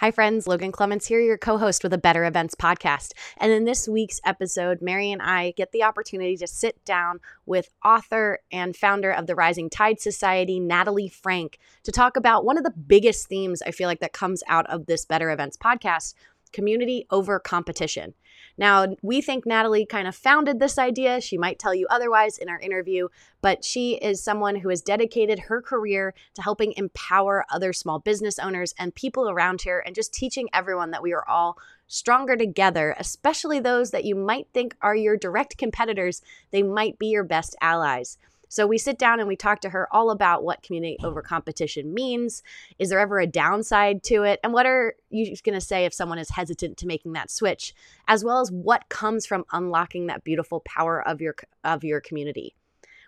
Hi, 0.00 0.10
friends. 0.10 0.46
Logan 0.46 0.72
Clements 0.72 1.04
here, 1.04 1.20
your 1.20 1.36
co 1.36 1.58
host 1.58 1.82
with 1.82 1.92
a 1.92 1.98
Better 1.98 2.24
Events 2.24 2.54
podcast. 2.54 3.12
And 3.36 3.52
in 3.52 3.66
this 3.66 3.86
week's 3.86 4.18
episode, 4.24 4.80
Mary 4.80 5.12
and 5.12 5.20
I 5.20 5.50
get 5.58 5.72
the 5.72 5.82
opportunity 5.82 6.38
to 6.38 6.46
sit 6.46 6.82
down 6.86 7.20
with 7.44 7.68
author 7.84 8.38
and 8.50 8.74
founder 8.74 9.10
of 9.10 9.26
the 9.26 9.34
Rising 9.34 9.68
Tide 9.68 10.00
Society, 10.00 10.58
Natalie 10.58 11.10
Franke, 11.10 11.58
to 11.82 11.92
talk 11.92 12.16
about 12.16 12.46
one 12.46 12.56
of 12.56 12.64
the 12.64 12.70
biggest 12.70 13.28
themes 13.28 13.60
I 13.60 13.72
feel 13.72 13.88
like 13.88 14.00
that 14.00 14.14
comes 14.14 14.42
out 14.48 14.64
of 14.70 14.86
this 14.86 15.04
Better 15.04 15.30
Events 15.30 15.58
podcast 15.58 16.14
community 16.50 17.06
over 17.10 17.38
competition. 17.38 18.14
Now, 18.60 18.88
we 19.00 19.22
think 19.22 19.46
Natalie 19.46 19.86
kind 19.86 20.06
of 20.06 20.14
founded 20.14 20.60
this 20.60 20.76
idea. 20.76 21.22
She 21.22 21.38
might 21.38 21.58
tell 21.58 21.74
you 21.74 21.86
otherwise 21.88 22.36
in 22.36 22.50
our 22.50 22.60
interview, 22.60 23.08
but 23.40 23.64
she 23.64 23.94
is 23.94 24.22
someone 24.22 24.56
who 24.56 24.68
has 24.68 24.82
dedicated 24.82 25.38
her 25.38 25.62
career 25.62 26.12
to 26.34 26.42
helping 26.42 26.74
empower 26.76 27.46
other 27.50 27.72
small 27.72 27.98
business 27.98 28.38
owners 28.38 28.74
and 28.78 28.94
people 28.94 29.30
around 29.30 29.62
here 29.62 29.82
and 29.86 29.94
just 29.94 30.12
teaching 30.12 30.50
everyone 30.52 30.90
that 30.90 31.02
we 31.02 31.14
are 31.14 31.26
all 31.26 31.56
stronger 31.86 32.36
together, 32.36 32.94
especially 32.98 33.60
those 33.60 33.92
that 33.92 34.04
you 34.04 34.14
might 34.14 34.46
think 34.52 34.76
are 34.82 34.94
your 34.94 35.16
direct 35.16 35.56
competitors. 35.56 36.20
They 36.50 36.62
might 36.62 36.98
be 36.98 37.06
your 37.06 37.24
best 37.24 37.56
allies. 37.62 38.18
So 38.50 38.66
we 38.66 38.78
sit 38.78 38.98
down 38.98 39.20
and 39.20 39.28
we 39.28 39.36
talk 39.36 39.60
to 39.60 39.70
her 39.70 39.88
all 39.92 40.10
about 40.10 40.42
what 40.42 40.62
community 40.62 40.98
over 41.04 41.22
competition 41.22 41.94
means. 41.94 42.42
Is 42.80 42.90
there 42.90 42.98
ever 42.98 43.20
a 43.20 43.26
downside 43.26 44.02
to 44.04 44.24
it? 44.24 44.40
And 44.42 44.52
what 44.52 44.66
are 44.66 44.96
you 45.08 45.36
going 45.44 45.54
to 45.54 45.60
say 45.60 45.84
if 45.84 45.94
someone 45.94 46.18
is 46.18 46.30
hesitant 46.30 46.76
to 46.78 46.86
making 46.88 47.12
that 47.12 47.30
switch, 47.30 47.74
as 48.08 48.24
well 48.24 48.40
as 48.40 48.50
what 48.50 48.88
comes 48.88 49.24
from 49.24 49.44
unlocking 49.52 50.08
that 50.08 50.24
beautiful 50.24 50.60
power 50.60 51.00
of 51.06 51.20
your 51.20 51.36
of 51.62 51.84
your 51.84 52.00
community? 52.00 52.56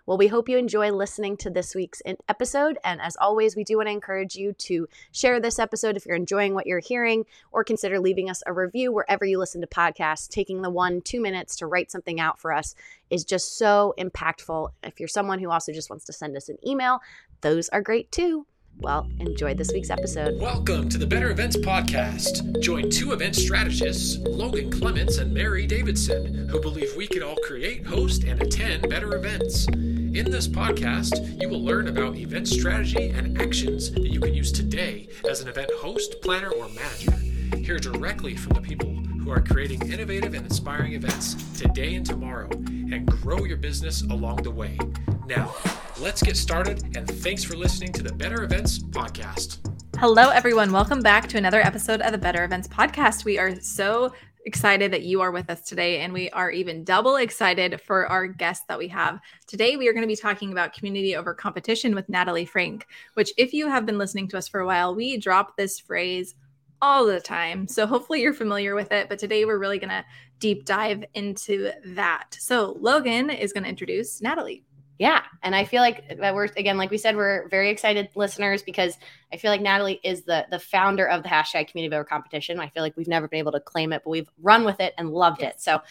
Well, 0.05 0.17
we 0.17 0.27
hope 0.27 0.49
you 0.49 0.57
enjoy 0.57 0.91
listening 0.91 1.37
to 1.37 1.49
this 1.49 1.73
week's 1.73 2.01
episode. 2.27 2.77
And 2.83 2.99
as 2.99 3.15
always, 3.15 3.55
we 3.55 3.63
do 3.63 3.77
want 3.77 3.87
to 3.87 3.93
encourage 3.93 4.35
you 4.35 4.51
to 4.51 4.89
share 5.13 5.39
this 5.39 5.59
episode 5.59 5.95
if 5.95 6.05
you're 6.05 6.17
enjoying 6.17 6.53
what 6.53 6.67
you're 6.67 6.79
hearing, 6.79 7.25
or 7.53 7.63
consider 7.63 8.01
leaving 8.01 8.29
us 8.29 8.43
a 8.45 8.51
review 8.51 8.91
wherever 8.91 9.23
you 9.23 9.39
listen 9.39 9.61
to 9.61 9.67
podcasts. 9.67 10.27
Taking 10.27 10.61
the 10.61 10.69
one, 10.69 10.99
two 10.99 11.21
minutes 11.21 11.55
to 11.57 11.67
write 11.67 11.89
something 11.89 12.19
out 12.19 12.37
for 12.37 12.51
us 12.51 12.75
is 13.09 13.23
just 13.23 13.57
so 13.57 13.93
impactful. 13.97 14.71
If 14.83 14.99
you're 14.99 15.07
someone 15.07 15.39
who 15.39 15.51
also 15.51 15.71
just 15.71 15.89
wants 15.89 16.03
to 16.05 16.13
send 16.13 16.35
us 16.35 16.49
an 16.49 16.57
email, 16.67 16.99
those 17.39 17.69
are 17.69 17.81
great 17.81 18.11
too. 18.11 18.45
Well, 18.79 19.07
enjoy 19.19 19.53
this 19.53 19.71
week's 19.71 19.91
episode. 19.91 20.41
Welcome 20.41 20.89
to 20.89 20.97
the 20.97 21.07
Better 21.07 21.29
Events 21.29 21.55
Podcast. 21.55 22.59
Join 22.59 22.89
two 22.89 23.13
event 23.13 23.35
strategists, 23.35 24.17
Logan 24.17 24.69
Clements 24.71 25.19
and 25.19 25.33
Mary 25.33 25.65
Davidson, 25.65 26.49
who 26.49 26.59
believe 26.59 26.93
we 26.97 27.07
can 27.07 27.23
all 27.23 27.37
create, 27.45 27.85
host, 27.85 28.23
and 28.23 28.41
attend 28.41 28.89
better 28.89 29.15
events. 29.15 29.67
In 30.13 30.29
this 30.29 30.47
podcast, 30.47 31.41
you 31.41 31.49
will 31.49 31.63
learn 31.63 31.87
about 31.87 32.15
event 32.15 32.47
strategy 32.47 33.09
and 33.09 33.35
actions 33.41 33.89
that 33.93 34.03
you 34.03 34.19
can 34.19 34.31
use 34.31 34.51
today 34.51 35.09
as 35.27 35.41
an 35.41 35.47
event 35.47 35.71
host, 35.79 36.21
planner, 36.21 36.51
or 36.51 36.69
manager. 36.69 37.57
Hear 37.57 37.79
directly 37.79 38.35
from 38.35 38.53
the 38.53 38.61
people 38.61 38.93
who 38.93 39.31
are 39.31 39.41
creating 39.41 39.91
innovative 39.91 40.35
and 40.35 40.45
inspiring 40.45 40.93
events 40.93 41.33
today 41.59 41.95
and 41.95 42.05
tomorrow 42.05 42.47
and 42.51 43.07
grow 43.07 43.45
your 43.45 43.57
business 43.57 44.03
along 44.03 44.43
the 44.43 44.51
way. 44.51 44.77
Now, 45.25 45.55
let's 45.99 46.21
get 46.21 46.37
started, 46.37 46.95
and 46.95 47.09
thanks 47.09 47.43
for 47.43 47.55
listening 47.55 47.91
to 47.93 48.03
the 48.03 48.13
Better 48.13 48.43
Events 48.43 48.77
Podcast. 48.77 49.67
Hello, 49.97 50.29
everyone. 50.29 50.71
Welcome 50.71 51.01
back 51.01 51.27
to 51.29 51.39
another 51.39 51.61
episode 51.61 52.01
of 52.01 52.11
the 52.11 52.19
Better 52.19 52.43
Events 52.43 52.67
Podcast. 52.67 53.25
We 53.25 53.39
are 53.39 53.59
so 53.61 54.13
excited 54.45 54.91
that 54.91 55.03
you 55.03 55.21
are 55.21 55.31
with 55.31 55.49
us 55.49 55.63
today, 55.63 56.01
and 56.01 56.13
we 56.13 56.29
are 56.31 56.51
even 56.51 56.83
double 56.83 57.15
excited 57.15 57.79
for 57.81 58.07
our 58.07 58.27
guest 58.27 58.63
that 58.67 58.77
we 58.77 58.87
have. 58.89 59.19
Today, 59.47 59.77
we 59.77 59.87
are 59.87 59.93
going 59.93 60.03
to 60.03 60.07
be 60.07 60.15
talking 60.15 60.51
about 60.51 60.73
community 60.73 61.15
over 61.15 61.33
competition 61.33 61.95
with 61.95 62.09
Natalie 62.09 62.45
Franke, 62.45 62.85
which, 63.13 63.31
if 63.37 63.53
you 63.53 63.67
have 63.67 63.85
been 63.85 63.97
listening 63.97 64.27
to 64.29 64.37
us 64.37 64.47
for 64.47 64.59
a 64.59 64.65
while, 64.65 64.95
we 64.95 65.17
drop 65.17 65.55
this 65.57 65.79
phrase 65.79 66.35
all 66.81 67.05
the 67.05 67.21
time. 67.21 67.65
So 67.65 67.87
hopefully 67.87 68.21
you're 68.21 68.33
familiar 68.33 68.75
with 68.75 68.91
it. 68.91 69.07
But 69.07 69.17
today 69.17 69.45
we're 69.45 69.57
really 69.57 69.79
going 69.79 69.89
to 69.89 70.03
deep 70.39 70.65
dive 70.65 71.05
into 71.13 71.71
that. 71.85 72.35
So 72.37 72.77
Logan 72.77 73.29
is 73.29 73.53
going 73.53 73.63
to 73.63 73.69
introduce 73.69 74.21
Natalie. 74.21 74.65
Yeah. 74.99 75.23
And 75.41 75.55
I 75.55 75.65
feel 75.65 75.81
like 75.81 76.19
that 76.19 76.35
we're, 76.35 76.45
again, 76.55 76.77
like 76.77 76.91
we 76.91 76.97
said, 76.97 77.15
we're 77.15 77.47
very 77.49 77.69
excited 77.69 78.09
listeners 78.15 78.61
because 78.61 78.97
I 79.33 79.37
feel 79.37 79.49
like 79.49 79.61
Natalie 79.61 79.99
is 80.03 80.21
the 80.23 80.45
the 80.51 80.59
founder 80.59 81.07
of 81.07 81.23
the 81.23 81.29
hashtag 81.29 81.67
community 81.67 81.95
over 81.95 82.03
competition. 82.03 82.59
I 82.59 82.69
feel 82.69 82.83
like 82.83 82.95
we've 82.95 83.07
never 83.07 83.27
been 83.27 83.39
able 83.39 83.51
to 83.53 83.59
claim 83.59 83.91
it, 83.91 84.03
but 84.03 84.11
we've 84.11 84.29
run 84.43 84.63
with 84.63 84.79
it 84.79 84.93
and 84.99 85.09
loved 85.09 85.41
yes. 85.41 85.55
it. 85.55 85.61
So 85.61 85.81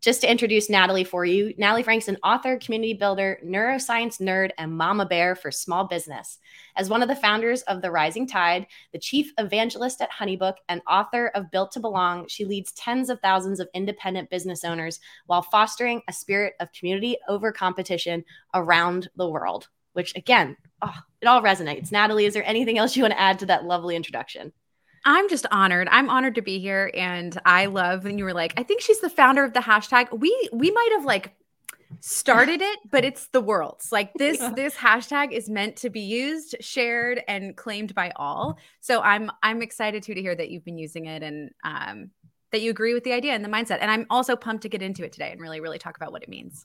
just 0.00 0.20
to 0.20 0.30
introduce 0.30 0.70
Natalie 0.70 1.02
for 1.02 1.24
you, 1.24 1.52
Natalie 1.58 1.82
Franke's 1.82 2.06
an 2.06 2.16
author, 2.22 2.56
community 2.58 2.94
builder, 2.94 3.40
neuroscience 3.44 4.20
nerd, 4.20 4.50
and 4.56 4.72
mama 4.72 5.04
bear 5.04 5.34
for 5.34 5.50
small 5.50 5.84
business. 5.84 6.38
As 6.76 6.88
one 6.88 7.02
of 7.02 7.08
the 7.08 7.16
founders 7.16 7.62
of 7.62 7.82
The 7.82 7.90
Rising 7.90 8.26
Tide, 8.26 8.66
the 8.92 8.98
chief 8.98 9.32
evangelist 9.38 10.00
at 10.00 10.10
Honeybook, 10.12 10.54
and 10.68 10.80
author 10.88 11.28
of 11.34 11.50
Built 11.50 11.72
to 11.72 11.80
Belong, 11.80 12.28
she 12.28 12.44
leads 12.44 12.72
tens 12.72 13.10
of 13.10 13.20
thousands 13.20 13.58
of 13.58 13.68
independent 13.74 14.30
business 14.30 14.62
owners 14.62 15.00
while 15.26 15.42
fostering 15.42 16.02
a 16.08 16.12
spirit 16.12 16.54
of 16.60 16.72
community 16.72 17.16
over 17.28 17.50
competition 17.50 18.24
around 18.54 19.08
the 19.16 19.28
world, 19.28 19.68
which 19.92 20.14
again, 20.16 20.56
oh, 20.82 20.94
it 21.20 21.26
all 21.26 21.42
resonates. 21.42 21.92
Natalie, 21.92 22.26
is 22.26 22.34
there 22.34 22.46
anything 22.46 22.78
else 22.78 22.96
you 22.96 23.02
want 23.02 23.12
to 23.12 23.20
add 23.20 23.38
to 23.40 23.46
that 23.46 23.64
lovely 23.64 23.96
introduction? 23.96 24.52
I'm 25.04 25.28
just 25.28 25.46
honored. 25.52 25.88
I'm 25.90 26.10
honored 26.10 26.34
to 26.34 26.42
be 26.42 26.58
here, 26.58 26.90
and 26.92 27.40
I 27.46 27.66
love 27.66 28.02
when 28.02 28.18
you 28.18 28.24
were 28.24 28.34
like, 28.34 28.54
I 28.56 28.64
think 28.64 28.80
she's 28.80 29.00
the 29.00 29.08
founder 29.08 29.44
of 29.44 29.52
the 29.52 29.60
hashtag. 29.60 30.18
We 30.18 30.48
we 30.52 30.70
might 30.72 30.90
have 30.96 31.04
like 31.04 31.32
started 32.00 32.60
it, 32.60 32.78
but 32.90 33.04
it's 33.04 33.28
the 33.28 33.40
world's. 33.40 33.92
Like 33.92 34.12
this 34.14 34.38
this 34.56 34.74
hashtag 34.74 35.32
is 35.32 35.48
meant 35.48 35.76
to 35.76 35.90
be 35.90 36.00
used, 36.00 36.56
shared, 36.60 37.22
and 37.28 37.56
claimed 37.56 37.94
by 37.94 38.12
all. 38.16 38.58
So 38.80 39.00
I'm 39.00 39.30
I'm 39.42 39.62
excited 39.62 40.02
too 40.02 40.14
to 40.14 40.20
hear 40.20 40.34
that 40.34 40.50
you've 40.50 40.64
been 40.64 40.78
using 40.78 41.06
it 41.06 41.22
and 41.22 41.50
um, 41.64 42.10
that 42.50 42.60
you 42.60 42.70
agree 42.70 42.94
with 42.94 43.04
the 43.04 43.12
idea 43.12 43.32
and 43.32 43.44
the 43.44 43.48
mindset. 43.48 43.78
And 43.80 43.90
I'm 43.90 44.06
also 44.10 44.36
pumped 44.36 44.62
to 44.62 44.68
get 44.68 44.82
into 44.82 45.04
it 45.04 45.12
today 45.12 45.30
and 45.30 45.40
really 45.40 45.60
really 45.60 45.78
talk 45.78 45.96
about 45.96 46.12
what 46.12 46.22
it 46.22 46.28
means. 46.28 46.64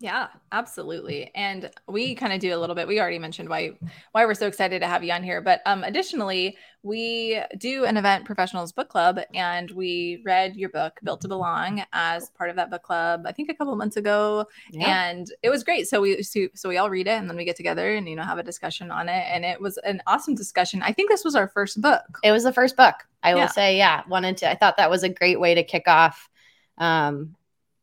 Yeah, 0.00 0.28
absolutely. 0.50 1.30
And 1.34 1.70
we 1.86 2.14
kind 2.14 2.32
of 2.32 2.40
do 2.40 2.54
a 2.54 2.58
little 2.58 2.74
bit. 2.74 2.88
We 2.88 3.00
already 3.00 3.18
mentioned 3.18 3.48
why 3.48 3.78
why 4.12 4.26
we're 4.26 4.34
so 4.34 4.46
excited 4.46 4.80
to 4.80 4.88
have 4.88 5.04
you 5.04 5.12
on 5.12 5.22
here, 5.22 5.40
but 5.40 5.62
um 5.66 5.84
additionally, 5.84 6.56
we 6.82 7.40
do 7.58 7.84
an 7.84 7.96
event 7.96 8.24
professionals 8.24 8.72
book 8.72 8.88
club 8.88 9.18
and 9.32 9.70
we 9.70 10.20
read 10.24 10.56
your 10.56 10.68
book 10.68 10.98
Built 11.02 11.20
to 11.22 11.28
Belong 11.28 11.84
as 11.92 12.28
part 12.30 12.50
of 12.50 12.56
that 12.56 12.70
book 12.70 12.82
club 12.82 13.22
I 13.24 13.32
think 13.32 13.48
a 13.48 13.54
couple 13.54 13.74
months 13.76 13.96
ago 13.96 14.46
yeah. 14.70 15.08
and 15.08 15.26
it 15.42 15.50
was 15.50 15.64
great. 15.64 15.86
So 15.88 16.00
we 16.00 16.22
so, 16.22 16.48
so 16.54 16.68
we 16.68 16.76
all 16.76 16.90
read 16.90 17.06
it 17.06 17.12
and 17.12 17.30
then 17.30 17.36
we 17.36 17.44
get 17.44 17.56
together 17.56 17.94
and 17.94 18.08
you 18.08 18.16
know 18.16 18.24
have 18.24 18.38
a 18.38 18.42
discussion 18.42 18.90
on 18.90 19.08
it 19.08 19.24
and 19.30 19.44
it 19.44 19.60
was 19.60 19.78
an 19.84 20.02
awesome 20.06 20.34
discussion. 20.34 20.82
I 20.82 20.92
think 20.92 21.08
this 21.08 21.24
was 21.24 21.36
our 21.36 21.48
first 21.48 21.80
book. 21.80 22.18
It 22.22 22.32
was 22.32 22.42
the 22.42 22.52
first 22.52 22.76
book. 22.76 22.96
I 23.22 23.30
yeah. 23.30 23.34
will 23.36 23.48
say, 23.48 23.78
yeah, 23.78 24.02
wanted 24.08 24.38
to 24.38 24.50
I 24.50 24.56
thought 24.56 24.76
that 24.76 24.90
was 24.90 25.04
a 25.04 25.08
great 25.08 25.38
way 25.38 25.54
to 25.54 25.62
kick 25.62 25.84
off 25.86 26.28
um 26.78 27.36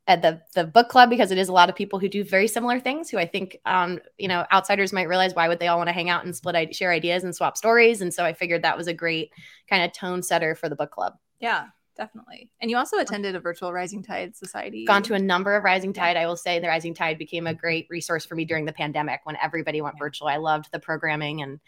at 0.07 0.22
the 0.22 0.41
the 0.56 0.63
book 0.63 0.89
club 0.89 1.09
because 1.09 1.31
it 1.31 1.38
is 1.38 1.47
a 1.47 1.53
lot 1.53 1.69
of 1.69 1.75
people 1.75 2.00
who 2.00 2.09
do 2.09 2.23
very 2.23 2.47
similar 2.47 2.79
things 2.79 3.09
who 3.09 3.17
I 3.17 3.25
think 3.25 3.57
um 3.66 4.00
you 4.17 4.28
know 4.28 4.45
outsiders 4.51 4.91
might 4.91 5.07
realize 5.07 5.35
why 5.35 5.47
would 5.47 5.59
they 5.59 5.67
all 5.67 5.78
want 5.78 5.89
to 5.89 5.94
hang 5.94 6.09
out 6.09 6.25
and 6.25 6.35
split 6.35 6.75
share 6.75 6.91
ideas 6.91 7.23
and 7.23 7.35
swap 7.35 7.56
stories 7.56 8.01
and 8.01 8.13
so 8.13 8.25
I 8.25 8.34
figured 8.34 8.63
that 8.63 8.78
was 8.78 8.88
a 8.88 8.94
great 8.94 9.31
kind 9.69 9.84
of 9.84 9.94
tone 9.94 10.23
setter 10.23 10.56
for 10.56 10.69
the 10.69 10.75
book 10.75 10.91
club. 10.91 11.13
Yeah, 11.40 11.67
definitely. 11.95 12.51
And 12.59 12.72
you 12.72 12.78
also 12.78 12.97
attended 12.97 13.35
a 13.35 13.40
virtual 13.40 13.72
Rising 13.72 14.03
Tide 14.03 14.35
Society. 14.35 14.85
Gone 14.85 15.03
to 15.03 15.13
a 15.13 15.19
number 15.19 15.56
of 15.56 15.63
Rising 15.63 15.94
Tide. 15.94 16.17
I 16.17 16.25
will 16.25 16.35
say 16.35 16.59
the 16.59 16.67
Rising 16.67 16.94
Tide 16.94 17.17
became 17.17 17.47
a 17.47 17.53
great 17.53 17.88
resource 17.90 18.25
for 18.25 18.35
me 18.35 18.45
during 18.45 18.66
the 18.66 18.73
pandemic 18.73 19.22
when 19.23 19.38
everybody 19.41 19.81
went 19.81 20.00
virtual. 20.00 20.28
I 20.28 20.38
loved 20.38 20.72
the 20.72 20.79
programming 20.79 21.41
and 21.41 21.59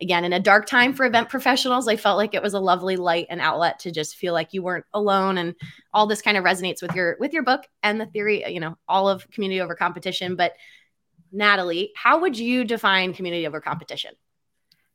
again 0.00 0.24
in 0.24 0.32
a 0.32 0.40
dark 0.40 0.66
time 0.66 0.92
for 0.92 1.04
event 1.04 1.28
professionals 1.28 1.88
i 1.88 1.96
felt 1.96 2.16
like 2.16 2.34
it 2.34 2.42
was 2.42 2.54
a 2.54 2.60
lovely 2.60 2.96
light 2.96 3.26
and 3.30 3.40
outlet 3.40 3.78
to 3.78 3.90
just 3.90 4.16
feel 4.16 4.32
like 4.32 4.52
you 4.52 4.62
weren't 4.62 4.86
alone 4.94 5.38
and 5.38 5.54
all 5.92 6.06
this 6.06 6.22
kind 6.22 6.36
of 6.36 6.44
resonates 6.44 6.82
with 6.82 6.94
your 6.94 7.16
with 7.20 7.32
your 7.32 7.42
book 7.42 7.64
and 7.82 8.00
the 8.00 8.06
theory 8.06 8.44
you 8.52 8.60
know 8.60 8.76
all 8.88 9.08
of 9.08 9.28
community 9.30 9.60
over 9.60 9.74
competition 9.74 10.36
but 10.36 10.52
natalie 11.32 11.92
how 11.94 12.20
would 12.20 12.38
you 12.38 12.64
define 12.64 13.12
community 13.12 13.46
over 13.46 13.60
competition 13.60 14.12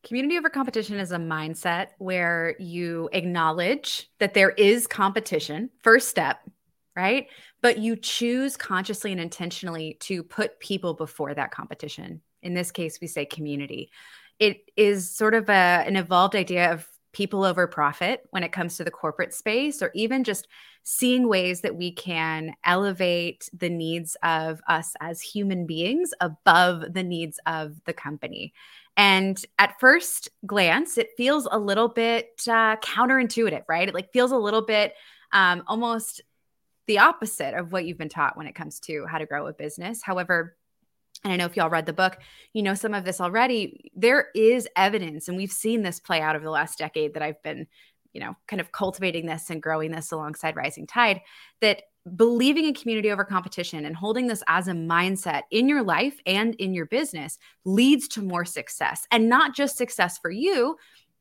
Community 0.05 0.38
over 0.38 0.51
competition 0.51 0.99
is 0.99 1.11
a 1.11 1.17
mindset 1.17 1.87
where 1.97 2.55
you 2.59 3.09
acknowledge 3.11 4.07
that 4.19 4.35
there 4.35 4.52
is 4.52 4.85
competition, 4.85 5.72
first 5.81 6.09
step, 6.09 6.47
right? 6.96 7.28
But 7.63 7.79
you 7.79 7.96
choose 7.96 8.55
consciously 8.55 9.11
and 9.11 9.19
intentionally 9.19 9.97
to 10.02 10.22
put 10.22 10.59
people 10.59 10.93
before 10.93 11.34
that 11.34 11.49
competition. 11.49 12.22
In 12.43 12.53
this 12.53 12.69
case, 12.69 12.99
we 13.02 13.07
say 13.07 13.25
community 13.25 13.90
it 14.40 14.70
is 14.76 15.09
sort 15.09 15.34
of 15.34 15.49
a, 15.49 15.84
an 15.87 15.96
evolved 15.96 16.35
idea 16.35 16.72
of 16.73 16.87
people 17.14 17.46
over 17.46 17.66
profit 17.66 18.28
when 18.32 18.43
it 18.43 18.52
comes 18.52 18.76
to 18.76 18.84
the 18.84 18.91
corporate 18.91 19.34
space, 19.34 19.82
or 19.82 19.91
even 19.96 20.23
just 20.23 20.47
seeing 20.84 21.28
ways 21.28 21.61
that 21.61 21.76
we 21.76 21.91
can 21.91 22.53
elevate 22.66 23.49
the 23.58 23.70
needs 23.70 24.17
of 24.22 24.61
us 24.67 24.93
as 24.99 25.22
human 25.22 25.66
beings 25.66 26.14
above 26.20 26.93
the 26.93 27.03
needs 27.03 27.40
of 27.46 27.84
the 27.85 27.93
company. 27.93 28.53
And 28.97 29.43
at 29.58 29.79
first 29.79 30.29
glance, 30.46 30.97
it 30.97 31.09
feels 31.17 31.47
a 31.52 31.58
little 31.58 31.88
bit 31.88 32.29
uh, 32.47 32.76
counterintuitive, 32.78 33.64
right? 33.67 33.88
It 33.88 33.93
like 33.93 34.11
feels 34.14 34.31
a 34.31 34.38
little 34.38 34.61
bit 34.61 34.93
um, 35.31 35.64
almost 35.67 36.22
the 36.88 36.99
opposite 36.99 37.55
of 37.55 37.72
what 37.72 37.85
you've 37.85 37.97
been 37.97 38.09
taught 38.09 38.38
when 38.38 38.47
it 38.47 38.55
comes 38.55 38.79
to 38.81 39.05
how 39.05 39.17
to 39.17 39.26
grow 39.26 39.47
a 39.47 39.53
business. 39.53 40.03
However, 40.03 40.55
and 41.25 41.33
I 41.33 41.35
know 41.35 41.45
if 41.45 41.57
y'all 41.57 41.69
read 41.69 41.85
the 41.85 41.91
book, 41.91 42.19
you 42.53 42.63
know 42.63 42.75
some 42.75 42.93
of 42.93 43.03
this 43.03 43.19
already. 43.19 43.91
There 43.93 44.27
is 44.33 44.69
evidence, 44.77 45.27
and 45.27 45.35
we've 45.35 45.51
seen 45.51 45.81
this 45.81 45.99
play 45.99 46.22
out 46.22 46.37
over 46.37 46.45
the 46.45 46.51
last 46.51 46.77
decade 46.77 47.16
that 47.16 47.23
I've 47.23 47.41
been 47.43 47.67
you 48.16 48.22
know, 48.22 48.33
kind 48.47 48.61
of 48.61 48.72
cultivating 48.72 49.25
this 49.25 49.49
and 49.49 49.61
growing 49.61 49.91
this 49.91 50.13
alongside 50.13 50.55
Rising 50.55 50.87
Tide, 50.87 51.19
that 51.59 51.81
believing 52.16 52.63
in 52.63 52.73
community 52.73 53.11
over 53.11 53.25
competition 53.25 53.83
and 53.83 53.95
holding 53.95 54.27
this 54.27 54.41
as 54.47 54.69
a 54.69 54.72
mindset 54.72 55.41
in 55.51 55.67
your 55.67 55.83
life 55.83 56.17
and 56.25 56.55
in 56.55 56.73
your 56.73 56.85
business 56.85 57.37
leads 57.66 58.07
to 58.07 58.21
more 58.21 58.45
success 58.45 59.05
and 59.11 59.28
not 59.28 59.55
just 59.55 59.75
success 59.75 60.17
for 60.17 60.29
you 60.29 60.78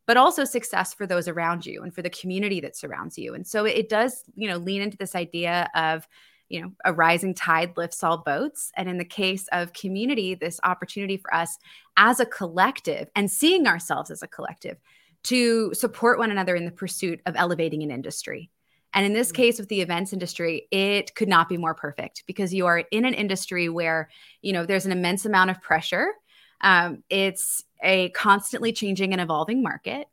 but 0.07 0.19
also 0.19 0.45
success 0.45 0.93
for 0.93 1.07
those 1.07 1.27
around 1.27 1.65
you 1.65 1.83
and 1.83 1.95
for 1.95 2.03
the 2.03 2.11
community 2.11 2.61
that 2.61 2.77
surrounds 2.77 3.17
you 3.17 3.33
and 3.35 3.47
so 3.47 3.65
it 3.65 3.89
does 3.89 4.25
you 4.35 4.47
know 4.47 4.59
lean 4.59 4.83
into 4.83 4.99
this 4.99 5.15
idea 5.15 5.71
of 5.75 6.07
you 6.49 6.61
know 6.61 6.71
a 6.85 6.93
rising 6.93 7.35
tide 7.35 7.77
lifts 7.77 8.03
all 8.03 8.19
boats 8.19 8.71
and 8.77 8.89
in 8.89 8.99
the 8.99 9.05
case 9.05 9.47
of 9.53 9.73
community 9.73 10.35
this 10.35 10.61
opportunity 10.65 11.17
for 11.17 11.33
us 11.35 11.59
as 11.97 12.21
a 12.21 12.27
collective 12.27 13.09
and 13.17 13.31
seeing 13.31 13.67
ourselves 13.67 14.11
as 14.11 14.23
a 14.23 14.29
collective 14.29 14.77
to 15.23 15.73
support 15.73 16.19
one 16.19 16.31
another 16.31 16.55
in 16.55 16.65
the 16.65 16.71
pursuit 16.71 17.21
of 17.27 17.35
elevating 17.37 17.83
an 17.83 17.91
industry 17.91 18.51
and 18.95 19.05
in 19.05 19.13
this 19.13 19.33
mm. 19.33 19.35
case 19.35 19.59
with 19.59 19.69
the 19.69 19.81
events 19.81 20.13
industry, 20.13 20.69
it 20.71 21.15
could 21.15 21.29
not 21.29 21.49
be 21.49 21.59
more 21.59 21.75
perfect 21.75 22.23
because 22.27 22.55
you 22.55 22.67
are 22.67 22.79
in 22.79 23.05
an 23.05 23.15
industry 23.15 23.69
where, 23.69 24.09
you 24.41 24.53
know, 24.53 24.65
there's 24.65 24.87
an 24.87 24.93
immense 24.93 25.27
amount 25.27 25.51
of 25.51 25.61
pressure. 25.61 26.13
Um, 26.61 27.03
it's 27.11 27.65
a 27.83 28.11
constantly 28.11 28.73
changing 28.73 29.13
and 29.13 29.21
evolving 29.21 29.63
market. 29.63 30.07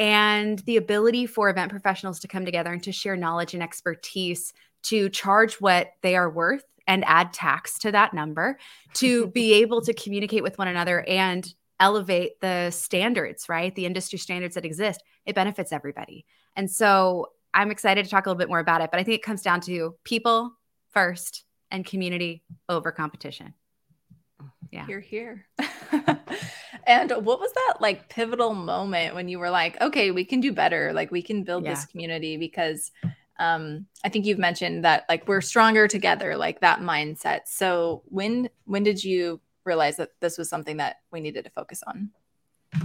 And 0.00 0.58
the 0.60 0.76
ability 0.76 1.26
for 1.26 1.48
event 1.48 1.70
professionals 1.70 2.20
to 2.20 2.28
come 2.28 2.44
together 2.44 2.72
and 2.72 2.82
to 2.84 2.92
share 2.92 3.16
knowledge 3.16 3.54
and 3.54 3.62
expertise 3.62 4.52
to 4.84 5.08
charge 5.08 5.54
what 5.54 5.92
they 6.02 6.16
are 6.16 6.30
worth 6.30 6.64
and 6.86 7.04
add 7.04 7.32
tax 7.32 7.78
to 7.80 7.92
that 7.92 8.14
number 8.14 8.58
to 8.94 9.26
be 9.34 9.54
able 9.54 9.80
to 9.82 9.92
communicate 9.92 10.42
with 10.42 10.58
one 10.58 10.68
another 10.68 11.04
and 11.06 11.54
elevate 11.80 12.40
the 12.40 12.70
standards, 12.70 13.48
right? 13.48 13.74
The 13.74 13.86
industry 13.86 14.18
standards 14.18 14.54
that 14.54 14.64
exist, 14.64 15.02
it 15.26 15.34
benefits 15.34 15.72
everybody. 15.72 16.24
And 16.56 16.70
so 16.70 17.28
I'm 17.54 17.70
excited 17.70 18.04
to 18.04 18.10
talk 18.10 18.26
a 18.26 18.30
little 18.30 18.38
bit 18.38 18.48
more 18.48 18.58
about 18.58 18.80
it, 18.80 18.90
but 18.90 18.98
I 18.98 19.04
think 19.04 19.16
it 19.16 19.22
comes 19.22 19.42
down 19.42 19.60
to 19.62 19.94
people 20.04 20.52
first 20.92 21.44
and 21.70 21.84
community 21.84 22.42
over 22.68 22.90
competition. 22.90 23.54
Yeah. 24.72 24.86
You're 24.88 25.00
here. 25.00 25.46
and 26.86 27.10
what 27.10 27.40
was 27.40 27.52
that 27.52 27.76
like 27.80 28.08
pivotal 28.08 28.54
moment 28.54 29.14
when 29.14 29.28
you 29.28 29.38
were 29.38 29.50
like, 29.50 29.80
okay, 29.80 30.10
we 30.10 30.24
can 30.24 30.40
do 30.40 30.52
better. 30.52 30.92
Like 30.92 31.10
we 31.10 31.22
can 31.22 31.44
build 31.44 31.64
yeah. 31.64 31.70
this 31.70 31.86
community 31.86 32.36
because 32.36 32.90
um 33.38 33.86
I 34.04 34.08
think 34.08 34.26
you've 34.26 34.38
mentioned 34.38 34.84
that 34.84 35.04
like 35.08 35.26
we're 35.28 35.40
stronger 35.40 35.88
together, 35.88 36.36
like 36.36 36.60
that 36.60 36.80
mindset. 36.80 37.40
So 37.46 38.02
when 38.06 38.48
when 38.64 38.82
did 38.82 39.02
you 39.02 39.40
realize 39.64 39.96
that 39.96 40.10
this 40.20 40.38
was 40.38 40.48
something 40.48 40.78
that 40.78 40.96
we 41.12 41.20
needed 41.20 41.44
to 41.44 41.50
focus 41.50 41.82
on? 41.86 42.10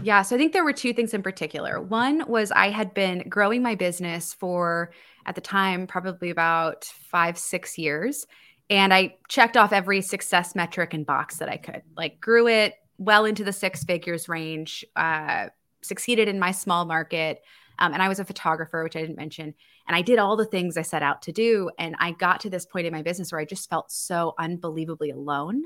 Yeah. 0.02 0.22
So 0.22 0.36
I 0.36 0.40
think 0.40 0.54
there 0.54 0.64
were 0.64 0.74
two 0.74 0.94
things 0.94 1.14
in 1.14 1.22
particular. 1.22 1.82
One 1.82 2.24
was 2.28 2.52
I 2.52 2.70
had 2.70 2.94
been 2.94 3.28
growing 3.28 3.62
my 3.62 3.76
business 3.76 4.34
for, 4.34 4.92
at 5.26 5.36
the 5.36 5.42
time, 5.42 5.88
probably 5.88 6.30
about 6.30 6.86
five, 6.86 7.38
six 7.38 7.78
years. 7.78 8.26
And 8.70 8.94
I 8.94 9.18
checked 9.28 9.58
off 9.58 9.74
every 9.74 10.02
success 10.02 10.56
metric 10.56 10.94
and 10.94 11.06
box 11.06 11.38
that 11.38 11.50
I 11.50 11.58
could, 11.58 11.82
like, 11.98 12.22
grew 12.22 12.48
it 12.48 12.76
well 12.98 13.26
into 13.26 13.44
the 13.44 13.52
six 13.52 13.84
figures 13.84 14.30
range, 14.30 14.86
uh, 14.96 15.48
succeeded 15.82 16.30
in 16.30 16.40
my 16.40 16.52
small 16.52 16.86
market. 16.86 17.42
Um, 17.80 17.94
and 17.94 18.02
I 18.02 18.10
was 18.10 18.20
a 18.20 18.26
photographer, 18.26 18.84
which 18.84 18.96
I 18.96 19.02
didn't 19.02 19.18
mention. 19.18 19.54
And 19.88 19.96
I 19.96 20.02
did 20.02 20.20
all 20.20 20.36
the 20.36 20.46
things 20.46 20.78
I 20.78 20.82
set 20.82 21.04
out 21.04 21.22
to 21.24 21.32
do. 21.32 21.70
And 21.78 21.96
I 22.00 22.12
got 22.12 22.40
to 22.42 22.50
this 22.50 22.66
point 22.66 22.88
in 22.88 22.94
my 22.94 23.02
business 23.02 23.32
where 23.32 23.42
I 23.42 23.46
just 23.46 23.70
felt 23.70 23.92
so 23.92 24.34
unbelievably 24.38 25.12
alone. 25.12 25.64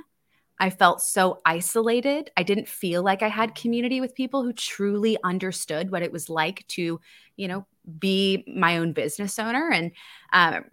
I 0.59 0.69
felt 0.71 1.01
so 1.01 1.39
isolated. 1.45 2.31
I 2.35 2.43
didn't 2.43 2.67
feel 2.67 3.03
like 3.03 3.21
I 3.21 3.27
had 3.27 3.53
community 3.53 4.01
with 4.01 4.15
people 4.15 4.43
who 4.43 4.53
truly 4.53 5.17
understood 5.23 5.91
what 5.91 6.01
it 6.01 6.11
was 6.11 6.29
like 6.29 6.65
to, 6.69 6.99
you 7.35 7.47
know, 7.47 7.67
be 7.99 8.43
my 8.47 8.77
own 8.77 8.93
business 8.93 9.37
owner. 9.37 9.69
And 9.71 9.91
um, 10.33 10.65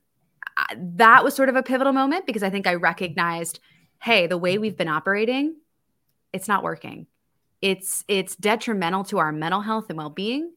that 0.79 1.23
was 1.23 1.35
sort 1.35 1.51
of 1.51 1.57
a 1.57 1.63
pivotal 1.63 1.93
moment 1.93 2.27
because 2.27 2.43
I 2.43 2.51
think 2.51 2.67
I 2.67 2.75
recognized, 2.75 3.61
hey, 4.03 4.27
the 4.27 4.39
way 4.39 4.57
we've 4.57 4.77
been 4.77 4.89
operating, 4.89 5.57
it's 6.33 6.49
not 6.49 6.63
working. 6.63 7.07
It's 7.61 8.05
it's 8.09 8.37
detrimental 8.37 9.05
to 9.05 9.19
our 9.19 9.33
mental 9.33 9.61
health 9.61 9.87
and 9.89 9.99
well-being 9.99 10.53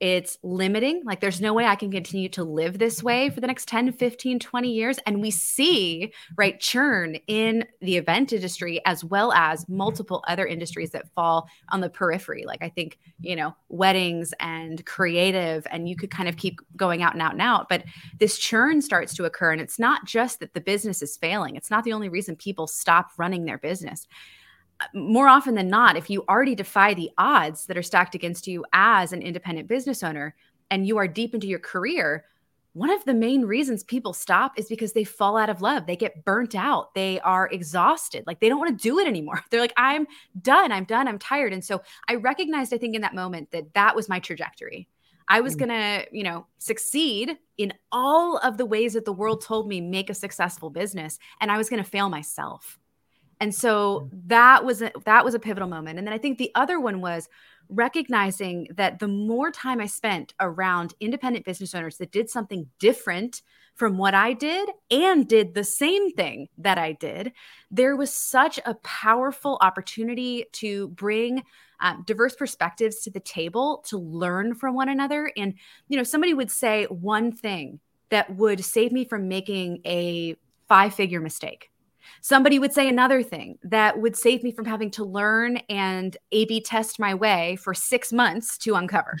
it's 0.00 0.38
limiting. 0.42 1.02
Like 1.04 1.20
there's 1.20 1.40
no 1.40 1.52
way 1.52 1.66
i 1.66 1.76
can 1.76 1.90
continue 1.90 2.28
to 2.30 2.44
live 2.44 2.78
this 2.78 3.02
way 3.02 3.30
for 3.30 3.40
the 3.40 3.46
next 3.46 3.68
10 3.68 3.92
15 3.92 4.38
20 4.38 4.70
years. 4.70 4.98
And 5.06 5.20
we 5.20 5.30
see 5.30 6.12
right 6.36 6.58
churn 6.60 7.16
in 7.26 7.64
the 7.80 7.96
event 7.96 8.32
industry 8.32 8.80
as 8.86 9.04
well 9.04 9.32
as 9.32 9.68
multiple 9.68 10.24
other 10.26 10.46
industries 10.46 10.90
that 10.90 11.08
fall 11.14 11.48
on 11.70 11.80
the 11.80 11.90
periphery. 11.90 12.44
Like 12.46 12.62
i 12.62 12.68
think 12.68 12.98
you 13.20 13.36
know 13.36 13.54
weddings 13.68 14.34
and 14.40 14.84
creative 14.84 15.66
and 15.70 15.88
you 15.88 15.96
could 15.96 16.10
kind 16.10 16.28
of 16.28 16.36
keep 16.36 16.60
going 16.76 17.02
out 17.02 17.12
and 17.12 17.22
out 17.22 17.32
and 17.32 17.42
out. 17.42 17.68
But 17.68 17.84
this 18.18 18.38
churn 18.38 18.82
starts 18.82 19.14
to 19.14 19.24
occur 19.24 19.52
and 19.52 19.60
it's 19.60 19.78
not 19.78 20.06
just 20.06 20.40
that 20.40 20.54
the 20.54 20.60
business 20.60 21.02
is 21.02 21.16
failing. 21.16 21.56
It's 21.56 21.70
not 21.70 21.84
the 21.84 21.92
only 21.92 22.08
reason 22.08 22.36
people 22.36 22.66
stop 22.66 23.10
running 23.16 23.44
their 23.44 23.58
business 23.58 24.06
more 24.92 25.28
often 25.28 25.54
than 25.54 25.68
not, 25.68 25.96
if 25.96 26.10
you 26.10 26.24
already 26.28 26.54
defy 26.54 26.94
the 26.94 27.10
odds 27.18 27.66
that 27.66 27.76
are 27.76 27.82
stacked 27.82 28.14
against 28.14 28.46
you 28.46 28.64
as 28.72 29.12
an 29.12 29.22
independent 29.22 29.68
business 29.68 30.02
owner 30.02 30.34
and 30.70 30.86
you 30.86 30.96
are 30.98 31.08
deep 31.08 31.34
into 31.34 31.46
your 31.46 31.58
career, 31.58 32.24
one 32.74 32.90
of 32.90 33.04
the 33.04 33.14
main 33.14 33.44
reasons 33.44 33.84
people 33.84 34.12
stop 34.12 34.58
is 34.58 34.68
because 34.68 34.92
they 34.92 35.04
fall 35.04 35.36
out 35.36 35.48
of 35.48 35.62
love. 35.62 35.86
They 35.86 35.96
get 35.96 36.24
burnt 36.24 36.56
out. 36.56 36.92
They 36.94 37.20
are 37.20 37.48
exhausted. 37.48 38.24
Like 38.26 38.40
they 38.40 38.48
don't 38.48 38.58
want 38.58 38.76
to 38.76 38.82
do 38.82 38.98
it 38.98 39.06
anymore. 39.06 39.40
They're 39.50 39.60
like, 39.60 39.72
I'm 39.76 40.06
done. 40.42 40.72
I'm 40.72 40.84
done. 40.84 41.06
I'm 41.06 41.18
tired. 41.18 41.52
And 41.52 41.64
so 41.64 41.82
I 42.08 42.16
recognized, 42.16 42.74
I 42.74 42.78
think, 42.78 42.96
in 42.96 43.02
that 43.02 43.14
moment 43.14 43.52
that 43.52 43.72
that 43.74 43.94
was 43.94 44.08
my 44.08 44.18
trajectory. 44.18 44.88
I 45.28 45.40
was 45.40 45.54
mm. 45.54 45.60
going 45.60 45.68
to, 45.68 46.06
you 46.10 46.24
know, 46.24 46.46
succeed 46.58 47.38
in 47.56 47.72
all 47.92 48.38
of 48.38 48.58
the 48.58 48.66
ways 48.66 48.94
that 48.94 49.04
the 49.04 49.12
world 49.12 49.40
told 49.40 49.68
me 49.68 49.80
make 49.80 50.10
a 50.10 50.14
successful 50.14 50.68
business. 50.68 51.18
And 51.40 51.52
I 51.52 51.56
was 51.56 51.70
going 51.70 51.82
to 51.82 51.88
fail 51.88 52.08
myself. 52.08 52.78
And 53.40 53.54
so 53.54 54.08
that 54.26 54.64
was 54.64 54.82
a, 54.82 54.92
that 55.04 55.24
was 55.24 55.34
a 55.34 55.38
pivotal 55.38 55.68
moment. 55.68 55.98
And 55.98 56.06
then 56.06 56.14
I 56.14 56.18
think 56.18 56.38
the 56.38 56.52
other 56.54 56.80
one 56.80 57.00
was 57.00 57.28
recognizing 57.68 58.68
that 58.76 58.98
the 58.98 59.08
more 59.08 59.50
time 59.50 59.80
I 59.80 59.86
spent 59.86 60.34
around 60.40 60.94
independent 61.00 61.44
business 61.44 61.74
owners 61.74 61.96
that 61.98 62.12
did 62.12 62.28
something 62.28 62.68
different 62.78 63.42
from 63.74 63.98
what 63.98 64.14
I 64.14 64.32
did 64.34 64.68
and 64.90 65.26
did 65.26 65.54
the 65.54 65.64
same 65.64 66.12
thing 66.12 66.48
that 66.58 66.78
I 66.78 66.92
did, 66.92 67.32
there 67.70 67.96
was 67.96 68.12
such 68.12 68.60
a 68.64 68.74
powerful 68.74 69.58
opportunity 69.60 70.44
to 70.52 70.88
bring 70.88 71.42
um, 71.80 72.04
diverse 72.06 72.36
perspectives 72.36 73.00
to 73.00 73.10
the 73.10 73.20
table 73.20 73.84
to 73.88 73.98
learn 73.98 74.54
from 74.54 74.74
one 74.74 74.88
another. 74.88 75.32
And, 75.36 75.54
you 75.88 75.96
know, 75.96 76.04
somebody 76.04 76.34
would 76.34 76.50
say 76.50 76.84
one 76.84 77.32
thing 77.32 77.80
that 78.10 78.36
would 78.36 78.64
save 78.64 78.92
me 78.92 79.04
from 79.04 79.26
making 79.26 79.80
a 79.84 80.36
five 80.68 80.94
figure 80.94 81.20
mistake 81.20 81.70
Somebody 82.20 82.58
would 82.58 82.72
say 82.72 82.88
another 82.88 83.22
thing 83.22 83.58
that 83.62 84.00
would 84.00 84.16
save 84.16 84.42
me 84.42 84.52
from 84.52 84.64
having 84.64 84.90
to 84.92 85.04
learn 85.04 85.58
and 85.68 86.16
A 86.32 86.44
B 86.44 86.60
test 86.60 86.98
my 86.98 87.14
way 87.14 87.56
for 87.56 87.74
six 87.74 88.12
months 88.12 88.58
to 88.58 88.74
uncover. 88.74 89.18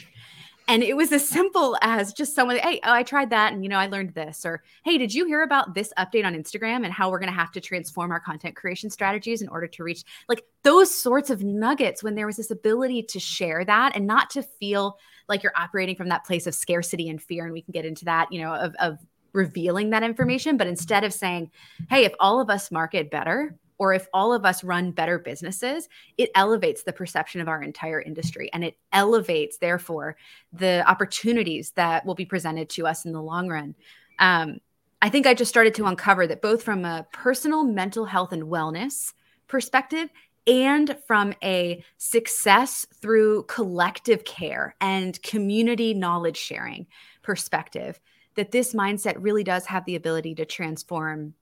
And 0.66 0.82
it 0.82 0.96
was 0.96 1.12
as 1.12 1.28
simple 1.28 1.76
as 1.82 2.14
just 2.14 2.34
someone, 2.34 2.56
hey, 2.56 2.80
oh, 2.84 2.90
I 2.90 3.02
tried 3.02 3.28
that 3.28 3.52
and 3.52 3.62
you 3.62 3.68
know, 3.68 3.76
I 3.76 3.86
learned 3.86 4.14
this. 4.14 4.46
Or 4.46 4.62
hey, 4.82 4.96
did 4.96 5.12
you 5.12 5.26
hear 5.26 5.42
about 5.42 5.74
this 5.74 5.92
update 5.98 6.24
on 6.24 6.34
Instagram 6.34 6.84
and 6.84 6.92
how 6.92 7.10
we're 7.10 7.18
gonna 7.18 7.32
have 7.32 7.52
to 7.52 7.60
transform 7.60 8.10
our 8.10 8.20
content 8.20 8.56
creation 8.56 8.88
strategies 8.88 9.42
in 9.42 9.48
order 9.48 9.66
to 9.66 9.84
reach 9.84 10.04
like 10.26 10.42
those 10.62 10.90
sorts 10.90 11.28
of 11.28 11.44
nuggets 11.44 12.02
when 12.02 12.14
there 12.14 12.26
was 12.26 12.36
this 12.36 12.50
ability 12.50 13.02
to 13.02 13.20
share 13.20 13.62
that 13.66 13.94
and 13.94 14.06
not 14.06 14.30
to 14.30 14.42
feel 14.42 14.98
like 15.28 15.42
you're 15.42 15.52
operating 15.54 15.96
from 15.96 16.08
that 16.08 16.24
place 16.24 16.46
of 16.46 16.54
scarcity 16.54 17.10
and 17.10 17.20
fear. 17.20 17.44
And 17.44 17.52
we 17.52 17.60
can 17.60 17.72
get 17.72 17.84
into 17.84 18.06
that, 18.06 18.32
you 18.32 18.40
know, 18.40 18.54
of, 18.54 18.74
of 18.78 18.98
revealing 19.34 19.90
that 19.90 20.02
information, 20.02 20.56
but 20.56 20.66
instead 20.66 21.04
of 21.04 21.12
saying, 21.12 21.50
hey, 21.90 22.04
if 22.04 22.14
all 22.18 22.40
of 22.40 22.48
us 22.48 22.70
market 22.70 23.10
better, 23.10 23.54
or 23.76 23.92
if 23.92 24.06
all 24.14 24.32
of 24.32 24.44
us 24.44 24.64
run 24.64 24.92
better 24.92 25.18
businesses, 25.18 25.88
it 26.16 26.30
elevates 26.34 26.84
the 26.84 26.92
perception 26.92 27.40
of 27.40 27.48
our 27.48 27.60
entire 27.60 28.00
industry 28.00 28.48
and 28.52 28.64
it 28.64 28.78
elevates, 28.92 29.58
therefore, 29.58 30.16
the 30.52 30.88
opportunities 30.88 31.72
that 31.72 32.06
will 32.06 32.14
be 32.14 32.24
presented 32.24 32.68
to 32.70 32.86
us 32.86 33.04
in 33.04 33.12
the 33.12 33.20
long 33.20 33.48
run. 33.48 33.74
Um, 34.20 34.58
I 35.02 35.10
think 35.10 35.26
I 35.26 35.34
just 35.34 35.50
started 35.50 35.74
to 35.74 35.86
uncover 35.86 36.26
that 36.26 36.40
both 36.40 36.62
from 36.62 36.84
a 36.84 37.06
personal 37.12 37.64
mental 37.64 38.04
health 38.04 38.32
and 38.32 38.44
wellness 38.44 39.12
perspective 39.48 40.08
and 40.46 40.96
from 41.06 41.34
a 41.42 41.84
success 41.98 42.86
through 43.00 43.42
collective 43.44 44.24
care 44.24 44.76
and 44.80 45.20
community 45.22 45.94
knowledge 45.94 46.36
sharing 46.36 46.86
perspective 47.22 48.00
that 48.36 48.50
this 48.50 48.74
mindset 48.74 49.16
really 49.18 49.44
does 49.44 49.66
have 49.66 49.84
the 49.84 49.96
ability 49.96 50.34
to 50.36 50.44
transform 50.44 51.34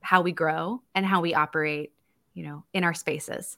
how 0.00 0.22
we 0.22 0.32
grow 0.32 0.82
and 0.94 1.04
how 1.04 1.20
we 1.20 1.34
operate, 1.34 1.92
you 2.34 2.44
know, 2.44 2.64
in 2.72 2.84
our 2.84 2.94
spaces. 2.94 3.56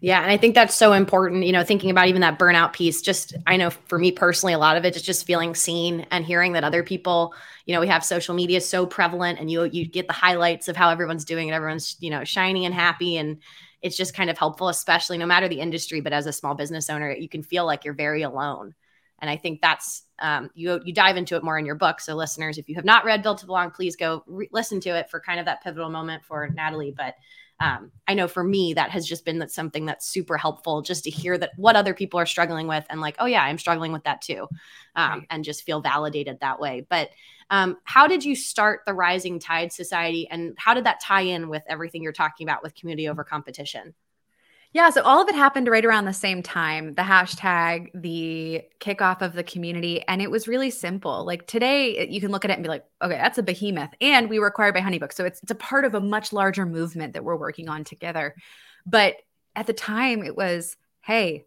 Yeah, 0.00 0.20
and 0.20 0.30
I 0.30 0.36
think 0.36 0.54
that's 0.54 0.74
so 0.74 0.92
important, 0.92 1.44
you 1.44 1.52
know, 1.52 1.64
thinking 1.64 1.88
about 1.88 2.08
even 2.08 2.20
that 2.20 2.38
burnout 2.38 2.74
piece. 2.74 3.00
Just 3.00 3.34
I 3.46 3.56
know 3.56 3.70
for 3.70 3.98
me 3.98 4.12
personally 4.12 4.52
a 4.52 4.58
lot 4.58 4.76
of 4.76 4.84
it 4.84 4.94
is 4.96 5.00
just 5.00 5.24
feeling 5.24 5.54
seen 5.54 6.06
and 6.10 6.26
hearing 6.26 6.52
that 6.52 6.62
other 6.62 6.82
people, 6.82 7.34
you 7.64 7.74
know, 7.74 7.80
we 7.80 7.86
have 7.86 8.04
social 8.04 8.34
media 8.34 8.60
so 8.60 8.84
prevalent 8.84 9.40
and 9.40 9.50
you 9.50 9.64
you 9.64 9.86
get 9.86 10.06
the 10.06 10.12
highlights 10.12 10.68
of 10.68 10.76
how 10.76 10.90
everyone's 10.90 11.24
doing 11.24 11.48
and 11.48 11.54
everyone's, 11.54 11.96
you 12.00 12.10
know, 12.10 12.22
shiny 12.22 12.66
and 12.66 12.74
happy 12.74 13.16
and 13.16 13.38
it's 13.80 13.96
just 13.96 14.14
kind 14.14 14.28
of 14.28 14.36
helpful 14.36 14.68
especially 14.68 15.16
no 15.16 15.26
matter 15.26 15.48
the 15.48 15.60
industry, 15.60 16.02
but 16.02 16.12
as 16.12 16.26
a 16.26 16.32
small 16.34 16.54
business 16.54 16.90
owner, 16.90 17.10
you 17.10 17.28
can 17.28 17.42
feel 17.42 17.64
like 17.64 17.86
you're 17.86 17.94
very 17.94 18.20
alone 18.20 18.74
And 19.20 19.30
I 19.30 19.36
think 19.36 19.60
that's 19.60 20.02
um, 20.18 20.50
you 20.54 20.80
you 20.84 20.92
dive 20.92 21.16
into 21.16 21.36
it 21.36 21.44
more 21.44 21.58
in 21.58 21.66
your 21.66 21.74
book. 21.74 22.00
So 22.00 22.14
listeners, 22.14 22.58
if 22.58 22.68
you 22.68 22.74
have 22.74 22.84
not 22.84 23.04
read 23.04 23.22
Built 23.22 23.38
to 23.38 23.46
Belong, 23.46 23.70
please 23.70 23.96
go 23.96 24.22
re- 24.26 24.48
listen 24.52 24.80
to 24.80 24.90
it 24.90 25.10
for 25.10 25.20
kind 25.20 25.40
of 25.40 25.46
that 25.46 25.62
pivotal 25.62 25.90
moment 25.90 26.24
for 26.24 26.48
Natalie. 26.48 26.94
But 26.96 27.14
um, 27.60 27.92
I 28.08 28.14
know 28.14 28.26
for 28.26 28.42
me 28.42 28.74
that 28.74 28.90
has 28.90 29.06
just 29.06 29.24
been 29.24 29.38
that 29.38 29.50
something 29.50 29.86
that's 29.86 30.08
super 30.08 30.36
helpful 30.36 30.82
just 30.82 31.04
to 31.04 31.10
hear 31.10 31.38
that 31.38 31.52
what 31.56 31.76
other 31.76 31.94
people 31.94 32.18
are 32.18 32.26
struggling 32.26 32.66
with 32.66 32.84
and 32.90 33.00
like, 33.00 33.16
oh 33.20 33.26
yeah, 33.26 33.42
I'm 33.42 33.58
struggling 33.58 33.92
with 33.92 34.04
that 34.04 34.22
too, 34.22 34.48
um, 34.96 35.10
right. 35.10 35.26
and 35.30 35.44
just 35.44 35.62
feel 35.62 35.80
validated 35.80 36.40
that 36.40 36.58
way. 36.58 36.84
But 36.88 37.10
um, 37.50 37.76
how 37.84 38.06
did 38.06 38.24
you 38.24 38.34
start 38.34 38.80
the 38.86 38.94
Rising 38.94 39.38
Tide 39.38 39.72
Society, 39.72 40.26
and 40.28 40.54
how 40.58 40.74
did 40.74 40.84
that 40.84 41.00
tie 41.00 41.20
in 41.22 41.48
with 41.48 41.62
everything 41.68 42.02
you're 42.02 42.12
talking 42.12 42.46
about 42.46 42.62
with 42.62 42.74
community 42.74 43.08
over 43.08 43.22
competition? 43.22 43.94
Yeah, 44.74 44.90
so 44.90 45.02
all 45.02 45.22
of 45.22 45.28
it 45.28 45.36
happened 45.36 45.68
right 45.68 45.84
around 45.84 46.04
the 46.04 46.12
same 46.12 46.42
time 46.42 46.94
the 46.94 47.02
hashtag, 47.02 47.90
the 47.94 48.62
kickoff 48.80 49.22
of 49.22 49.32
the 49.32 49.44
community. 49.44 50.02
And 50.08 50.20
it 50.20 50.32
was 50.32 50.48
really 50.48 50.70
simple. 50.70 51.24
Like 51.24 51.46
today, 51.46 52.00
uh, 52.00 52.10
you 52.10 52.20
can 52.20 52.32
look 52.32 52.44
at 52.44 52.50
it 52.50 52.54
and 52.54 52.62
be 52.64 52.68
like, 52.68 52.84
okay, 53.00 53.14
that's 53.14 53.38
a 53.38 53.42
behemoth. 53.44 53.90
And 54.00 54.28
we 54.28 54.40
were 54.40 54.48
acquired 54.48 54.74
by 54.74 54.80
Honeybook. 54.80 55.12
So 55.12 55.24
it's, 55.24 55.40
it's 55.42 55.52
a 55.52 55.54
part 55.54 55.84
of 55.84 55.94
a 55.94 56.00
much 56.00 56.32
larger 56.32 56.66
movement 56.66 57.12
that 57.12 57.22
we're 57.22 57.36
working 57.36 57.68
on 57.68 57.84
together. 57.84 58.34
But 58.84 59.14
at 59.54 59.68
the 59.68 59.72
time, 59.72 60.24
it 60.24 60.36
was, 60.36 60.76
hey, 61.02 61.44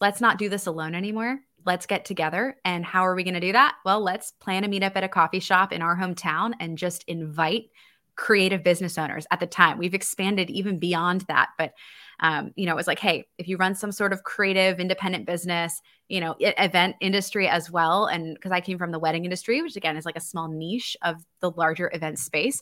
let's 0.00 0.20
not 0.20 0.38
do 0.38 0.48
this 0.48 0.66
alone 0.66 0.96
anymore. 0.96 1.38
Let's 1.64 1.86
get 1.86 2.04
together. 2.04 2.56
And 2.64 2.84
how 2.84 3.06
are 3.06 3.14
we 3.14 3.22
going 3.22 3.34
to 3.34 3.40
do 3.40 3.52
that? 3.52 3.76
Well, 3.84 4.00
let's 4.00 4.32
plan 4.32 4.64
a 4.64 4.68
meetup 4.68 4.96
at 4.96 5.04
a 5.04 5.08
coffee 5.08 5.38
shop 5.38 5.72
in 5.72 5.80
our 5.80 5.96
hometown 5.96 6.54
and 6.58 6.76
just 6.76 7.04
invite 7.06 7.70
creative 8.18 8.64
business 8.64 8.98
owners 8.98 9.26
at 9.30 9.40
the 9.40 9.46
time. 9.46 9.78
We've 9.78 9.94
expanded 9.94 10.50
even 10.50 10.78
beyond 10.78 11.22
that. 11.22 11.50
But 11.56 11.72
um, 12.20 12.50
you 12.56 12.66
know, 12.66 12.72
it 12.72 12.76
was 12.76 12.88
like, 12.88 12.98
hey, 12.98 13.26
if 13.38 13.46
you 13.46 13.56
run 13.56 13.76
some 13.76 13.92
sort 13.92 14.12
of 14.12 14.24
creative 14.24 14.80
independent 14.80 15.24
business, 15.24 15.80
you 16.08 16.20
know, 16.20 16.34
event 16.40 16.96
industry 17.00 17.48
as 17.48 17.70
well. 17.70 18.06
And 18.06 18.34
because 18.34 18.50
I 18.50 18.60
came 18.60 18.76
from 18.76 18.90
the 18.90 18.98
wedding 18.98 19.24
industry, 19.24 19.62
which 19.62 19.76
again 19.76 19.96
is 19.96 20.04
like 20.04 20.16
a 20.16 20.20
small 20.20 20.48
niche 20.48 20.96
of 21.02 21.24
the 21.40 21.52
larger 21.52 21.90
event 21.94 22.18
space, 22.18 22.60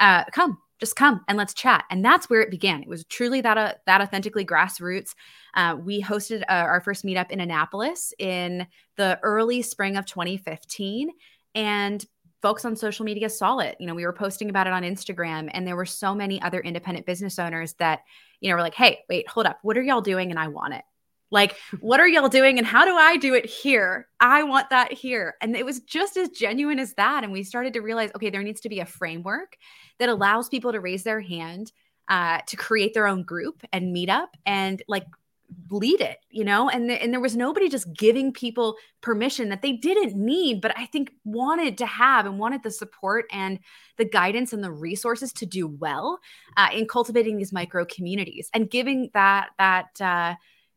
uh, 0.00 0.24
come, 0.32 0.56
just 0.80 0.96
come 0.96 1.20
and 1.28 1.36
let's 1.36 1.52
chat. 1.52 1.84
And 1.90 2.02
that's 2.02 2.30
where 2.30 2.40
it 2.40 2.50
began. 2.50 2.82
It 2.82 2.88
was 2.88 3.04
truly 3.04 3.42
that 3.42 3.58
uh, 3.58 3.74
that 3.86 4.00
authentically 4.00 4.46
grassroots. 4.46 5.10
Uh, 5.54 5.76
we 5.78 6.02
hosted 6.02 6.42
uh, 6.42 6.52
our 6.52 6.80
first 6.80 7.04
meetup 7.04 7.30
in 7.30 7.40
Annapolis 7.40 8.14
in 8.18 8.66
the 8.96 9.20
early 9.22 9.60
spring 9.60 9.96
of 9.98 10.06
2015, 10.06 11.10
and 11.54 12.04
folks 12.44 12.66
on 12.66 12.76
social 12.76 13.06
media 13.06 13.30
saw 13.30 13.60
it. 13.60 13.74
You 13.80 13.86
know, 13.86 13.94
we 13.94 14.04
were 14.04 14.12
posting 14.12 14.50
about 14.50 14.66
it 14.66 14.74
on 14.74 14.82
Instagram, 14.82 15.48
and 15.54 15.66
there 15.66 15.76
were 15.76 15.86
so 15.86 16.14
many 16.14 16.42
other 16.42 16.60
independent 16.60 17.06
business 17.06 17.38
owners 17.38 17.72
that 17.78 18.00
you 18.44 18.50
know, 18.50 18.56
we're 18.56 18.62
like, 18.62 18.74
hey, 18.74 18.98
wait, 19.08 19.26
hold 19.26 19.46
up. 19.46 19.58
What 19.62 19.78
are 19.78 19.82
y'all 19.82 20.02
doing? 20.02 20.30
And 20.30 20.38
I 20.38 20.48
want 20.48 20.74
it. 20.74 20.84
Like, 21.30 21.56
what 21.80 21.98
are 21.98 22.06
y'all 22.06 22.28
doing? 22.28 22.58
And 22.58 22.66
how 22.66 22.84
do 22.84 22.94
I 22.94 23.16
do 23.16 23.32
it 23.32 23.46
here? 23.46 24.06
I 24.20 24.42
want 24.42 24.68
that 24.68 24.92
here. 24.92 25.36
And 25.40 25.56
it 25.56 25.64
was 25.64 25.80
just 25.80 26.18
as 26.18 26.28
genuine 26.28 26.78
as 26.78 26.92
that. 26.94 27.24
And 27.24 27.32
we 27.32 27.42
started 27.42 27.72
to 27.72 27.80
realize, 27.80 28.10
okay, 28.14 28.28
there 28.28 28.42
needs 28.42 28.60
to 28.60 28.68
be 28.68 28.80
a 28.80 28.86
framework 28.86 29.56
that 29.98 30.10
allows 30.10 30.50
people 30.50 30.72
to 30.72 30.80
raise 30.80 31.04
their 31.04 31.22
hand, 31.22 31.72
uh, 32.08 32.40
to 32.48 32.56
create 32.56 32.92
their 32.92 33.06
own 33.06 33.22
group 33.22 33.62
and 33.72 33.94
meet 33.94 34.10
up 34.10 34.36
and 34.44 34.82
like 34.88 35.06
lead 35.70 36.00
it, 36.00 36.18
you 36.30 36.44
know? 36.44 36.68
And, 36.68 36.90
and 36.90 37.12
there 37.12 37.20
was 37.20 37.36
nobody 37.36 37.68
just 37.68 37.92
giving 37.92 38.32
people 38.32 38.76
permission 39.00 39.48
that 39.48 39.62
they 39.62 39.72
didn't 39.72 40.14
need, 40.14 40.60
but 40.60 40.76
I 40.76 40.86
think 40.86 41.12
wanted 41.24 41.78
to 41.78 41.86
have 41.86 42.26
and 42.26 42.38
wanted 42.38 42.62
the 42.62 42.70
support 42.70 43.26
and 43.32 43.58
the 43.96 44.04
guidance 44.04 44.52
and 44.52 44.62
the 44.62 44.72
resources 44.72 45.32
to 45.34 45.46
do 45.46 45.66
well 45.66 46.18
uh, 46.56 46.68
in 46.72 46.86
cultivating 46.86 47.36
these 47.36 47.52
micro 47.52 47.84
communities 47.84 48.50
and 48.52 48.70
giving 48.70 49.10
that, 49.14 49.50
that, 49.58 50.00
uh, 50.00 50.34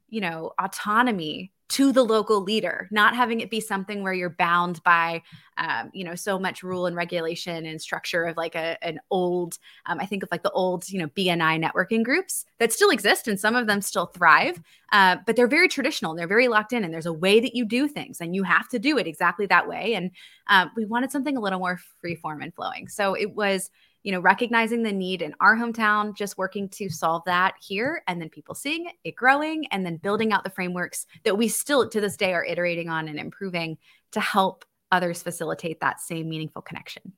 you 0.10 0.22
know, 0.22 0.52
autonomy 0.60 1.52
to 1.70 1.92
the 1.92 2.04
local 2.04 2.42
leader, 2.42 2.88
not 2.92 3.16
having 3.16 3.42
it 3.42 3.50
be 3.50 3.60
something 3.60 4.02
where 4.02 4.14
you're 4.14 4.30
bound 4.30 4.82
by, 4.84 5.22
um, 5.58 5.90
you 5.94 6.04
know, 6.04 6.16
so 6.16 6.40
much 6.40 6.64
rule 6.64 6.86
and 6.86 6.96
regulation 6.96 7.66
and 7.66 7.82
structure 7.82 8.24
of 8.24 8.38
like 8.38 8.56
a, 8.56 8.82
an 8.82 9.00
old, 9.12 9.58
um, 9.86 10.00
I 10.00 10.06
think 10.06 10.24
of 10.24 10.30
like 10.32 10.44
the 10.44 10.52
old, 10.52 10.90
you 10.90 11.00
know, 11.00 11.08
BNI 11.10 11.62
networking 11.62 12.04
groups 12.04 12.46
that 12.60 12.72
still 12.72 12.90
exist 12.90 13.28
and 13.28 13.38
some 13.38 13.56
of 13.56 13.68
them 13.68 13.82
still 13.82 14.06
thrive, 14.06 14.62
uh, 14.94 15.18
but 15.26 15.36
they're 15.36 15.48
very 15.48 15.68
traditional 15.68 16.12
and 16.12 16.20
they're 16.20 16.28
very 16.28 16.48
locked 16.48 16.72
in 16.72 16.86
and 16.86 16.94
there's 16.94 17.06
a 17.06 17.14
way 17.14 17.40
that 17.42 17.56
you 17.56 17.66
do 17.66 17.88
things 17.88 18.22
and 18.22 18.34
you 18.34 18.44
have 18.44 18.70
to 18.70 18.80
do 18.80 18.98
it 18.98 19.08
exactly 19.08 19.46
that 19.48 19.68
way. 19.68 19.94
And 19.94 20.12
uh, 20.48 20.68
we 20.78 20.86
wanted 20.86 21.12
something 21.12 21.36
a 21.36 21.42
little 21.42 21.60
more 21.60 21.80
free 22.00 22.16
form 22.16 22.42
and 22.42 22.54
flowing. 22.54 22.88
So 22.88 23.14
it 23.14 23.36
was, 23.36 23.70
you 24.04 24.12
know, 24.12 24.20
recognizing 24.20 24.84
the 24.84 24.92
need 24.92 25.22
in 25.22 25.36
our 25.39 25.56
hometown, 25.56 26.16
just 26.16 26.38
working 26.38 26.70
to 26.70 26.89
solve 26.89 27.24
that 27.25 27.56
here, 27.62 28.04
and 28.08 28.22
then 28.22 28.30
people 28.30 28.56
seeing 28.56 28.86
it, 28.86 28.94
it 29.04 29.16
growing, 29.16 29.66
and 29.68 29.86
then 29.86 29.98
building 29.98 30.32
out 30.32 30.44
the 30.44 30.50
frameworks 30.50 31.06
that 31.24 31.38
we 31.38 31.48
still 31.48 31.88
to 31.89 32.01
this 32.01 32.18
day 32.18 32.34
are 32.34 32.46
iterating 32.46 32.89
on 32.89 33.08
and 33.08 33.20
improving 33.20 33.77
to 34.12 34.20
help 34.20 34.66
others 34.92 35.22
facilitate 35.22 35.80
that 35.82 36.00
same 36.00 36.30
meaningful 36.30 36.62
connection. 36.62 37.13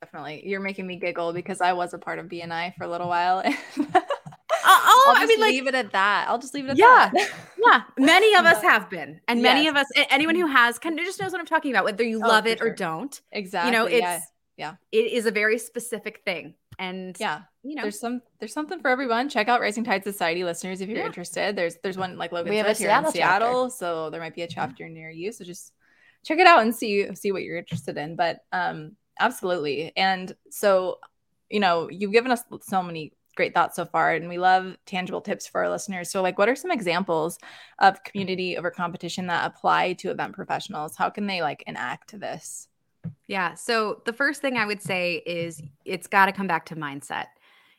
Definitely. 0.00 0.42
You're 0.46 0.60
making 0.60 0.86
me 0.86 0.96
giggle 0.96 1.32
because 1.32 1.60
I 1.60 1.72
was 1.72 1.92
a 1.92 1.98
part 1.98 2.20
of 2.20 2.26
BNI 2.26 2.76
for 2.76 2.84
a 2.84 2.88
little 2.88 3.08
while. 3.08 3.42
Uh, 4.64 4.70
oh, 4.70 5.04
I'll 5.08 5.14
just 5.14 5.32
I 5.32 5.36
mean, 5.36 5.40
leave 5.40 5.64
like, 5.64 5.74
it 5.74 5.76
at 5.86 5.92
that. 5.92 6.26
I'll 6.28 6.38
just 6.38 6.52
leave 6.52 6.66
it 6.66 6.72
at 6.72 6.76
yeah, 6.76 7.10
that. 7.14 7.30
yeah. 7.64 7.82
Many 7.96 8.34
of 8.34 8.44
us 8.44 8.60
have 8.62 8.90
been, 8.90 9.20
and 9.26 9.40
many 9.40 9.64
yes. 9.64 9.70
of 9.70 9.76
us, 9.76 9.86
anyone 10.10 10.34
mm-hmm. 10.34 10.46
who 10.46 10.52
has, 10.52 10.78
kind 10.78 10.98
of 10.98 11.06
just 11.06 11.20
knows 11.20 11.32
what 11.32 11.40
I'm 11.40 11.46
talking 11.46 11.70
about, 11.70 11.84
whether 11.84 12.02
you 12.02 12.20
oh, 12.22 12.26
love 12.26 12.46
it 12.46 12.58
sure. 12.58 12.68
or 12.68 12.74
don't. 12.74 13.18
Exactly. 13.32 13.70
You 13.70 13.78
know, 13.78 13.86
it's 13.86 14.02
yeah 14.02 14.20
yeah. 14.58 14.74
It 14.90 15.12
is 15.12 15.24
a 15.24 15.30
very 15.30 15.56
specific 15.56 16.22
thing. 16.24 16.54
And 16.80 17.16
yeah. 17.18 17.42
you 17.62 17.76
know. 17.76 17.82
There's 17.82 17.98
some 17.98 18.20
there's 18.40 18.52
something 18.52 18.80
for 18.80 18.88
everyone. 18.88 19.28
Check 19.28 19.48
out 19.48 19.60
rising 19.60 19.84
tide 19.84 20.04
society 20.04 20.44
listeners 20.44 20.80
if 20.80 20.88
you're 20.88 20.98
yeah. 20.98 21.06
interested. 21.06 21.56
There's 21.56 21.76
there's 21.82 21.96
one 21.96 22.18
like 22.18 22.32
logan 22.32 22.50
we 22.50 22.56
have 22.56 22.66
a 22.66 22.70
here 22.70 22.88
seattle 22.88 23.06
in 23.06 23.12
seattle 23.12 23.64
chapter. 23.66 23.76
so 23.76 24.10
there 24.10 24.20
might 24.20 24.34
be 24.34 24.42
a 24.42 24.48
chapter 24.48 24.86
yeah. 24.86 24.92
near 24.92 25.10
you. 25.10 25.32
So 25.32 25.44
just 25.44 25.72
check 26.24 26.38
it 26.38 26.46
out 26.46 26.62
and 26.62 26.74
see 26.74 27.14
see 27.14 27.32
what 27.32 27.44
you're 27.44 27.56
interested 27.56 27.96
in. 27.96 28.16
But 28.16 28.40
um 28.52 28.96
absolutely. 29.18 29.92
And 29.96 30.34
so 30.50 30.98
you 31.48 31.60
know 31.60 31.88
you've 31.88 32.12
given 32.12 32.32
us 32.32 32.42
so 32.62 32.82
many 32.82 33.12
great 33.36 33.54
thoughts 33.54 33.76
so 33.76 33.84
far 33.84 34.14
and 34.14 34.28
we 34.28 34.38
love 34.38 34.76
tangible 34.86 35.20
tips 35.20 35.46
for 35.46 35.62
our 35.62 35.70
listeners. 35.70 36.10
So 36.10 36.20
like 36.20 36.36
what 36.36 36.48
are 36.48 36.56
some 36.56 36.72
examples 36.72 37.38
of 37.78 38.02
community 38.02 38.58
over 38.58 38.72
competition 38.72 39.28
that 39.28 39.46
apply 39.46 39.92
to 39.94 40.10
event 40.10 40.34
professionals? 40.34 40.96
How 40.96 41.10
can 41.10 41.28
they 41.28 41.42
like 41.42 41.62
enact 41.68 42.18
this 42.18 42.66
yeah. 43.26 43.54
So 43.54 44.02
the 44.04 44.12
first 44.12 44.40
thing 44.40 44.56
I 44.56 44.66
would 44.66 44.82
say 44.82 45.22
is 45.26 45.62
it's 45.84 46.06
got 46.06 46.26
to 46.26 46.32
come 46.32 46.46
back 46.46 46.66
to 46.66 46.76
mindset. 46.76 47.26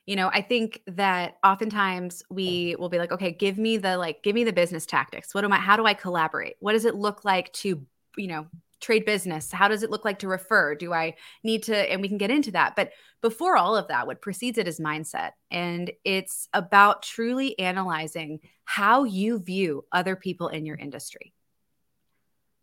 You 0.05 0.15
know, 0.15 0.29
I 0.33 0.41
think 0.41 0.81
that 0.87 1.37
oftentimes 1.43 2.23
we 2.29 2.75
will 2.79 2.89
be 2.89 2.97
like, 2.97 3.11
okay, 3.11 3.31
give 3.31 3.57
me 3.57 3.77
the 3.77 3.97
like, 3.97 4.23
give 4.23 4.33
me 4.33 4.43
the 4.43 4.53
business 4.53 4.85
tactics. 4.85 5.35
What 5.35 5.43
am 5.43 5.53
I, 5.53 5.57
how 5.57 5.75
do 5.75 5.85
I 5.85 5.93
collaborate? 5.93 6.55
What 6.59 6.73
does 6.73 6.85
it 6.85 6.95
look 6.95 7.25
like 7.25 7.53
to, 7.53 7.85
you 8.17 8.27
know, 8.27 8.47
trade 8.81 9.05
business? 9.05 9.51
How 9.51 9.67
does 9.67 9.83
it 9.83 9.91
look 9.91 10.05
like 10.05 10.19
to 10.19 10.27
refer? 10.27 10.73
Do 10.73 10.93
I 10.93 11.15
need 11.43 11.63
to, 11.63 11.75
and 11.75 12.01
we 12.01 12.07
can 12.07 12.17
get 12.17 12.31
into 12.31 12.51
that. 12.51 12.75
But 12.75 12.91
before 13.21 13.57
all 13.57 13.75
of 13.75 13.89
that, 13.89 14.07
what 14.07 14.21
precedes 14.21 14.57
it 14.57 14.67
is 14.67 14.79
mindset. 14.79 15.31
And 15.51 15.91
it's 16.03 16.47
about 16.53 17.03
truly 17.03 17.59
analyzing 17.59 18.39
how 18.63 19.03
you 19.03 19.37
view 19.37 19.85
other 19.91 20.15
people 20.15 20.47
in 20.47 20.65
your 20.65 20.77
industry. 20.77 21.33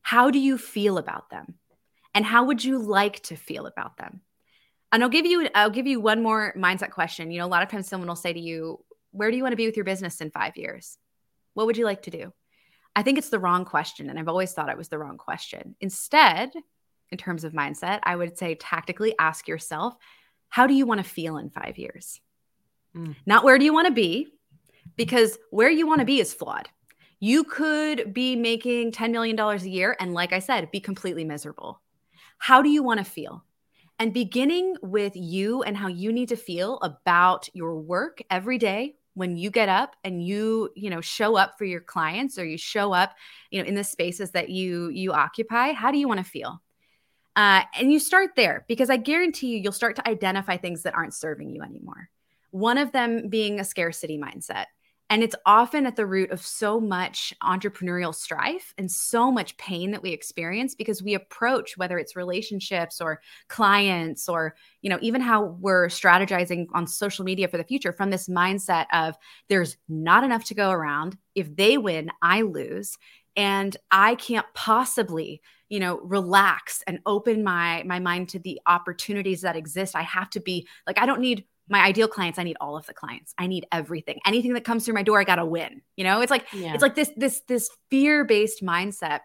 How 0.02 0.30
do 0.30 0.38
you 0.38 0.56
feel 0.56 0.98
about 0.98 1.30
them? 1.30 1.54
And 2.16 2.24
how 2.24 2.44
would 2.44 2.64
you 2.64 2.78
like 2.78 3.20
to 3.24 3.36
feel 3.36 3.66
about 3.66 3.98
them? 3.98 4.22
And 4.90 5.04
i'll 5.04 5.10
give 5.10 5.26
you 5.26 5.48
i'll 5.54 5.70
give 5.70 5.86
you 5.86 6.00
one 6.00 6.22
more 6.22 6.54
mindset 6.56 6.90
question. 6.90 7.30
You 7.30 7.40
know 7.40 7.46
a 7.46 7.54
lot 7.54 7.62
of 7.62 7.68
times 7.68 7.86
someone 7.86 8.08
will 8.08 8.16
say 8.16 8.32
to 8.32 8.40
you 8.40 8.82
where 9.12 9.30
do 9.30 9.36
you 9.36 9.42
want 9.42 9.52
to 9.52 9.56
be 9.56 9.66
with 9.66 9.76
your 9.76 9.84
business 9.84 10.20
in 10.20 10.30
five 10.30 10.56
years? 10.56 10.96
What 11.54 11.66
would 11.66 11.76
you 11.76 11.84
like 11.84 12.02
to 12.02 12.10
do? 12.10 12.32
I 12.94 13.02
think 13.02 13.18
it's 13.18 13.28
the 13.28 13.38
wrong 13.38 13.66
question 13.66 14.08
and 14.08 14.18
i've 14.18 14.28
always 14.28 14.52
thought 14.52 14.70
it 14.70 14.78
was 14.78 14.88
the 14.88 14.98
wrong 14.98 15.18
question. 15.18 15.76
Instead 15.80 16.52
in 17.12 17.18
terms 17.18 17.44
of 17.44 17.52
mindset 17.52 18.00
i 18.02 18.16
would 18.16 18.36
say 18.38 18.54
tactically 18.54 19.14
ask 19.18 19.46
yourself 19.46 19.94
how 20.48 20.66
do 20.66 20.74
you 20.74 20.86
want 20.86 20.98
to 20.98 21.08
feel 21.08 21.36
in 21.36 21.50
five 21.50 21.76
years? 21.78 22.20
Mm. 22.96 23.14
not 23.26 23.44
where 23.44 23.58
do 23.58 23.64
you 23.66 23.74
want 23.74 23.88
to 23.88 23.92
be 23.92 24.28
because 24.96 25.36
where 25.50 25.68
you 25.68 25.86
want 25.86 25.98
to 25.98 26.06
be 26.06 26.18
is 26.18 26.32
flawed. 26.32 26.70
You 27.20 27.44
could 27.44 28.14
be 28.14 28.36
making 28.36 28.92
$10 28.92 29.10
million 29.10 29.38
a 29.38 29.56
year 29.58 29.94
and 30.00 30.14
like 30.14 30.32
i 30.32 30.38
said 30.38 30.70
be 30.70 30.80
completely 30.80 31.24
miserable 31.24 31.82
how 32.38 32.62
do 32.62 32.68
you 32.68 32.82
want 32.82 32.98
to 32.98 33.04
feel? 33.04 33.44
And 33.98 34.12
beginning 34.12 34.76
with 34.82 35.12
you 35.16 35.62
and 35.62 35.76
how 35.76 35.88
you 35.88 36.12
need 36.12 36.28
to 36.28 36.36
feel 36.36 36.78
about 36.78 37.48
your 37.54 37.78
work 37.80 38.20
every 38.30 38.58
day 38.58 38.96
when 39.14 39.36
you 39.36 39.50
get 39.50 39.70
up 39.70 39.96
and 40.04 40.22
you 40.22 40.70
you 40.76 40.90
know 40.90 41.00
show 41.00 41.36
up 41.36 41.56
for 41.56 41.64
your 41.64 41.80
clients 41.80 42.38
or 42.38 42.44
you 42.44 42.58
show 42.58 42.92
up 42.92 43.14
you 43.50 43.58
know 43.58 43.66
in 43.66 43.74
the 43.74 43.82
spaces 43.82 44.32
that 44.32 44.50
you 44.50 44.90
you 44.90 45.12
occupy 45.12 45.72
how 45.72 45.90
do 45.90 45.98
you 45.98 46.06
want 46.06 46.18
to 46.18 46.24
feel? 46.24 46.62
Uh, 47.34 47.62
and 47.78 47.92
you 47.92 47.98
start 47.98 48.30
there 48.34 48.64
because 48.66 48.88
i 48.88 48.96
guarantee 48.96 49.48
you 49.48 49.58
you'll 49.58 49.72
start 49.72 49.96
to 49.96 50.08
identify 50.08 50.56
things 50.56 50.82
that 50.82 50.94
aren't 50.94 51.14
serving 51.14 51.50
you 51.50 51.62
anymore. 51.62 52.10
One 52.50 52.78
of 52.78 52.92
them 52.92 53.28
being 53.28 53.58
a 53.60 53.64
scarcity 53.64 54.18
mindset 54.18 54.66
and 55.08 55.22
it's 55.22 55.36
often 55.46 55.86
at 55.86 55.94
the 55.94 56.06
root 56.06 56.30
of 56.30 56.44
so 56.44 56.80
much 56.80 57.32
entrepreneurial 57.42 58.14
strife 58.14 58.74
and 58.76 58.90
so 58.90 59.30
much 59.30 59.56
pain 59.56 59.92
that 59.92 60.02
we 60.02 60.10
experience 60.10 60.74
because 60.74 61.02
we 61.02 61.14
approach 61.14 61.76
whether 61.76 61.98
it's 61.98 62.16
relationships 62.16 63.00
or 63.00 63.20
clients 63.48 64.28
or 64.28 64.56
you 64.82 64.90
know 64.90 64.98
even 65.00 65.20
how 65.20 65.44
we're 65.60 65.86
strategizing 65.86 66.66
on 66.74 66.86
social 66.86 67.24
media 67.24 67.46
for 67.46 67.56
the 67.56 67.64
future 67.64 67.92
from 67.92 68.10
this 68.10 68.28
mindset 68.28 68.86
of 68.92 69.14
there's 69.48 69.76
not 69.88 70.24
enough 70.24 70.44
to 70.44 70.54
go 70.54 70.70
around. 70.70 71.16
If 71.34 71.54
they 71.54 71.78
win 71.78 72.10
i 72.22 72.42
lose. 72.42 72.98
And 73.38 73.76
I 73.90 74.14
can't 74.14 74.46
possibly 74.54 75.40
you 75.68 75.80
know 75.80 76.00
relax 76.00 76.82
and 76.86 77.00
open 77.06 77.44
my 77.44 77.82
my 77.84 77.98
mind 77.98 78.28
to 78.30 78.38
the 78.38 78.60
opportunities 78.66 79.42
that 79.42 79.56
exist. 79.56 79.94
I 79.94 80.02
have 80.02 80.30
to 80.30 80.40
be 80.40 80.66
like 80.86 80.98
i 80.98 81.06
don't 81.06 81.20
need 81.20 81.44
my 81.68 81.82
ideal 81.84 82.08
clients 82.08 82.38
i 82.38 82.42
need 82.42 82.56
all 82.60 82.76
of 82.76 82.86
the 82.86 82.94
clients. 82.94 83.34
I 83.38 83.46
need 83.46 83.66
everything. 83.72 84.20
Anything 84.26 84.54
that 84.54 84.64
comes 84.64 84.84
through 84.84 84.94
my 84.94 85.02
door 85.02 85.20
i 85.20 85.24
gotta 85.24 85.44
win 85.44 85.82
you 85.96 86.04
know? 86.04 86.20
It's 86.20 86.30
like 86.30 86.46
yeah. 86.52 86.74
it's 86.74 86.82
like 86.82 86.94
this 86.94 87.10
this 87.16 87.42
this 87.48 87.70
fear 87.90 88.24
based 88.24 88.62
mindset 88.62 89.20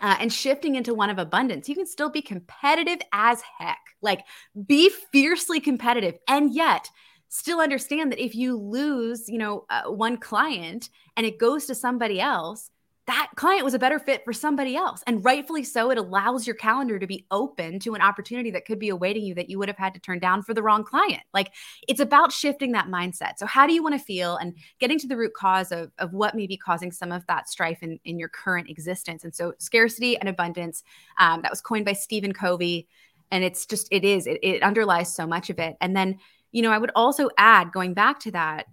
uh, 0.00 0.16
and 0.20 0.32
shifting 0.32 0.74
into 0.74 0.94
one 0.94 1.10
of 1.10 1.18
abundance. 1.18 1.68
You 1.68 1.74
can 1.74 1.86
still 1.86 2.10
be 2.10 2.22
competitive 2.22 2.98
as 3.12 3.42
heck. 3.58 3.78
Like 4.02 4.24
be 4.66 4.90
fiercely 5.12 5.60
competitive 5.60 6.16
and 6.28 6.54
yet 6.54 6.90
still 7.28 7.60
understand 7.60 8.12
that 8.12 8.22
if 8.22 8.34
you 8.34 8.56
lose 8.56 9.28
you 9.28 9.38
know 9.38 9.64
uh, 9.70 9.82
one 9.84 10.16
client 10.16 10.90
and 11.16 11.26
it 11.26 11.38
goes 11.38 11.66
to 11.66 11.74
somebody 11.74 12.20
else 12.20 12.70
that 13.06 13.30
client 13.36 13.64
was 13.64 13.74
a 13.74 13.78
better 13.78 14.00
fit 14.00 14.24
for 14.24 14.32
somebody 14.32 14.74
else. 14.74 15.02
And 15.06 15.24
rightfully 15.24 15.62
so, 15.62 15.90
it 15.90 15.98
allows 15.98 16.44
your 16.44 16.56
calendar 16.56 16.98
to 16.98 17.06
be 17.06 17.24
open 17.30 17.78
to 17.80 17.94
an 17.94 18.00
opportunity 18.00 18.50
that 18.50 18.64
could 18.64 18.80
be 18.80 18.88
awaiting 18.88 19.24
you 19.24 19.34
that 19.34 19.48
you 19.48 19.58
would 19.58 19.68
have 19.68 19.78
had 19.78 19.94
to 19.94 20.00
turn 20.00 20.18
down 20.18 20.42
for 20.42 20.54
the 20.54 20.62
wrong 20.62 20.82
client. 20.82 21.22
Like 21.32 21.52
it's 21.86 22.00
about 22.00 22.32
shifting 22.32 22.72
that 22.72 22.88
mindset. 22.88 23.38
So, 23.38 23.46
how 23.46 23.66
do 23.66 23.72
you 23.72 23.82
want 23.82 23.94
to 23.94 24.04
feel 24.04 24.36
and 24.36 24.54
getting 24.80 24.98
to 24.98 25.06
the 25.06 25.16
root 25.16 25.34
cause 25.34 25.70
of, 25.70 25.92
of 25.98 26.12
what 26.12 26.34
may 26.34 26.48
be 26.48 26.56
causing 26.56 26.90
some 26.90 27.12
of 27.12 27.24
that 27.28 27.48
strife 27.48 27.82
in, 27.82 28.00
in 28.04 28.18
your 28.18 28.28
current 28.28 28.68
existence? 28.68 29.22
And 29.22 29.34
so, 29.34 29.52
scarcity 29.58 30.18
and 30.18 30.28
abundance, 30.28 30.82
um, 31.18 31.42
that 31.42 31.52
was 31.52 31.60
coined 31.60 31.84
by 31.84 31.92
Stephen 31.92 32.32
Covey. 32.32 32.88
And 33.30 33.44
it's 33.44 33.66
just, 33.66 33.88
it 33.90 34.04
is, 34.04 34.26
it, 34.26 34.38
it 34.42 34.62
underlies 34.62 35.14
so 35.14 35.26
much 35.26 35.50
of 35.50 35.58
it. 35.58 35.76
And 35.80 35.96
then, 35.96 36.18
you 36.52 36.62
know, 36.62 36.70
I 36.70 36.78
would 36.78 36.92
also 36.94 37.28
add, 37.38 37.72
going 37.72 37.92
back 37.92 38.20
to 38.20 38.30
that, 38.32 38.66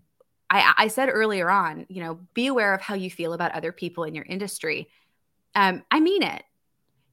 I, 0.54 0.74
I 0.78 0.88
said 0.88 1.10
earlier 1.10 1.50
on, 1.50 1.88
you 1.90 2.02
know, 2.04 2.20
be 2.36 2.46
aware 2.46 2.76
of 2.76 2.82
how 2.82 2.94
you 2.94 3.10
feel 3.10 3.34
about 3.34 3.54
other 3.54 3.72
people 3.72 4.04
in 4.04 4.14
your 4.14 4.26
industry. 4.26 4.88
Um, 5.56 5.84
I 5.90 6.00
mean 6.00 6.22
it. 6.22 6.44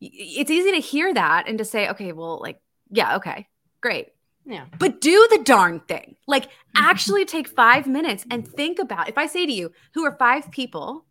It's 0.02 0.50
easy 0.50 0.72
to 0.72 0.80
hear 0.80 1.12
that 1.14 1.48
and 1.48 1.56
to 1.58 1.64
say, 1.64 1.88
okay, 1.88 2.12
well, 2.12 2.38
like, 2.40 2.60
yeah, 2.90 3.16
okay, 3.16 3.48
great. 3.80 4.08
Yeah. 4.44 4.66
But 4.78 5.00
do 5.00 5.26
the 5.30 5.42
darn 5.42 5.80
thing. 5.80 6.16
Like, 6.26 6.46
mm-hmm. 6.46 6.84
actually 6.84 7.24
take 7.24 7.48
five 7.48 7.86
minutes 7.86 8.26
and 8.30 8.46
think 8.46 8.78
about 8.78 9.08
if 9.08 9.16
I 9.16 9.26
say 9.26 9.46
to 9.46 9.52
you, 9.52 9.72
who 9.94 10.04
are 10.04 10.16
five 10.18 10.50
people 10.50 11.06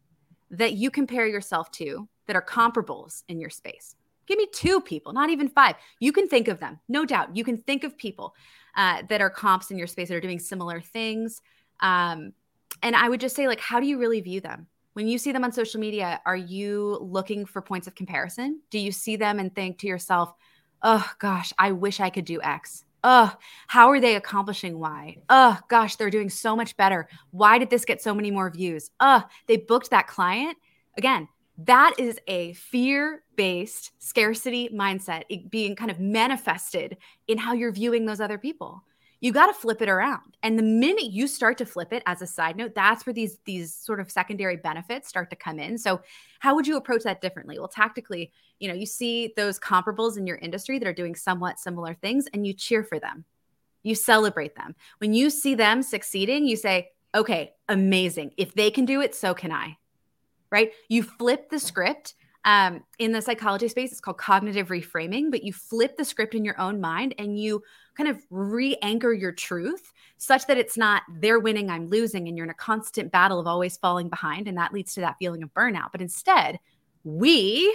that 0.52 0.74
you 0.74 0.92
compare 0.92 1.28
yourself 1.28 1.72
to 1.72 2.08
that 2.28 2.36
are 2.36 2.46
comparables 2.46 3.24
in 3.28 3.40
your 3.40 3.50
space? 3.50 3.96
Give 4.28 4.38
me 4.38 4.48
two 4.54 4.82
people, 4.82 5.14
not 5.14 5.32
even 5.32 5.48
five. 5.50 5.76
You 6.00 6.12
can 6.12 6.28
think 6.28 6.48
of 6.48 6.60
them, 6.60 6.80
no 6.88 7.06
doubt. 7.06 7.36
You 7.36 7.44
can 7.44 7.58
think 7.58 7.84
of 7.84 7.98
people 7.98 8.36
uh, 8.76 9.02
that 9.10 9.22
are 9.22 9.30
comps 9.32 9.72
in 9.72 9.78
your 9.80 9.88
space 9.88 10.10
that 10.10 10.16
are 10.16 10.22
doing 10.22 10.38
similar 10.40 10.80
things. 10.80 11.42
Um, 11.80 12.34
and 12.82 12.96
I 12.96 13.10
would 13.10 13.20
just 13.20 13.36
say, 13.36 13.48
like, 13.48 13.60
how 13.60 13.80
do 13.80 13.88
you 13.88 14.00
really 14.00 14.22
view 14.22 14.42
them? 14.42 14.68
When 14.94 15.08
you 15.08 15.18
see 15.18 15.32
them 15.32 15.44
on 15.44 15.52
social 15.52 15.80
media, 15.80 16.22
are 16.26 16.36
you 16.36 16.98
looking 17.02 17.46
for 17.46 17.62
points 17.62 17.88
of 17.88 17.96
comparison? 17.96 18.62
Do 18.70 18.80
you 18.80 18.92
see 18.92 19.16
them 19.16 19.40
and 19.40 19.54
think 19.54 19.80
to 19.80 19.88
yourself, 19.88 20.34
oh 20.82 21.10
gosh, 21.20 21.54
I 21.58 21.72
wish 21.72 22.00
I 22.00 22.10
could 22.10 22.26
do 22.26 22.42
X? 22.42 22.84
Oh, 23.04 23.34
how 23.68 23.90
are 23.92 24.00
they 24.00 24.16
accomplishing 24.16 24.78
Y? 24.78 25.18
Oh 25.30 25.58
gosh, 25.70 25.96
they're 25.96 26.10
doing 26.10 26.30
so 26.30 26.56
much 26.56 26.76
better. 26.76 27.08
Why 27.32 27.58
did 27.58 27.70
this 27.70 27.86
get 27.86 28.02
so 28.02 28.14
many 28.14 28.30
more 28.30 28.50
views? 28.50 28.92
Oh, 29.00 29.24
they 29.48 29.58
booked 29.58 29.92
that 29.92 30.08
client. 30.08 30.58
Again, 30.98 31.30
that 31.60 31.96
is 31.98 32.20
a 32.28 32.54
fear 32.54 33.24
based 33.36 33.92
scarcity 34.00 34.70
mindset 34.70 35.50
being 35.50 35.76
kind 35.76 35.92
of 35.92 36.00
manifested 36.00 36.98
in 37.28 37.38
how 37.38 37.54
you're 37.54 37.72
viewing 37.72 38.06
those 38.06 38.20
other 38.20 38.38
people 38.38 38.84
you 39.22 39.34
got 39.34 39.48
to 39.48 39.54
flip 39.54 39.82
it 39.82 39.90
around. 39.90 40.38
And 40.42 40.58
the 40.58 40.64
minute 40.64 41.12
you 41.12 41.28
start 41.28 41.58
to 41.58 41.66
flip 41.66 41.92
it 41.92 42.04
as 42.06 42.22
a 42.22 42.28
side 42.28 42.56
note 42.56 42.74
that's 42.76 43.06
where 43.06 43.14
these 43.14 43.38
these 43.46 43.74
sort 43.74 44.00
of 44.00 44.10
secondary 44.10 44.58
benefits 44.58 45.08
start 45.08 45.30
to 45.30 45.36
come 45.36 45.60
in. 45.60 45.78
So 45.78 46.02
how 46.40 46.56
would 46.56 46.68
you 46.68 46.78
approach 46.78 47.04
that 47.04 47.22
differently? 47.22 47.60
Well 47.60 47.68
tactically 47.68 48.32
you 48.60 48.68
know 48.68 48.74
you 48.74 48.86
see 48.86 49.34
those 49.36 49.60
comparables 49.60 50.18
in 50.18 50.28
your 50.28 50.38
industry 50.38 50.80
that 50.80 50.88
are 50.88 50.94
doing 50.94 51.16
somewhat 51.16 51.60
similar 51.60 51.94
things 51.94 52.28
and 52.34 52.46
you 52.46 52.54
cheer 52.54 52.84
for 52.84 53.00
them. 53.00 53.26
You 53.84 53.96
celebrate 53.96 54.56
them. 54.56 54.76
When 55.00 55.14
you 55.14 55.30
see 55.30 55.56
them 55.56 55.84
succeeding 55.84 56.46
you 56.46 56.56
say 56.56 56.90
okay 57.14 57.54
amazing. 57.68 58.32
If 58.38 58.54
they 58.54 58.72
can 58.72 58.86
do 58.86 59.02
it 59.02 59.16
so 59.16 59.34
can 59.34 59.52
i. 59.52 59.78
Right? 60.52 60.72
You 60.88 61.04
flip 61.04 61.50
the 61.50 61.60
script 61.60 62.16
um, 62.46 62.84
in 63.00 63.12
the 63.12 63.22
psychology 63.22 63.68
space 63.68 63.92
it's 63.92 64.02
called 64.02 64.18
cognitive 64.18 64.70
reframing 64.70 65.30
but 65.30 65.44
you 65.44 65.54
flip 65.54 65.98
the 65.98 66.06
script 66.06 66.36
in 66.36 66.46
your 66.46 66.60
own 66.60 66.80
mind 66.80 67.14
and 67.18 67.40
you 67.40 67.62
kind 67.96 68.10
of 68.10 68.18
re-anchor 68.30 69.12
your 69.12 69.32
truth 69.32 69.92
such 70.18 70.48
that 70.48 70.58
it's 70.58 70.78
not 70.78 71.04
they're 71.20 71.40
winning 71.40 71.70
i'm 71.70 71.88
losing 71.88 72.28
and 72.28 72.38
you're 72.38 72.46
in 72.46 72.52
a 72.52 72.54
constant 72.54 73.12
battle 73.12 73.40
of 73.40 73.48
always 73.48 73.76
falling 73.78 74.10
behind 74.10 74.48
and 74.48 74.58
that 74.58 74.74
leads 74.74 74.94
to 74.94 75.02
that 75.02 75.16
feeling 75.20 75.44
of 75.44 75.54
burnout. 75.54 75.92
But 75.92 76.02
instead 76.02 76.60
we 77.04 77.74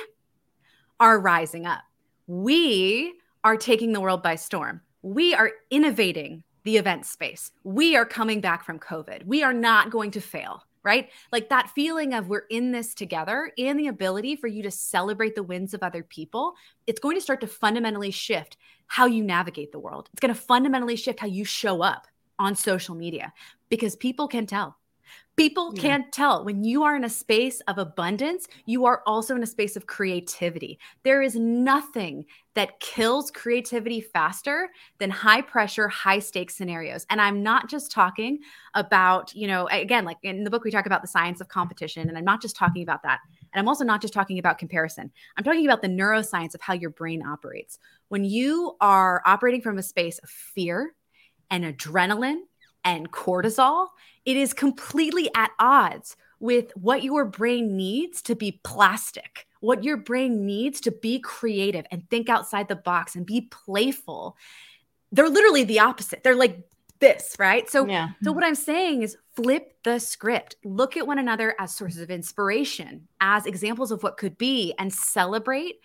are 1.00 1.18
rising 1.18 1.66
up. 1.66 1.80
We 2.26 3.14
are 3.42 3.56
taking 3.56 3.92
the 3.92 4.00
world 4.00 4.22
by 4.22 4.36
storm. 4.36 4.82
We 5.02 5.34
are 5.34 5.52
innovating 5.70 6.44
the 6.64 6.76
event 6.76 7.04
space. 7.04 7.50
We 7.62 7.96
are 7.96 8.06
coming 8.06 8.40
back 8.40 8.64
from 8.64 8.78
covid. 8.78 9.24
We 9.26 9.42
are 9.42 9.52
not 9.52 9.90
going 9.90 10.10
to 10.12 10.20
fail 10.20 10.62
right? 10.84 11.10
Like 11.32 11.48
that 11.48 11.70
feeling 11.70 12.14
of 12.14 12.28
we're 12.28 12.44
in 12.50 12.70
this 12.70 12.94
together 12.94 13.50
and 13.58 13.78
the 13.78 13.88
ability 13.88 14.36
for 14.36 14.46
you 14.46 14.62
to 14.62 14.70
celebrate 14.70 15.34
the 15.34 15.42
wins 15.42 15.74
of 15.74 15.82
other 15.82 16.02
people, 16.02 16.54
it's 16.86 17.00
going 17.00 17.16
to 17.16 17.22
start 17.22 17.40
to 17.40 17.46
fundamentally 17.46 18.10
shift 18.10 18.56
how 18.86 19.06
you 19.06 19.24
navigate 19.24 19.72
the 19.72 19.78
world. 19.78 20.10
It's 20.12 20.20
going 20.20 20.34
to 20.34 20.40
fundamentally 20.40 20.96
shift 20.96 21.20
how 21.20 21.26
you 21.26 21.44
show 21.44 21.82
up 21.82 22.06
on 22.38 22.54
social 22.54 22.94
media 22.94 23.32
because 23.68 23.96
people 23.96 24.28
can 24.28 24.46
tell. 24.46 24.76
People 25.36 25.72
yeah. 25.74 25.82
can't 25.82 26.12
tell 26.12 26.44
when 26.44 26.62
you 26.62 26.84
are 26.84 26.94
in 26.94 27.02
a 27.02 27.08
space 27.08 27.60
of 27.62 27.78
abundance, 27.78 28.46
you 28.66 28.84
are 28.84 29.02
also 29.04 29.34
in 29.34 29.42
a 29.42 29.46
space 29.46 29.74
of 29.74 29.88
creativity. 29.88 30.78
There 31.02 31.22
is 31.22 31.34
nothing 31.34 32.26
that 32.54 32.78
kills 32.78 33.32
creativity 33.32 34.00
faster 34.00 34.68
than 34.98 35.10
high 35.10 35.42
pressure, 35.42 35.88
high 35.88 36.20
stakes 36.20 36.54
scenarios. 36.54 37.04
And 37.10 37.20
I'm 37.20 37.42
not 37.42 37.68
just 37.68 37.90
talking 37.90 38.38
about, 38.74 39.34
you 39.34 39.48
know, 39.48 39.66
again, 39.72 40.04
like 40.04 40.18
in 40.22 40.44
the 40.44 40.50
book, 40.50 40.62
we 40.62 40.70
talk 40.70 40.86
about 40.86 41.02
the 41.02 41.08
science 41.08 41.40
of 41.40 41.48
competition. 41.48 42.08
And 42.08 42.16
I'm 42.16 42.24
not 42.24 42.40
just 42.40 42.54
talking 42.54 42.84
about 42.84 43.02
that. 43.02 43.18
And 43.52 43.58
I'm 43.58 43.68
also 43.68 43.84
not 43.84 44.00
just 44.00 44.14
talking 44.14 44.38
about 44.38 44.58
comparison. 44.58 45.10
I'm 45.36 45.42
talking 45.42 45.66
about 45.66 45.82
the 45.82 45.88
neuroscience 45.88 46.54
of 46.54 46.60
how 46.60 46.74
your 46.74 46.90
brain 46.90 47.26
operates. 47.26 47.80
When 48.08 48.22
you 48.22 48.76
are 48.80 49.20
operating 49.26 49.62
from 49.62 49.78
a 49.78 49.82
space 49.82 50.18
of 50.18 50.30
fear 50.30 50.94
and 51.50 51.64
adrenaline 51.64 52.42
and 52.84 53.10
cortisol, 53.10 53.88
it 54.24 54.36
is 54.36 54.52
completely 54.52 55.30
at 55.34 55.50
odds 55.58 56.16
with 56.40 56.72
what 56.76 57.02
your 57.02 57.24
brain 57.24 57.76
needs 57.76 58.20
to 58.22 58.34
be 58.34 58.60
plastic, 58.64 59.46
what 59.60 59.84
your 59.84 59.96
brain 59.96 60.44
needs 60.44 60.80
to 60.82 60.90
be 60.90 61.18
creative 61.18 61.86
and 61.90 62.08
think 62.10 62.28
outside 62.28 62.68
the 62.68 62.76
box 62.76 63.16
and 63.16 63.24
be 63.24 63.42
playful. 63.50 64.36
They're 65.12 65.28
literally 65.28 65.64
the 65.64 65.80
opposite. 65.80 66.22
They're 66.22 66.34
like 66.34 66.58
this, 67.00 67.36
right? 67.38 67.68
So, 67.68 67.86
yeah. 67.86 68.10
so 68.22 68.32
what 68.32 68.44
I'm 68.44 68.54
saying 68.54 69.02
is 69.02 69.16
flip 69.36 69.76
the 69.84 69.98
script. 69.98 70.56
Look 70.64 70.96
at 70.96 71.06
one 71.06 71.18
another 71.18 71.54
as 71.58 71.74
sources 71.74 72.00
of 72.00 72.10
inspiration, 72.10 73.08
as 73.20 73.46
examples 73.46 73.90
of 73.90 74.02
what 74.02 74.16
could 74.16 74.36
be, 74.36 74.74
and 74.78 74.92
celebrate 74.92 75.76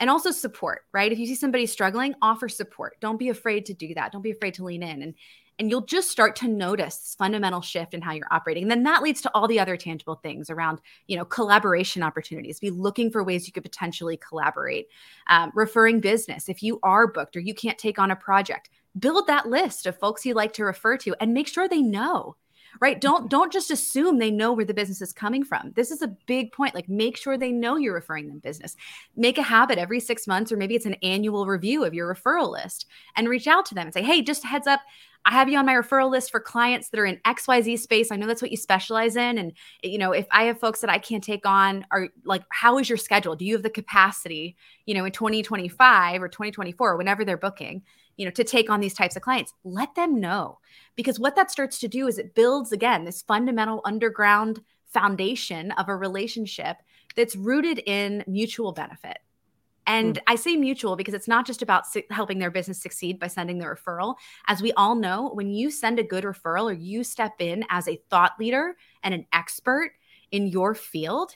and 0.00 0.08
also 0.08 0.30
support 0.30 0.86
right 0.92 1.12
if 1.12 1.18
you 1.18 1.26
see 1.26 1.34
somebody 1.34 1.66
struggling 1.66 2.14
offer 2.22 2.48
support 2.48 2.96
don't 3.00 3.18
be 3.18 3.28
afraid 3.28 3.66
to 3.66 3.74
do 3.74 3.94
that 3.94 4.10
don't 4.10 4.22
be 4.22 4.30
afraid 4.30 4.54
to 4.54 4.64
lean 4.64 4.82
in 4.82 5.02
and 5.02 5.14
and 5.60 5.70
you'll 5.70 5.82
just 5.82 6.10
start 6.10 6.34
to 6.36 6.48
notice 6.48 6.96
this 6.96 7.14
fundamental 7.14 7.60
shift 7.60 7.94
in 7.94 8.00
how 8.00 8.12
you're 8.12 8.32
operating. 8.32 8.64
And 8.64 8.70
then 8.70 8.82
that 8.84 9.02
leads 9.02 9.20
to 9.22 9.30
all 9.34 9.46
the 9.46 9.60
other 9.60 9.76
tangible 9.76 10.16
things 10.16 10.50
around 10.50 10.80
you 11.06 11.16
know 11.16 11.24
collaboration 11.24 12.02
opportunities 12.02 12.58
be 12.58 12.70
looking 12.70 13.10
for 13.10 13.22
ways 13.22 13.46
you 13.46 13.52
could 13.52 13.62
potentially 13.62 14.16
collaborate. 14.16 14.88
Um, 15.28 15.52
referring 15.54 16.00
business 16.00 16.48
if 16.48 16.62
you 16.62 16.80
are 16.82 17.06
booked 17.06 17.36
or 17.36 17.40
you 17.40 17.54
can't 17.54 17.78
take 17.78 17.98
on 17.98 18.10
a 18.10 18.16
project 18.16 18.70
build 18.98 19.28
that 19.28 19.46
list 19.46 19.86
of 19.86 19.96
folks 19.96 20.26
you 20.26 20.34
like 20.34 20.52
to 20.54 20.64
refer 20.64 20.96
to 20.96 21.14
and 21.20 21.32
make 21.32 21.46
sure 21.46 21.68
they 21.68 21.82
know 21.82 22.34
right? 22.80 23.00
Don't 23.00 23.28
don't 23.28 23.52
just 23.52 23.70
assume 23.70 24.18
they 24.18 24.30
know 24.30 24.52
where 24.52 24.64
the 24.64 24.74
business 24.74 25.02
is 25.02 25.12
coming 25.12 25.44
from. 25.44 25.72
This 25.74 25.90
is 25.90 26.02
a 26.02 26.16
big 26.26 26.52
point 26.52 26.74
like 26.74 26.88
make 26.88 27.16
sure 27.16 27.36
they 27.36 27.50
know 27.50 27.76
you're 27.76 27.94
referring 27.94 28.28
them 28.28 28.38
business. 28.38 28.76
Make 29.16 29.38
a 29.38 29.42
habit 29.42 29.78
every 29.78 30.00
six 30.00 30.26
months 30.26 30.52
or 30.52 30.56
maybe 30.56 30.76
it's 30.76 30.86
an 30.86 30.94
annual 31.02 31.46
review 31.46 31.84
of 31.84 31.94
your 31.94 32.14
referral 32.14 32.50
list 32.50 32.86
and 33.16 33.28
reach 33.28 33.46
out 33.46 33.66
to 33.66 33.74
them 33.74 33.86
and 33.86 33.94
say 33.94 34.02
hey 34.02 34.22
just 34.22 34.44
heads 34.44 34.66
up 34.66 34.80
I 35.26 35.32
have 35.32 35.48
you 35.48 35.58
on 35.58 35.66
my 35.66 35.74
referral 35.74 36.10
list 36.10 36.30
for 36.30 36.40
clients 36.40 36.88
that 36.88 36.98
are 36.98 37.04
in 37.04 37.20
XYZ 37.26 37.78
space. 37.78 38.10
I 38.10 38.16
know 38.16 38.26
that's 38.26 38.40
what 38.40 38.50
you 38.50 38.56
specialize 38.56 39.16
in. 39.16 39.38
And, 39.38 39.52
you 39.82 39.98
know, 39.98 40.12
if 40.12 40.26
I 40.30 40.44
have 40.44 40.58
folks 40.58 40.80
that 40.80 40.90
I 40.90 40.98
can't 40.98 41.22
take 41.22 41.46
on, 41.46 41.84
are 41.90 42.08
like, 42.24 42.42
how 42.50 42.78
is 42.78 42.88
your 42.88 42.98
schedule? 42.98 43.36
Do 43.36 43.44
you 43.44 43.54
have 43.54 43.62
the 43.62 43.70
capacity, 43.70 44.56
you 44.86 44.94
know, 44.94 45.04
in 45.04 45.12
2025 45.12 46.22
or 46.22 46.28
2024, 46.28 46.92
or 46.92 46.96
whenever 46.96 47.24
they're 47.24 47.36
booking, 47.36 47.82
you 48.16 48.24
know, 48.24 48.30
to 48.30 48.44
take 48.44 48.70
on 48.70 48.80
these 48.80 48.94
types 48.94 49.14
of 49.14 49.22
clients? 49.22 49.52
Let 49.62 49.94
them 49.94 50.20
know. 50.20 50.58
Because 50.96 51.20
what 51.20 51.36
that 51.36 51.50
starts 51.50 51.78
to 51.80 51.88
do 51.88 52.08
is 52.08 52.18
it 52.18 52.34
builds, 52.34 52.72
again, 52.72 53.04
this 53.04 53.22
fundamental 53.22 53.82
underground 53.84 54.62
foundation 54.86 55.70
of 55.72 55.88
a 55.88 55.96
relationship 55.96 56.78
that's 57.14 57.36
rooted 57.36 57.80
in 57.86 58.24
mutual 58.26 58.72
benefit. 58.72 59.18
And 59.90 60.14
mm. 60.14 60.22
I 60.28 60.36
say 60.36 60.54
mutual 60.54 60.94
because 60.94 61.14
it's 61.14 61.26
not 61.26 61.44
just 61.44 61.62
about 61.62 61.84
su- 61.84 62.04
helping 62.10 62.38
their 62.38 62.50
business 62.50 62.80
succeed 62.80 63.18
by 63.18 63.26
sending 63.26 63.58
the 63.58 63.66
referral. 63.66 64.14
As 64.46 64.62
we 64.62 64.72
all 64.74 64.94
know, 64.94 65.30
when 65.34 65.50
you 65.50 65.70
send 65.70 65.98
a 65.98 66.04
good 66.04 66.22
referral 66.22 66.70
or 66.70 66.72
you 66.72 67.02
step 67.02 67.34
in 67.40 67.64
as 67.70 67.88
a 67.88 68.00
thought 68.08 68.32
leader 68.38 68.76
and 69.02 69.12
an 69.12 69.26
expert 69.32 69.90
in 70.30 70.46
your 70.46 70.76
field, 70.76 71.34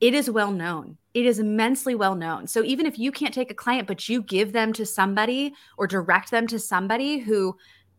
it 0.00 0.12
is 0.12 0.28
well 0.28 0.50
known. 0.50 0.98
It 1.14 1.24
is 1.24 1.38
immensely 1.38 1.94
well 1.94 2.16
known. 2.16 2.48
So 2.48 2.64
even 2.64 2.84
if 2.84 2.98
you 2.98 3.12
can't 3.12 3.32
take 3.32 3.52
a 3.52 3.54
client, 3.54 3.86
but 3.86 4.08
you 4.08 4.22
give 4.22 4.52
them 4.52 4.72
to 4.72 4.84
somebody 4.84 5.54
or 5.78 5.86
direct 5.86 6.32
them 6.32 6.48
to 6.48 6.58
somebody 6.58 7.18
who 7.18 7.56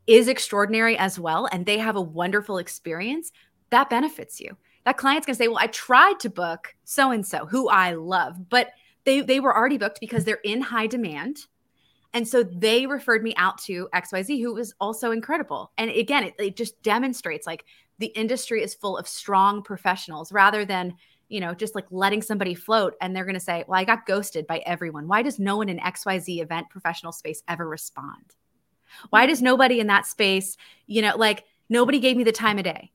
is 0.07 0.27
extraordinary 0.27 0.97
as 0.97 1.17
well, 1.17 1.47
and 1.53 1.65
they 1.65 1.77
have 1.77 1.95
a 1.95 2.01
wonderful 2.01 2.57
experience, 2.57 3.31
that 3.69 3.89
benefits 3.89 4.41
you. 4.41 4.57
That 4.83 4.97
client's 4.97 5.25
gonna 5.25 5.35
say, 5.35 5.47
Well, 5.47 5.57
I 5.57 5.67
tried 5.67 6.19
to 6.19 6.29
book 6.29 6.75
so 6.83 7.11
and 7.11 7.25
so 7.25 7.45
who 7.45 7.69
I 7.69 7.93
love, 7.93 8.49
but 8.49 8.71
they, 9.05 9.21
they 9.21 9.39
were 9.39 9.55
already 9.55 9.77
booked 9.77 9.99
because 9.99 10.25
they're 10.25 10.39
in 10.43 10.61
high 10.61 10.87
demand. 10.87 11.45
And 12.13 12.27
so 12.27 12.43
they 12.43 12.85
referred 12.85 13.23
me 13.23 13.33
out 13.35 13.57
to 13.63 13.89
XYZ, 13.93 14.41
who 14.41 14.53
was 14.53 14.73
also 14.79 15.11
incredible. 15.11 15.71
And 15.77 15.91
again, 15.91 16.23
it, 16.23 16.35
it 16.39 16.55
just 16.55 16.81
demonstrates 16.81 17.45
like 17.45 17.65
the 17.99 18.07
industry 18.07 18.63
is 18.63 18.73
full 18.73 18.97
of 18.97 19.07
strong 19.07 19.61
professionals 19.61 20.31
rather 20.31 20.65
than 20.65 20.95
you 21.27 21.39
know, 21.39 21.53
just 21.53 21.75
like 21.75 21.85
letting 21.91 22.21
somebody 22.21 22.53
float 22.53 22.93
and 23.01 23.15
they're 23.15 23.25
going 23.25 23.33
to 23.33 23.39
say, 23.39 23.63
Well, 23.67 23.79
I 23.79 23.83
got 23.83 24.05
ghosted 24.05 24.45
by 24.47 24.59
everyone. 24.59 25.07
Why 25.07 25.21
does 25.21 25.39
no 25.39 25.57
one 25.57 25.69
in 25.69 25.79
XYZ 25.79 26.41
event 26.41 26.69
professional 26.69 27.11
space 27.11 27.41
ever 27.47 27.67
respond? 27.67 28.35
Why 29.09 29.25
does 29.25 29.41
nobody 29.41 29.79
in 29.79 29.87
that 29.87 30.05
space, 30.05 30.57
you 30.85 31.01
know, 31.01 31.15
like 31.17 31.43
nobody 31.69 31.99
gave 31.99 32.15
me 32.15 32.23
the 32.23 32.31
time 32.31 32.57
of 32.57 32.63
day? 32.63 32.91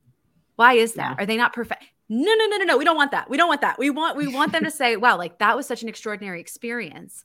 Why 0.55 0.73
is 0.73 0.93
that? 0.93 1.15
Yeah. 1.17 1.23
Are 1.23 1.25
they 1.25 1.37
not 1.37 1.53
perfect? 1.53 1.83
No, 2.13 2.33
no, 2.33 2.45
no, 2.45 2.57
no, 2.57 2.65
no. 2.65 2.77
We 2.77 2.83
don't 2.83 2.97
want 2.97 3.11
that. 3.11 3.29
We 3.29 3.37
don't 3.37 3.47
want 3.47 3.61
that. 3.61 3.79
We 3.79 3.89
want 3.89 4.17
we 4.17 4.27
want 4.27 4.51
them 4.51 4.65
to 4.65 4.69
say, 4.69 4.97
wow, 4.97 5.17
like 5.17 5.39
that 5.39 5.55
was 5.55 5.65
such 5.65 5.81
an 5.81 5.87
extraordinary 5.87 6.41
experience 6.41 7.23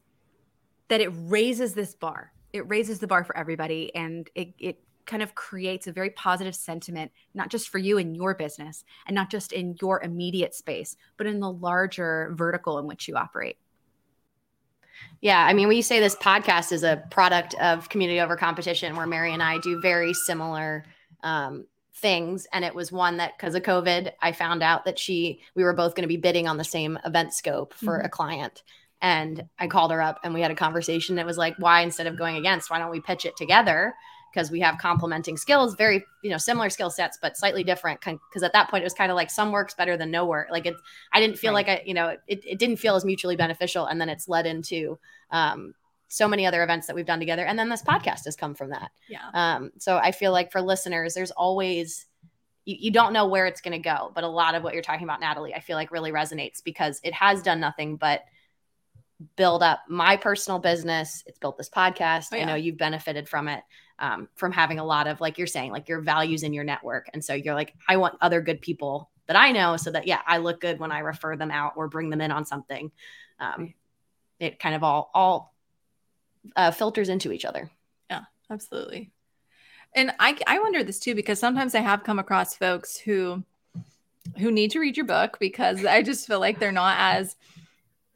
that 0.87 1.01
it 1.01 1.09
raises 1.13 1.75
this 1.75 1.97
bar. 1.97 2.33
It 2.53 2.69
raises 2.69 3.01
the 3.01 3.09
bar 3.09 3.25
for 3.25 3.37
everybody 3.37 3.93
and 3.97 4.31
it 4.37 4.55
it 4.61 4.81
kind 5.05 5.25
of 5.25 5.35
creates 5.35 5.89
a 5.89 5.93
very 5.93 6.11
positive 6.11 6.55
sentiment, 6.55 7.11
not 7.35 7.49
just 7.49 7.69
for 7.69 7.79
you 7.79 7.99
and 7.99 8.15
your 8.15 8.37
business 8.37 8.85
and 9.09 9.15
not 9.17 9.29
just 9.29 9.51
in 9.51 9.75
your 9.83 10.01
immediate 10.05 10.55
space, 10.55 10.97
but 11.17 11.27
in 11.27 11.41
the 11.41 11.51
larger 11.51 12.33
vertical 12.37 12.79
in 12.79 12.87
which 12.87 13.09
you 13.09 13.17
operate. 13.17 13.57
Yeah, 15.21 15.45
I 15.45 15.53
mean, 15.53 15.67
we 15.67 15.83
say 15.83 15.99
this 15.99 16.15
podcast 16.15 16.71
is 16.71 16.85
a 16.85 17.03
product 17.11 17.55
of 17.55 17.89
community 17.89 18.21
over 18.21 18.37
competition, 18.37 18.95
where 18.95 19.07
Mary 19.07 19.33
and 19.33 19.43
I 19.43 19.59
do 19.59 19.81
very 19.81 20.15
similar 20.15 20.85
um, 21.25 21.67
things. 21.97 22.47
And 22.53 22.65
it 22.65 22.75
was 22.75 22.93
one 22.93 23.17
that 23.17 23.37
because 23.37 23.55
of 23.55 23.63
COVID, 23.63 24.13
I 24.21 24.33
found 24.33 24.63
out 24.63 24.85
that 24.85 24.99
she, 24.99 25.41
we 25.55 25.65
were 25.65 25.73
both 25.73 25.95
going 25.95 26.03
to 26.03 26.09
be 26.09 26.17
bidding 26.17 26.47
on 26.47 26.57
the 26.57 26.65
same 26.65 26.99
event 27.05 27.33
scope 27.33 27.75
for 27.75 27.99
mm-hmm. 27.99 28.07
a 28.07 28.11
client. 28.11 28.63
And 29.03 29.49
I 29.59 29.67
called 29.67 29.91
her 29.91 30.01
up 30.01 30.21
and 30.25 30.33
we 30.33 30.41
had 30.41 30.51
a 30.51 30.57
conversation. 30.57 31.19
It 31.19 31.27
was 31.27 31.39
like, 31.39 31.57
why 31.59 31.83
instead 31.83 32.07
of 32.07 32.19
going 32.19 32.37
against, 32.37 32.71
why 32.71 32.79
don't 32.79 32.91
we 32.91 33.01
pitch 33.01 33.25
it 33.25 33.37
together? 33.37 33.95
because 34.37 34.51
we 34.51 34.61
have 34.61 34.77
complementing 34.77 35.35
skills, 35.35 35.75
very, 35.77 36.05
you 36.23 36.29
know, 36.29 36.37
similar 36.37 36.69
skill 36.69 36.91
sets, 36.91 37.19
but 37.23 37.39
slightly 37.39 37.65
different. 37.65 37.99
Because 38.01 38.43
at 38.43 38.53
that 38.53 38.69
point, 38.69 38.83
it 38.83 38.85
was 38.85 38.93
kind 38.93 39.11
of 39.11 39.17
like 39.17 39.31
some 39.31 39.51
works 39.51 39.73
better 39.73 39.97
than 39.97 40.11
no 40.11 40.27
work. 40.27 40.49
Like 40.51 40.67
it, 40.67 40.75
I 41.11 41.21
didn't 41.21 41.39
feel 41.39 41.55
right. 41.55 41.67
like 41.67 41.81
I, 41.81 41.83
you 41.87 41.95
know, 41.95 42.17
it, 42.29 42.45
it 42.45 42.59
didn't 42.59 42.77
feel 42.77 42.97
as 42.97 43.05
mutually 43.05 43.35
beneficial. 43.35 43.87
And 43.87 43.99
then 43.99 44.11
it's 44.11 44.29
led 44.29 44.45
into 44.45 44.99
um, 45.31 45.75
so 46.09 46.29
many 46.29 46.47
other 46.47 46.63
events 46.63 46.87
that 46.87 46.97
we've 46.97 47.07
done 47.07 47.19
together. 47.19 47.45
And 47.45 47.59
then 47.59 47.69
this 47.69 47.83
podcast 47.83 48.25
has 48.25 48.37
come 48.37 48.55
from 48.55 48.71
that. 48.71 48.91
Yeah. 49.09 49.29
Um, 49.35 49.73
so 49.79 49.97
I 49.97 50.13
feel 50.13 50.33
like 50.33 50.53
for 50.53 50.61
listeners, 50.61 51.15
there's 51.15 51.33
always, 51.33 52.07
you, 52.65 52.77
you 52.79 52.91
don't 52.91 53.13
know 53.13 53.27
where 53.27 53.47
it's 53.47 53.61
going 53.61 53.73
to 53.73 53.79
go. 53.79 54.13
But 54.15 54.25
a 54.25 54.29
lot 54.29 54.55
of 54.55 54.63
what 54.63 54.73
you're 54.73 54.83
talking 54.83 55.05
about, 55.05 55.21
Natalie, 55.21 55.55
I 55.55 55.61
feel 55.61 55.77
like 55.77 55.91
really 55.91 56.13
resonates 56.13 56.63
because 56.63 57.01
it 57.03 57.13
has 57.15 57.43
done 57.43 57.61
nothing 57.61 57.97
but 57.97 58.25
build 59.37 59.63
up 59.63 59.81
my 59.89 60.17
personal 60.17 60.59
business. 60.59 61.25
It's 61.27 61.39
built 61.39 61.59
this 61.59 61.71
podcast. 61.71 62.29
Oh, 62.33 62.37
yeah. 62.37 62.43
I 62.43 62.45
know 62.47 62.55
you've 62.55 62.77
benefited 62.77 63.29
from 63.29 63.49
it 63.49 63.63
um, 63.99 64.29
from 64.35 64.53
having 64.53 64.79
a 64.79 64.85
lot 64.85 65.07
of 65.07 65.21
like 65.21 65.39
you're 65.39 65.47
saying 65.47 65.73
like 65.73 65.89
your 65.89 66.01
values 66.01 66.43
in 66.43 66.53
your 66.53 66.65
network 66.65 67.09
and 67.13 67.25
so 67.25 67.35
you're 67.35 67.55
like 67.55 67.75
i 67.89 67.97
want 67.97 68.17
other 68.21 68.41
good 68.41 68.61
people 68.61 69.11
that 69.27 69.37
i 69.37 69.53
know 69.53 69.77
so 69.77 69.91
that 69.91 70.07
yeah 70.07 70.21
i 70.27 70.39
look 70.39 70.61
good 70.61 70.79
when 70.79 70.93
i 70.93 70.99
refer 70.99 71.37
them 71.37 71.51
out 71.51 71.73
or 71.77 71.89
bring 71.89 72.11
them 72.11 72.21
in 72.21 72.31
on 72.31 72.45
something 72.45 72.91
um, 73.41 73.75
it 74.39 74.59
kind 74.59 74.75
of 74.75 74.83
all 74.83 75.11
all 75.15 75.55
uh, 76.55 76.71
filters 76.71 77.09
into 77.09 77.33
each 77.33 77.45
other. 77.45 77.71
Yeah 78.11 78.25
absolutely. 78.51 79.11
And 79.95 80.13
i 80.19 80.37
i 80.47 80.59
wonder 80.59 80.83
this 80.83 80.99
too 80.99 81.15
because 81.15 81.39
sometimes 81.39 81.75
i 81.75 81.81
have 81.81 82.05
come 82.05 82.19
across 82.19 82.55
folks 82.55 82.97
who 82.97 83.43
who 84.39 84.51
need 84.51 84.71
to 84.73 84.81
read 84.81 84.97
your 84.97 85.07
book 85.07 85.39
because 85.39 85.85
i 85.85 86.03
just 86.03 86.27
feel 86.27 86.41
like 86.41 86.59
they're 86.59 86.73
not 86.73 86.97
as 86.99 87.37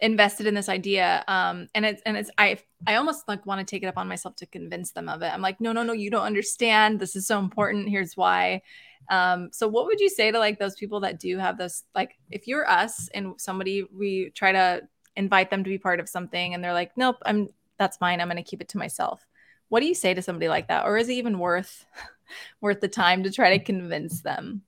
invested 0.03 0.47
in 0.47 0.55
this 0.55 0.71
idea. 0.71 1.23
Um 1.29 1.69
and 1.75 1.85
it's 1.85 2.03
and 2.07 2.16
it's 2.16 2.31
i 2.38 2.59
i 2.87 2.95
almost 2.95 3.29
like 3.29 3.45
want 3.45 3.61
to 3.61 3.71
take 3.71 3.83
it 3.83 3.87
up 3.87 3.99
on 3.99 4.09
myself 4.09 4.35
to 4.37 4.47
convince 4.47 4.93
them 4.93 5.09
of 5.09 5.23
it. 5.23 5.33
I'm 5.33 5.43
like 5.43 5.61
no 5.61 5.73
no 5.73 5.83
no 5.83 5.93
you 5.93 6.11
don't 6.11 6.25
understand. 6.25 6.99
This 6.99 7.16
is 7.16 7.27
so 7.27 7.38
important. 7.38 7.88
Here's 7.88 8.16
why. 8.16 8.62
Um 9.11 9.51
so 9.53 9.69
what 9.69 9.87
would 9.87 10.01
you 10.01 10.09
say 10.09 10.31
to 10.31 10.38
like 10.38 10.59
those 10.59 10.77
people 10.77 11.01
that 11.01 11.21
do 11.21 11.37
have 11.37 11.59
this 11.59 11.85
like 11.95 12.16
if 12.31 12.47
you're 12.47 12.69
us 12.69 13.09
and 13.12 13.38
somebody 13.38 13.85
we 13.95 14.31
try 14.31 14.53
to 14.53 14.83
invite 15.16 15.51
them 15.51 15.64
to 15.64 15.69
be 15.71 15.77
part 15.77 16.01
of 16.01 16.09
something 16.09 16.55
and 16.55 16.62
they're 16.64 16.73
like 16.73 16.97
nope 16.97 17.16
i'm 17.27 17.49
that's 17.81 18.01
mine. 18.01 18.21
i'm 18.21 18.29
going 18.29 18.37
to 18.37 18.49
keep 18.49 18.61
it 18.61 18.69
to 18.69 18.79
myself 18.79 19.27
what 19.71 19.81
do 19.81 19.87
you 19.87 19.95
say 19.95 20.14
to 20.14 20.23
somebody 20.23 20.49
like 20.49 20.69
that 20.69 20.85
or 20.85 20.97
is 20.97 21.09
it 21.09 21.14
even 21.14 21.40
worth 21.40 21.85
worth 22.61 22.81
the 22.81 22.88
time 22.88 23.25
to 23.25 23.33
try 23.33 23.57
to 23.59 23.64
convince 23.64 24.21
them 24.21 24.62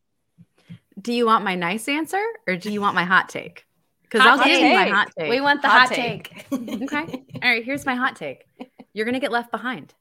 do 1.01 1.12
you 1.12 1.27
want 1.27 1.44
my 1.44 1.55
nice 1.55 1.88
answer 1.88 2.22
or 2.48 2.57
do 2.57 2.72
you 2.72 2.81
want 2.81 2.96
my 2.96 3.05
hot 3.05 3.29
take 3.29 3.66
because 4.12 4.27
I'll 4.27 4.44
give 4.44 4.61
you 4.61 4.75
my 4.75 4.88
hot 4.88 5.11
take. 5.18 5.31
We 5.31 5.40
want 5.40 5.62
the 5.62 5.68
hot, 5.68 5.88
hot 5.88 5.94
take. 5.94 6.51
take. 6.51 6.83
okay. 6.83 7.25
All 7.42 7.51
right. 7.51 7.64
Here's 7.64 7.87
my 7.87 7.94
hot 7.94 8.14
take. 8.14 8.44
You're 8.92 9.07
going 9.07 9.14
to 9.14 9.20
get 9.20 9.33
left 9.33 9.51
behind. 9.51 9.94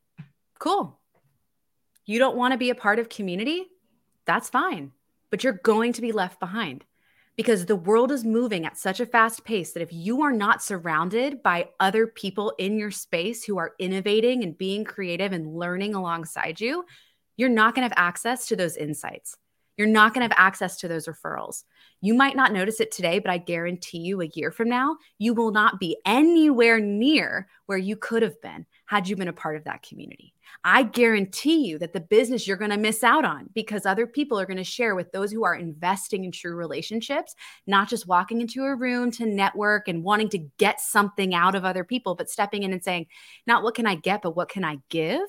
Cool. 0.59 0.99
You 2.05 2.19
don't 2.19 2.35
want 2.35 2.51
to 2.51 2.57
be 2.57 2.71
a 2.71 2.75
part 2.75 2.99
of 2.99 3.07
community? 3.07 3.67
That's 4.25 4.49
fine. 4.49 4.91
But 5.29 5.45
you're 5.45 5.53
going 5.53 5.93
to 5.93 6.01
be 6.01 6.11
left 6.11 6.41
behind 6.41 6.83
because 7.41 7.65
the 7.65 7.75
world 7.75 8.11
is 8.11 8.23
moving 8.23 8.67
at 8.67 8.77
such 8.77 8.99
a 8.99 9.05
fast 9.05 9.43
pace 9.43 9.71
that 9.71 9.81
if 9.81 9.91
you 9.91 10.21
are 10.21 10.31
not 10.31 10.61
surrounded 10.61 11.41
by 11.41 11.67
other 11.79 12.05
people 12.05 12.53
in 12.59 12.77
your 12.77 12.91
space 12.91 13.43
who 13.43 13.57
are 13.57 13.73
innovating 13.79 14.43
and 14.43 14.55
being 14.55 14.83
creative 14.83 15.31
and 15.31 15.55
learning 15.55 15.95
alongside 15.95 16.61
you, 16.61 16.85
you're 17.37 17.49
not 17.49 17.73
going 17.73 17.81
to 17.81 17.95
have 17.95 18.05
access 18.05 18.45
to 18.45 18.55
those 18.55 18.77
insights. 18.77 19.37
You're 19.75 19.87
not 19.87 20.13
going 20.13 20.21
to 20.21 20.31
have 20.31 20.39
access 20.45 20.77
to 20.81 20.87
those 20.87 21.07
referrals. 21.07 21.63
You 21.99 22.13
might 22.13 22.35
not 22.35 22.53
notice 22.53 22.79
it 22.79 22.91
today, 22.91 23.17
but 23.17 23.31
I 23.31 23.39
guarantee 23.39 24.01
you 24.01 24.21
a 24.21 24.29
year 24.35 24.51
from 24.51 24.69
now, 24.69 24.97
you 25.17 25.33
will 25.33 25.49
not 25.49 25.79
be 25.79 25.97
anywhere 26.05 26.79
near 26.79 27.47
where 27.65 27.79
you 27.79 27.95
could 27.95 28.21
have 28.21 28.39
been 28.43 28.67
had 28.91 29.07
you 29.07 29.15
been 29.15 29.29
a 29.29 29.33
part 29.33 29.55
of 29.55 29.63
that 29.63 29.81
community. 29.83 30.33
I 30.65 30.83
guarantee 30.83 31.65
you 31.65 31.79
that 31.79 31.93
the 31.93 32.01
business 32.01 32.45
you're 32.45 32.57
going 32.57 32.71
to 32.71 32.77
miss 32.77 33.05
out 33.05 33.23
on 33.23 33.49
because 33.55 33.85
other 33.85 34.05
people 34.05 34.37
are 34.37 34.45
going 34.45 34.57
to 34.57 34.65
share 34.65 34.95
with 34.95 35.13
those 35.13 35.31
who 35.31 35.45
are 35.45 35.55
investing 35.55 36.25
in 36.25 36.33
true 36.33 36.57
relationships, 36.57 37.33
not 37.65 37.87
just 37.87 38.05
walking 38.05 38.41
into 38.41 38.65
a 38.65 38.75
room 38.75 39.09
to 39.11 39.25
network 39.25 39.87
and 39.87 40.03
wanting 40.03 40.27
to 40.27 40.39
get 40.57 40.81
something 40.81 41.33
out 41.33 41.55
of 41.55 41.63
other 41.63 41.85
people, 41.85 42.15
but 42.15 42.29
stepping 42.29 42.63
in 42.63 42.73
and 42.73 42.83
saying, 42.83 43.07
not 43.47 43.63
what 43.63 43.75
can 43.75 43.87
I 43.87 43.95
get, 43.95 44.21
but 44.21 44.35
what 44.35 44.49
can 44.49 44.65
I 44.65 44.79
give? 44.89 45.21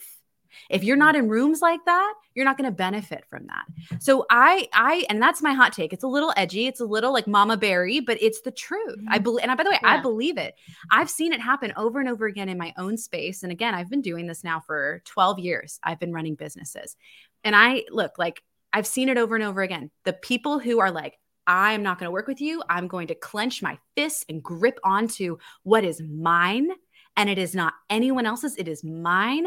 If 0.70 0.84
you're 0.84 0.96
not 0.96 1.16
in 1.16 1.28
rooms 1.28 1.60
like 1.60 1.84
that, 1.84 2.14
you're 2.34 2.44
not 2.44 2.56
going 2.56 2.70
to 2.70 2.74
benefit 2.74 3.24
from 3.28 3.46
that. 3.46 3.64
So 4.02 4.26
I 4.30 4.68
I 4.72 5.04
and 5.08 5.20
that's 5.20 5.42
my 5.42 5.52
hot 5.52 5.72
take. 5.72 5.92
It's 5.92 6.04
a 6.04 6.08
little 6.08 6.32
edgy, 6.36 6.66
it's 6.66 6.80
a 6.80 6.84
little 6.84 7.12
like 7.12 7.26
mama 7.26 7.56
berry, 7.56 8.00
but 8.00 8.20
it's 8.22 8.40
the 8.40 8.50
truth. 8.50 8.98
I 9.08 9.16
mm-hmm. 9.16 9.24
believe 9.24 9.44
and 9.44 9.56
by 9.56 9.64
the 9.64 9.70
way, 9.70 9.78
yeah. 9.82 9.94
I 9.94 10.00
believe 10.00 10.38
it. 10.38 10.54
I've 10.90 11.10
seen 11.10 11.32
it 11.32 11.40
happen 11.40 11.72
over 11.76 12.00
and 12.00 12.08
over 12.08 12.26
again 12.26 12.48
in 12.48 12.58
my 12.58 12.72
own 12.78 12.96
space 12.96 13.42
and 13.42 13.52
again, 13.52 13.74
I've 13.74 13.90
been 13.90 14.02
doing 14.02 14.26
this 14.26 14.44
now 14.44 14.60
for 14.60 15.02
12 15.06 15.38
years. 15.38 15.78
I've 15.82 16.00
been 16.00 16.12
running 16.12 16.34
businesses. 16.34 16.96
And 17.44 17.56
I 17.56 17.84
look 17.90 18.18
like 18.18 18.42
I've 18.72 18.86
seen 18.86 19.08
it 19.08 19.18
over 19.18 19.34
and 19.34 19.44
over 19.44 19.62
again. 19.62 19.90
The 20.04 20.12
people 20.12 20.58
who 20.58 20.80
are 20.80 20.90
like 20.90 21.18
I'm 21.46 21.82
not 21.82 21.98
going 21.98 22.06
to 22.06 22.12
work 22.12 22.28
with 22.28 22.40
you. 22.40 22.62
I'm 22.68 22.86
going 22.86 23.08
to 23.08 23.14
clench 23.14 23.62
my 23.62 23.78
fists 23.96 24.24
and 24.28 24.42
grip 24.42 24.78
onto 24.84 25.38
what 25.64 25.84
is 25.84 26.00
mine. 26.00 26.70
And 27.16 27.28
it 27.28 27.38
is 27.38 27.54
not 27.54 27.74
anyone 27.90 28.26
else's, 28.26 28.56
it 28.56 28.68
is 28.68 28.84
mine 28.84 29.46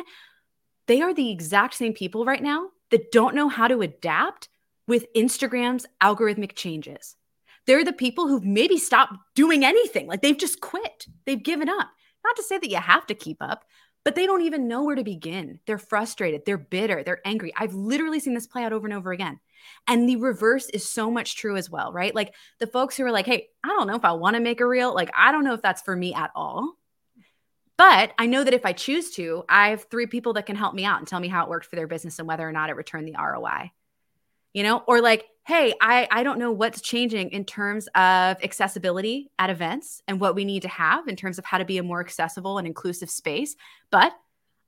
they 0.88 1.02
are 1.02 1.14
the 1.14 1.32
exact 1.32 1.74
same 1.74 1.94
people 1.94 2.26
right 2.26 2.44
now 2.44 2.70
that 2.92 3.12
don't 3.12 3.36
know 3.36 3.50
how 3.50 3.68
to 3.68 3.82
adapt 3.82 4.50
with 4.88 5.12
Instagram's 5.16 5.86
algorithmic 6.02 6.56
changes. 6.56 7.16
They're 7.66 7.84
the 7.84 7.94
people 7.94 8.28
who've 8.28 8.46
maybe 8.46 8.78
stopped 8.78 9.16
doing 9.36 9.66
anything, 9.66 10.08
like 10.08 10.22
they've 10.22 10.38
just 10.38 10.62
quit, 10.62 11.08
they've 11.26 11.42
given 11.42 11.70
up. 11.70 11.90
Not 12.24 12.36
to 12.38 12.44
say 12.44 12.58
that 12.58 12.70
you 12.70 12.78
have 12.78 13.06
to 13.08 13.16
keep 13.16 13.38
up, 13.42 13.66
but 14.04 14.14
they 14.14 14.28
don't 14.28 14.44
even 14.44 14.68
know 14.68 14.84
where 14.84 14.96
to 14.96 15.04
begin. 15.04 15.60
They're 15.66 15.80
frustrated, 15.80 16.46
they're 16.46 16.60
bitter, 16.60 17.04
they're 17.04 17.22
angry. 17.26 17.52
I've 17.58 17.74
literally 17.74 18.20
seen 18.20 18.36
this 18.36 18.48
play 18.48 18.64
out 18.64 18.74
over 18.74 18.86
and 18.86 18.94
over 18.94 19.12
again. 19.12 19.40
And 19.88 20.08
the 20.08 20.18
reverse 20.18 20.70
is 20.70 20.88
so 20.88 21.10
much 21.10 21.36
true 21.36 21.58
as 21.58 21.72
well, 21.72 21.92
right? 21.92 22.14
Like 22.14 22.36
the 22.60 22.68
folks 22.68 22.96
who 22.96 23.04
are 23.04 23.12
like, 23.12 23.26
hey, 23.26 23.48
I 23.64 23.70
don't 23.70 23.88
know 23.88 23.96
if 23.96 24.06
I 24.06 24.12
want 24.12 24.36
to 24.36 24.42
make 24.42 24.62
a 24.62 24.68
reel. 24.68 24.94
Like, 24.94 25.10
I 25.16 25.32
don't 25.32 25.44
know 25.44 25.56
if 25.56 25.64
that's 25.64 25.82
for 25.82 25.96
me 25.96 26.14
at 26.14 26.30
all. 26.36 26.76
But 27.78 28.14
I 28.18 28.26
know 28.26 28.44
that 28.44 28.54
if 28.54 28.66
I 28.66 28.74
choose 28.74 29.12
to, 29.12 29.44
I 29.50 29.70
have 29.70 29.84
three 29.84 30.08
people 30.08 30.34
that 30.34 30.46
can 30.46 30.56
help 30.56 30.74
me 30.74 30.86
out 30.86 31.00
and 31.00 31.08
tell 31.08 31.20
me 31.20 31.28
how 31.28 31.44
it 31.44 31.50
worked 31.50 31.66
for 31.66 31.76
their 31.76 31.88
business 31.88 32.20
and 32.20 32.28
whether 32.28 32.48
or 32.48 32.52
not 32.52 32.70
it 32.70 32.76
returned 32.76 33.08
the 33.08 33.16
ROI. 33.20 33.72
You 34.54 34.64
know, 34.64 34.84
or 34.88 35.02
like, 35.02 35.26
hey, 35.46 35.74
I, 35.82 36.08
I 36.10 36.24
don't 36.24 36.40
know 36.40 36.52
what's 36.52 36.80
changing 36.80 37.32
in 37.32 37.44
terms 37.44 37.88
of 37.88 38.38
accessibility 38.42 39.30
at 39.38 39.50
events 39.50 40.02
and 40.08 40.22
what 40.22 40.34
we 40.34 40.46
need 40.46 40.62
to 40.62 40.70
have 40.70 41.10
in 41.10 41.18
terms 41.18 41.38
of 41.38 41.44
how 41.44 41.58
to 41.58 41.66
be 41.66 41.78
a 41.78 41.84
more 41.84 42.00
accessible 42.00 42.58
and 42.58 42.66
inclusive 42.66 43.10
space. 43.10 43.58
But 43.92 44.14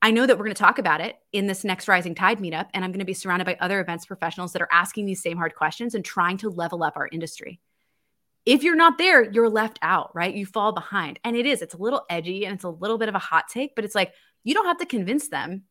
I 0.02 0.12
know 0.12 0.26
that 0.26 0.38
we're 0.38 0.44
going 0.44 0.56
to 0.56 0.62
talk 0.62 0.78
about 0.78 1.02
it 1.02 1.16
in 1.32 1.48
this 1.48 1.64
next 1.64 1.88
Rising 1.88 2.14
Tide 2.14 2.40
meetup, 2.40 2.68
and 2.74 2.84
I'm 2.84 2.92
going 2.92 3.00
to 3.00 3.06
be 3.06 3.14
surrounded 3.14 3.46
by 3.46 3.58
other 3.62 3.80
events 3.80 4.06
professionals 4.06 4.54
that 4.54 4.62
are 4.62 4.70
asking 4.72 5.06
these 5.06 5.24
same 5.24 5.38
hard 5.38 5.56
questions 5.56 5.96
and 5.96 6.04
trying 6.04 6.38
to 6.40 6.50
level 6.50 6.84
up 6.84 6.98
our 6.98 7.08
industry 7.12 7.62
if 8.48 8.64
you're 8.64 8.78
not 8.78 8.98
there, 8.98 9.30
you're 9.30 9.50
left 9.50 9.78
out, 9.82 10.16
right? 10.16 10.34
You 10.34 10.46
fall 10.46 10.72
behind. 10.72 11.20
And 11.26 11.36
it 11.36 11.46
is, 11.46 11.62
it's 11.62 11.74
a 11.74 11.78
little 11.78 12.06
edgy 12.10 12.46
and 12.46 12.56
it's 12.56 12.64
a 12.64 12.70
little 12.70 12.98
bit 12.98 13.10
of 13.10 13.16
a 13.16 13.20
hot 13.20 13.50
take, 13.50 13.76
but 13.76 13.84
it's 13.84 13.94
like, 13.94 14.14
you 14.46 14.54
don't 14.54 14.66
have 14.66 14.78
to 14.78 14.86
convince 14.86 15.28
them. 15.28 15.64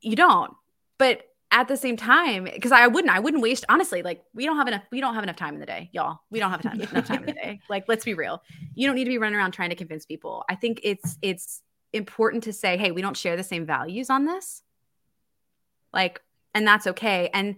You 0.00 0.16
don't. 0.16 0.52
But 0.98 1.22
at 1.52 1.68
the 1.68 1.76
same 1.76 1.96
time, 1.96 2.48
because 2.52 2.72
I 2.72 2.88
wouldn't, 2.88 3.14
I 3.14 3.20
wouldn't 3.20 3.44
waste, 3.44 3.64
honestly, 3.68 4.02
like 4.02 4.24
we 4.34 4.44
don't 4.44 4.56
have 4.56 4.66
enough, 4.66 4.82
we 4.90 5.00
don't 5.00 5.14
have 5.14 5.22
enough 5.22 5.36
time 5.36 5.54
in 5.54 5.60
the 5.60 5.66
day, 5.66 5.88
y'all. 5.92 6.18
We 6.32 6.40
don't 6.40 6.50
have 6.50 6.62
time, 6.62 6.80
enough 6.80 7.06
time 7.06 7.20
in 7.20 7.26
the 7.26 7.32
day. 7.34 7.60
Like, 7.70 7.84
let's 7.86 8.04
be 8.04 8.14
real. 8.14 8.42
You 8.74 8.88
don't 8.88 8.96
need 8.96 9.04
to 9.04 9.10
be 9.10 9.18
running 9.18 9.38
around 9.38 9.52
trying 9.52 9.70
to 9.70 9.76
convince 9.76 10.04
people. 10.04 10.44
I 10.48 10.56
think 10.56 10.80
it's, 10.82 11.16
it's 11.22 11.62
important 11.92 12.42
to 12.44 12.52
say, 12.52 12.76
hey, 12.76 12.90
we 12.90 13.02
don't 13.02 13.16
share 13.16 13.36
the 13.36 13.44
same 13.44 13.66
values 13.66 14.10
on 14.10 14.24
this. 14.24 14.62
Like, 15.92 16.20
and 16.56 16.66
that's 16.66 16.88
okay. 16.88 17.30
And 17.32 17.54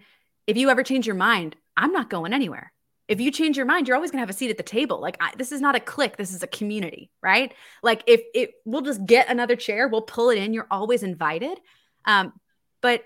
if 0.46 0.58
you 0.58 0.68
ever 0.68 0.82
change 0.82 1.06
your 1.06 1.16
mind, 1.16 1.56
I'm 1.74 1.92
not 1.92 2.10
going 2.10 2.34
anywhere 2.34 2.70
if 3.08 3.20
you 3.20 3.30
change 3.30 3.56
your 3.56 3.66
mind 3.66 3.88
you're 3.88 3.96
always 3.96 4.10
going 4.10 4.18
to 4.18 4.22
have 4.22 4.30
a 4.30 4.34
seat 4.34 4.50
at 4.50 4.56
the 4.56 4.62
table. 4.62 5.00
Like 5.00 5.16
I, 5.20 5.32
this 5.36 5.52
is 5.52 5.60
not 5.60 5.74
a 5.74 5.80
clique 5.80 6.16
this 6.16 6.32
is 6.32 6.42
a 6.42 6.46
community 6.46 7.10
right? 7.22 7.52
Like 7.82 8.04
if 8.06 8.22
it 8.34 8.54
we'll 8.64 8.82
just 8.82 9.04
get 9.06 9.28
another 9.28 9.56
chair 9.56 9.88
we'll 9.88 10.02
pull 10.02 10.30
it 10.30 10.38
in 10.38 10.52
you're 10.52 10.68
always 10.70 11.02
invited. 11.02 11.58
Um, 12.04 12.32
but 12.80 13.04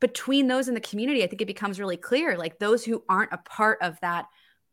between 0.00 0.46
those 0.46 0.66
in 0.66 0.72
the 0.72 0.80
community 0.80 1.22
i 1.22 1.26
think 1.26 1.42
it 1.42 1.46
becomes 1.46 1.78
really 1.78 1.98
clear 1.98 2.38
like 2.38 2.58
those 2.58 2.82
who 2.82 3.04
aren't 3.06 3.34
a 3.34 3.36
part 3.36 3.76
of 3.82 4.00
that 4.00 4.24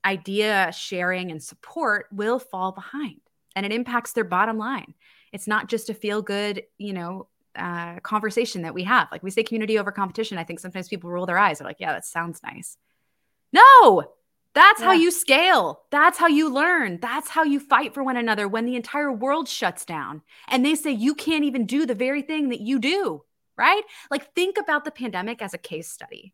idea 0.06 0.72
sharing 0.72 1.32
and 1.32 1.44
support 1.44 2.08
will 2.13 2.40
fall 2.40 2.72
behind 2.72 3.20
and 3.58 3.66
it 3.66 3.74
impacts 3.74 4.13
their 4.13 4.24
bottom 4.24 4.60
line. 4.60 4.94
It's 5.34 5.48
not 5.48 5.68
just 5.68 5.90
a 5.90 5.94
feel 5.94 6.22
good 6.22 6.63
you 6.78 6.94
know 6.94 7.28
uh, 7.56 8.00
conversation 8.02 8.62
that 8.62 8.74
we 8.74 8.84
have. 8.84 9.08
Like 9.12 9.24
we 9.24 9.32
say 9.32 9.44
community 9.44 9.78
over 9.78 9.92
competition 9.92 10.38
i 10.38 10.44
think 10.44 10.60
sometimes 10.60 10.88
people 10.88 11.10
roll 11.10 11.26
their 11.26 11.38
eyes 11.38 11.60
they're 11.60 11.68
like 11.68 11.80
yeah 11.80 11.92
that 11.92 12.06
sounds 12.06 12.42
nice. 12.44 12.78
No 13.52 14.13
that's 14.58 14.82
yeah. 14.82 14.88
how 14.88 14.91
you 14.93 15.12
scale. 15.12 15.84
That's 15.91 16.17
how 16.17 16.28
you 16.28 16.52
learn. 16.52 17.00
That's 17.00 17.30
how 17.30 17.43
you 17.43 17.60
fight 17.60 17.93
for 17.93 18.04
one 18.04 18.17
another 18.17 18.48
when 18.48 18.65
the 18.65 18.76
entire 18.76 19.12
world 19.12 19.48
shuts 19.48 19.86
down 19.86 20.24
and 20.48 20.65
they 20.65 20.76
say 20.76 20.91
you 20.91 21.13
can't 21.13 21.43
even 21.43 21.65
do 21.65 21.86
the 21.86 21.96
very 21.96 22.24
thing 22.24 22.50
that 22.50 22.62
you 22.62 22.80
do, 22.80 23.24
right? 23.56 23.84
Like, 24.10 24.34
think 24.34 24.58
about 24.58 24.84
the 24.84 24.91
pandemic 24.91 25.41
as 25.41 25.54
a 25.54 25.60
case 25.60 25.89
study. 25.89 26.34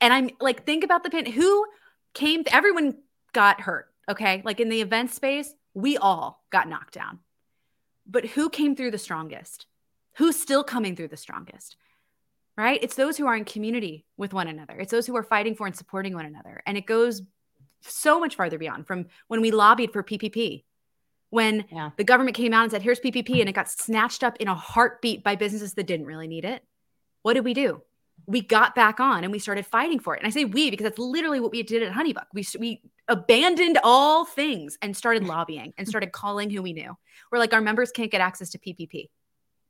And 0.00 0.12
I'm 0.12 0.30
like, 0.40 0.64
think 0.64 0.82
about 0.82 1.04
the 1.04 1.10
pan. 1.10 1.26
Who 1.26 1.66
came? 2.14 2.44
Everyone 2.46 2.96
got 3.32 3.60
hurt. 3.60 3.88
Okay. 4.08 4.42
Like 4.44 4.60
in 4.60 4.68
the 4.68 4.80
event 4.80 5.12
space, 5.12 5.52
we 5.74 5.98
all 5.98 6.42
got 6.50 6.68
knocked 6.68 6.94
down. 6.94 7.18
But 8.06 8.24
who 8.24 8.48
came 8.48 8.76
through 8.76 8.92
the 8.92 8.98
strongest? 8.98 9.66
Who's 10.16 10.40
still 10.40 10.64
coming 10.64 10.96
through 10.96 11.08
the 11.08 11.16
strongest? 11.16 11.76
Right? 12.56 12.78
It's 12.82 12.94
those 12.94 13.16
who 13.16 13.26
are 13.26 13.36
in 13.36 13.44
community 13.44 14.06
with 14.16 14.32
one 14.32 14.48
another. 14.48 14.78
It's 14.78 14.90
those 14.90 15.06
who 15.06 15.16
are 15.16 15.22
fighting 15.22 15.54
for 15.54 15.66
and 15.66 15.76
supporting 15.76 16.14
one 16.14 16.26
another. 16.26 16.62
And 16.66 16.76
it 16.76 16.86
goes 16.86 17.22
so 17.82 18.18
much 18.18 18.36
farther 18.36 18.58
beyond 18.58 18.86
from 18.86 19.06
when 19.28 19.40
we 19.40 19.50
lobbied 19.50 19.92
for 19.92 20.02
PPP. 20.02 20.64
When 21.30 21.64
yeah. 21.70 21.90
the 21.96 22.04
government 22.04 22.36
came 22.36 22.54
out 22.54 22.62
and 22.62 22.70
said, 22.70 22.82
here's 22.82 23.00
PPP, 23.00 23.40
and 23.40 23.48
it 23.48 23.52
got 23.52 23.68
snatched 23.68 24.22
up 24.22 24.36
in 24.38 24.48
a 24.48 24.54
heartbeat 24.54 25.24
by 25.24 25.34
businesses 25.34 25.74
that 25.74 25.86
didn't 25.86 26.06
really 26.06 26.28
need 26.28 26.44
it. 26.44 26.62
What 27.22 27.34
did 27.34 27.44
we 27.44 27.52
do? 27.52 27.82
We 28.26 28.40
got 28.40 28.74
back 28.74 29.00
on 29.00 29.24
and 29.24 29.32
we 29.32 29.38
started 29.38 29.66
fighting 29.66 29.98
for 29.98 30.14
it. 30.14 30.20
And 30.20 30.26
I 30.26 30.30
say 30.30 30.44
we 30.44 30.70
because 30.70 30.84
that's 30.84 30.98
literally 30.98 31.40
what 31.40 31.50
we 31.50 31.62
did 31.62 31.82
at 31.82 31.92
Honeybook. 31.92 32.26
We, 32.32 32.46
we 32.58 32.80
abandoned 33.08 33.78
all 33.82 34.24
things 34.24 34.78
and 34.80 34.96
started 34.96 35.24
lobbying 35.26 35.74
and 35.76 35.86
started 35.86 36.12
calling 36.12 36.48
who 36.48 36.62
we 36.62 36.72
knew. 36.72 36.96
We're 37.30 37.38
like, 37.38 37.52
our 37.52 37.60
members 37.60 37.90
can't 37.90 38.10
get 38.10 38.20
access 38.20 38.50
to 38.50 38.58
PPP. 38.58 39.10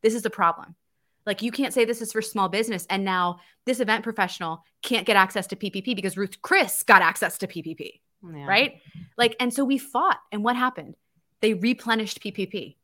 This 0.02 0.14
is 0.14 0.22
the 0.22 0.30
problem. 0.30 0.76
Like 1.26 1.42
you 1.42 1.50
can't 1.50 1.74
say 1.74 1.84
this 1.84 2.00
is 2.00 2.12
for 2.12 2.22
small 2.22 2.48
business. 2.48 2.86
And 2.88 3.04
now 3.04 3.40
this 3.66 3.80
event 3.80 4.04
professional 4.04 4.62
can't 4.82 5.06
get 5.06 5.16
access 5.16 5.46
to 5.48 5.56
PPP 5.56 5.96
because 5.96 6.16
Ruth 6.16 6.40
Chris 6.40 6.82
got 6.84 7.02
access 7.02 7.36
to 7.38 7.46
PPP. 7.46 8.00
Yeah. 8.22 8.46
Right. 8.46 8.80
Like, 9.18 9.36
and 9.40 9.52
so 9.52 9.64
we 9.64 9.78
fought. 9.78 10.18
And 10.32 10.42
what 10.42 10.56
happened? 10.56 10.94
They 11.42 11.54
replenished 11.54 12.22
PPP. 12.22 12.76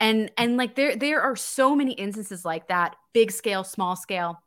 And 0.00 0.30
and 0.36 0.56
like 0.56 0.74
there 0.74 0.96
there 0.96 1.22
are 1.22 1.36
so 1.36 1.74
many 1.74 1.92
instances 1.92 2.44
like 2.44 2.68
that, 2.68 2.96
big 3.12 3.30
scale, 3.30 3.64
small 3.64 3.96
scale, 3.96 4.42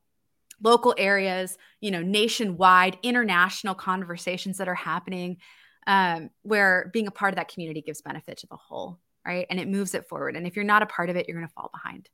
local 0.61 0.93
areas, 0.97 1.57
you 1.81 1.89
know, 1.89 2.01
nationwide, 2.01 2.97
international 3.01 3.73
conversations 3.73 4.57
that 4.57 4.67
are 4.67 4.75
happening 4.75 5.37
um, 5.87 6.29
where 6.43 6.89
being 6.93 7.07
a 7.07 7.11
part 7.11 7.33
of 7.33 7.37
that 7.37 7.51
community 7.51 7.81
gives 7.81 8.01
benefit 8.01 8.37
to 8.39 8.47
the 8.47 8.57
whole, 8.57 8.99
right? 9.25 9.47
And 9.49 9.59
it 9.59 9.67
moves 9.69 9.95
it 9.95 10.07
forward. 10.07 10.35
And 10.35 10.45
if 10.45 10.55
you're 10.55 10.65
not 10.65 10.83
a 10.83 10.87
part 10.87 11.09
of 11.09 11.15
it, 11.15 11.27
you're 11.27 11.37
going 11.37 11.47
to 11.47 11.53
fall 11.53 11.69
behind 11.71 12.09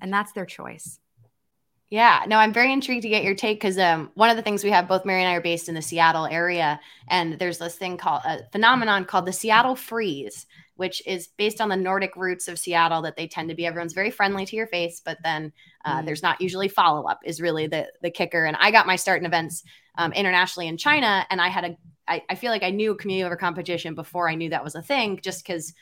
and 0.00 0.12
that's 0.12 0.32
their 0.32 0.46
choice. 0.46 1.00
Yeah, 1.90 2.24
no, 2.26 2.36
I'm 2.36 2.52
very 2.52 2.70
intrigued 2.70 3.02
to 3.04 3.08
get 3.08 3.24
your 3.24 3.34
take 3.34 3.58
because 3.58 3.78
um, 3.78 4.10
one 4.14 4.28
of 4.28 4.36
the 4.36 4.42
things 4.42 4.62
we 4.62 4.70
have, 4.70 4.88
both 4.88 5.06
Mary 5.06 5.22
and 5.22 5.30
I 5.30 5.34
are 5.36 5.40
based 5.40 5.70
in 5.70 5.74
the 5.74 5.80
Seattle 5.80 6.26
area, 6.26 6.78
and 7.08 7.38
there's 7.38 7.56
this 7.56 7.76
thing 7.76 7.96
called 7.96 8.20
a 8.26 8.40
phenomenon 8.52 9.06
called 9.06 9.24
the 9.24 9.32
Seattle 9.32 9.74
freeze, 9.74 10.44
which 10.76 11.02
is 11.06 11.28
based 11.38 11.62
on 11.62 11.70
the 11.70 11.76
Nordic 11.76 12.14
roots 12.14 12.46
of 12.46 12.58
Seattle. 12.58 13.00
That 13.00 13.16
they 13.16 13.26
tend 13.26 13.48
to 13.48 13.54
be 13.54 13.64
everyone's 13.64 13.94
very 13.94 14.10
friendly 14.10 14.44
to 14.44 14.56
your 14.56 14.66
face, 14.66 15.00
but 15.02 15.16
then 15.24 15.50
uh, 15.86 16.02
mm. 16.02 16.04
there's 16.04 16.22
not 16.22 16.42
usually 16.42 16.68
follow 16.68 17.08
up. 17.08 17.20
Is 17.24 17.40
really 17.40 17.68
the 17.68 17.90
the 18.02 18.10
kicker. 18.10 18.44
And 18.44 18.56
I 18.60 18.70
got 18.70 18.86
my 18.86 18.96
start 18.96 19.20
in 19.20 19.26
events 19.26 19.64
um, 19.96 20.12
internationally 20.12 20.68
in 20.68 20.76
China, 20.76 21.26
and 21.30 21.40
I 21.40 21.48
had 21.48 21.64
a 21.64 21.76
I, 22.06 22.22
I 22.28 22.34
feel 22.34 22.50
like 22.50 22.62
I 22.62 22.70
knew 22.70 22.94
community 22.96 23.24
over 23.24 23.36
competition 23.36 23.94
before 23.94 24.28
I 24.28 24.34
knew 24.34 24.50
that 24.50 24.64
was 24.64 24.74
a 24.74 24.82
thing, 24.82 25.20
just 25.22 25.42
because 25.42 25.72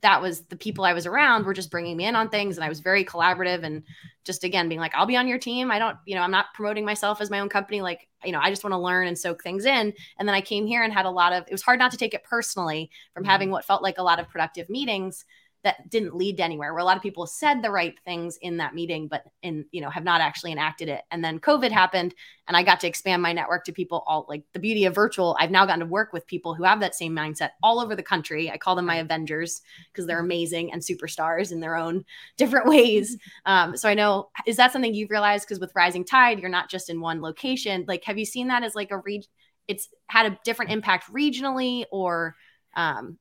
that 0.00 0.22
was 0.22 0.42
the 0.42 0.56
people 0.56 0.84
I 0.84 0.92
was 0.92 1.06
around 1.06 1.44
were 1.44 1.54
just 1.54 1.70
bringing 1.70 1.96
me 1.96 2.06
in 2.06 2.14
on 2.14 2.28
things. 2.28 2.56
And 2.56 2.64
I 2.64 2.68
was 2.68 2.80
very 2.80 3.04
collaborative 3.04 3.64
and 3.64 3.82
just 4.24 4.44
again 4.44 4.68
being 4.68 4.80
like, 4.80 4.94
I'll 4.94 5.06
be 5.06 5.16
on 5.16 5.26
your 5.26 5.38
team. 5.38 5.70
I 5.70 5.78
don't, 5.78 5.96
you 6.06 6.14
know, 6.14 6.22
I'm 6.22 6.30
not 6.30 6.54
promoting 6.54 6.84
myself 6.84 7.20
as 7.20 7.30
my 7.30 7.40
own 7.40 7.48
company. 7.48 7.80
Like, 7.80 8.08
you 8.24 8.32
know, 8.32 8.40
I 8.40 8.50
just 8.50 8.62
want 8.62 8.74
to 8.74 8.78
learn 8.78 9.08
and 9.08 9.18
soak 9.18 9.42
things 9.42 9.64
in. 9.64 9.92
And 10.18 10.28
then 10.28 10.34
I 10.34 10.40
came 10.40 10.66
here 10.66 10.84
and 10.84 10.92
had 10.92 11.06
a 11.06 11.10
lot 11.10 11.32
of, 11.32 11.44
it 11.48 11.52
was 11.52 11.62
hard 11.62 11.78
not 11.78 11.90
to 11.92 11.96
take 11.96 12.14
it 12.14 12.24
personally 12.24 12.90
from 13.12 13.24
mm-hmm. 13.24 13.30
having 13.30 13.50
what 13.50 13.64
felt 13.64 13.82
like 13.82 13.98
a 13.98 14.02
lot 14.02 14.20
of 14.20 14.28
productive 14.28 14.68
meetings 14.68 15.24
that 15.64 15.90
didn't 15.90 16.14
lead 16.14 16.36
to 16.36 16.44
anywhere 16.44 16.72
where 16.72 16.82
a 16.82 16.84
lot 16.84 16.96
of 16.96 17.02
people 17.02 17.26
said 17.26 17.62
the 17.62 17.70
right 17.70 17.98
things 18.04 18.38
in 18.42 18.58
that 18.58 18.74
meeting 18.74 19.08
but 19.08 19.24
in 19.42 19.64
you 19.72 19.80
know 19.80 19.90
have 19.90 20.04
not 20.04 20.20
actually 20.20 20.52
enacted 20.52 20.88
it. 20.88 21.02
And 21.10 21.24
then 21.24 21.38
covid 21.40 21.70
happened 21.70 22.14
and 22.46 22.56
i 22.56 22.62
got 22.62 22.80
to 22.80 22.86
expand 22.86 23.22
my 23.22 23.32
network 23.32 23.64
to 23.64 23.72
people 23.72 24.04
all 24.06 24.26
like 24.28 24.42
the 24.52 24.58
beauty 24.58 24.84
of 24.84 24.94
virtual 24.94 25.36
i've 25.38 25.50
now 25.50 25.66
gotten 25.66 25.80
to 25.80 25.86
work 25.86 26.12
with 26.12 26.26
people 26.26 26.54
who 26.54 26.62
have 26.62 26.80
that 26.80 26.94
same 26.94 27.14
mindset 27.14 27.50
all 27.62 27.80
over 27.80 27.94
the 27.96 28.02
country. 28.02 28.50
I 28.50 28.58
call 28.58 28.76
them 28.76 28.86
my 28.86 28.96
avengers 28.96 29.60
because 29.92 30.06
they're 30.06 30.20
amazing 30.20 30.72
and 30.72 30.82
superstars 30.82 31.52
in 31.52 31.60
their 31.60 31.76
own 31.76 32.04
different 32.36 32.66
ways. 32.66 33.16
Um, 33.46 33.76
so 33.76 33.88
i 33.88 33.94
know 33.94 34.28
is 34.46 34.56
that 34.56 34.72
something 34.72 34.94
you've 34.94 35.10
realized? 35.10 35.46
Because 35.46 35.60
with 35.60 35.72
rising 35.74 36.04
tide 36.04 36.40
you're 36.40 36.50
not 36.50 36.70
just 36.70 36.90
in 36.90 37.00
one 37.00 37.20
location. 37.20 37.84
Like 37.86 38.04
have 38.04 38.18
you 38.18 38.24
seen 38.24 38.48
that 38.48 38.62
as 38.62 38.74
like 38.74 38.90
a 38.90 38.98
read 38.98 39.24
it's 39.66 39.88
had 40.06 40.32
a 40.32 40.38
different 40.44 40.72
impact 40.72 41.12
regionally 41.12 41.84
or 41.92 42.34
um, 42.74 43.18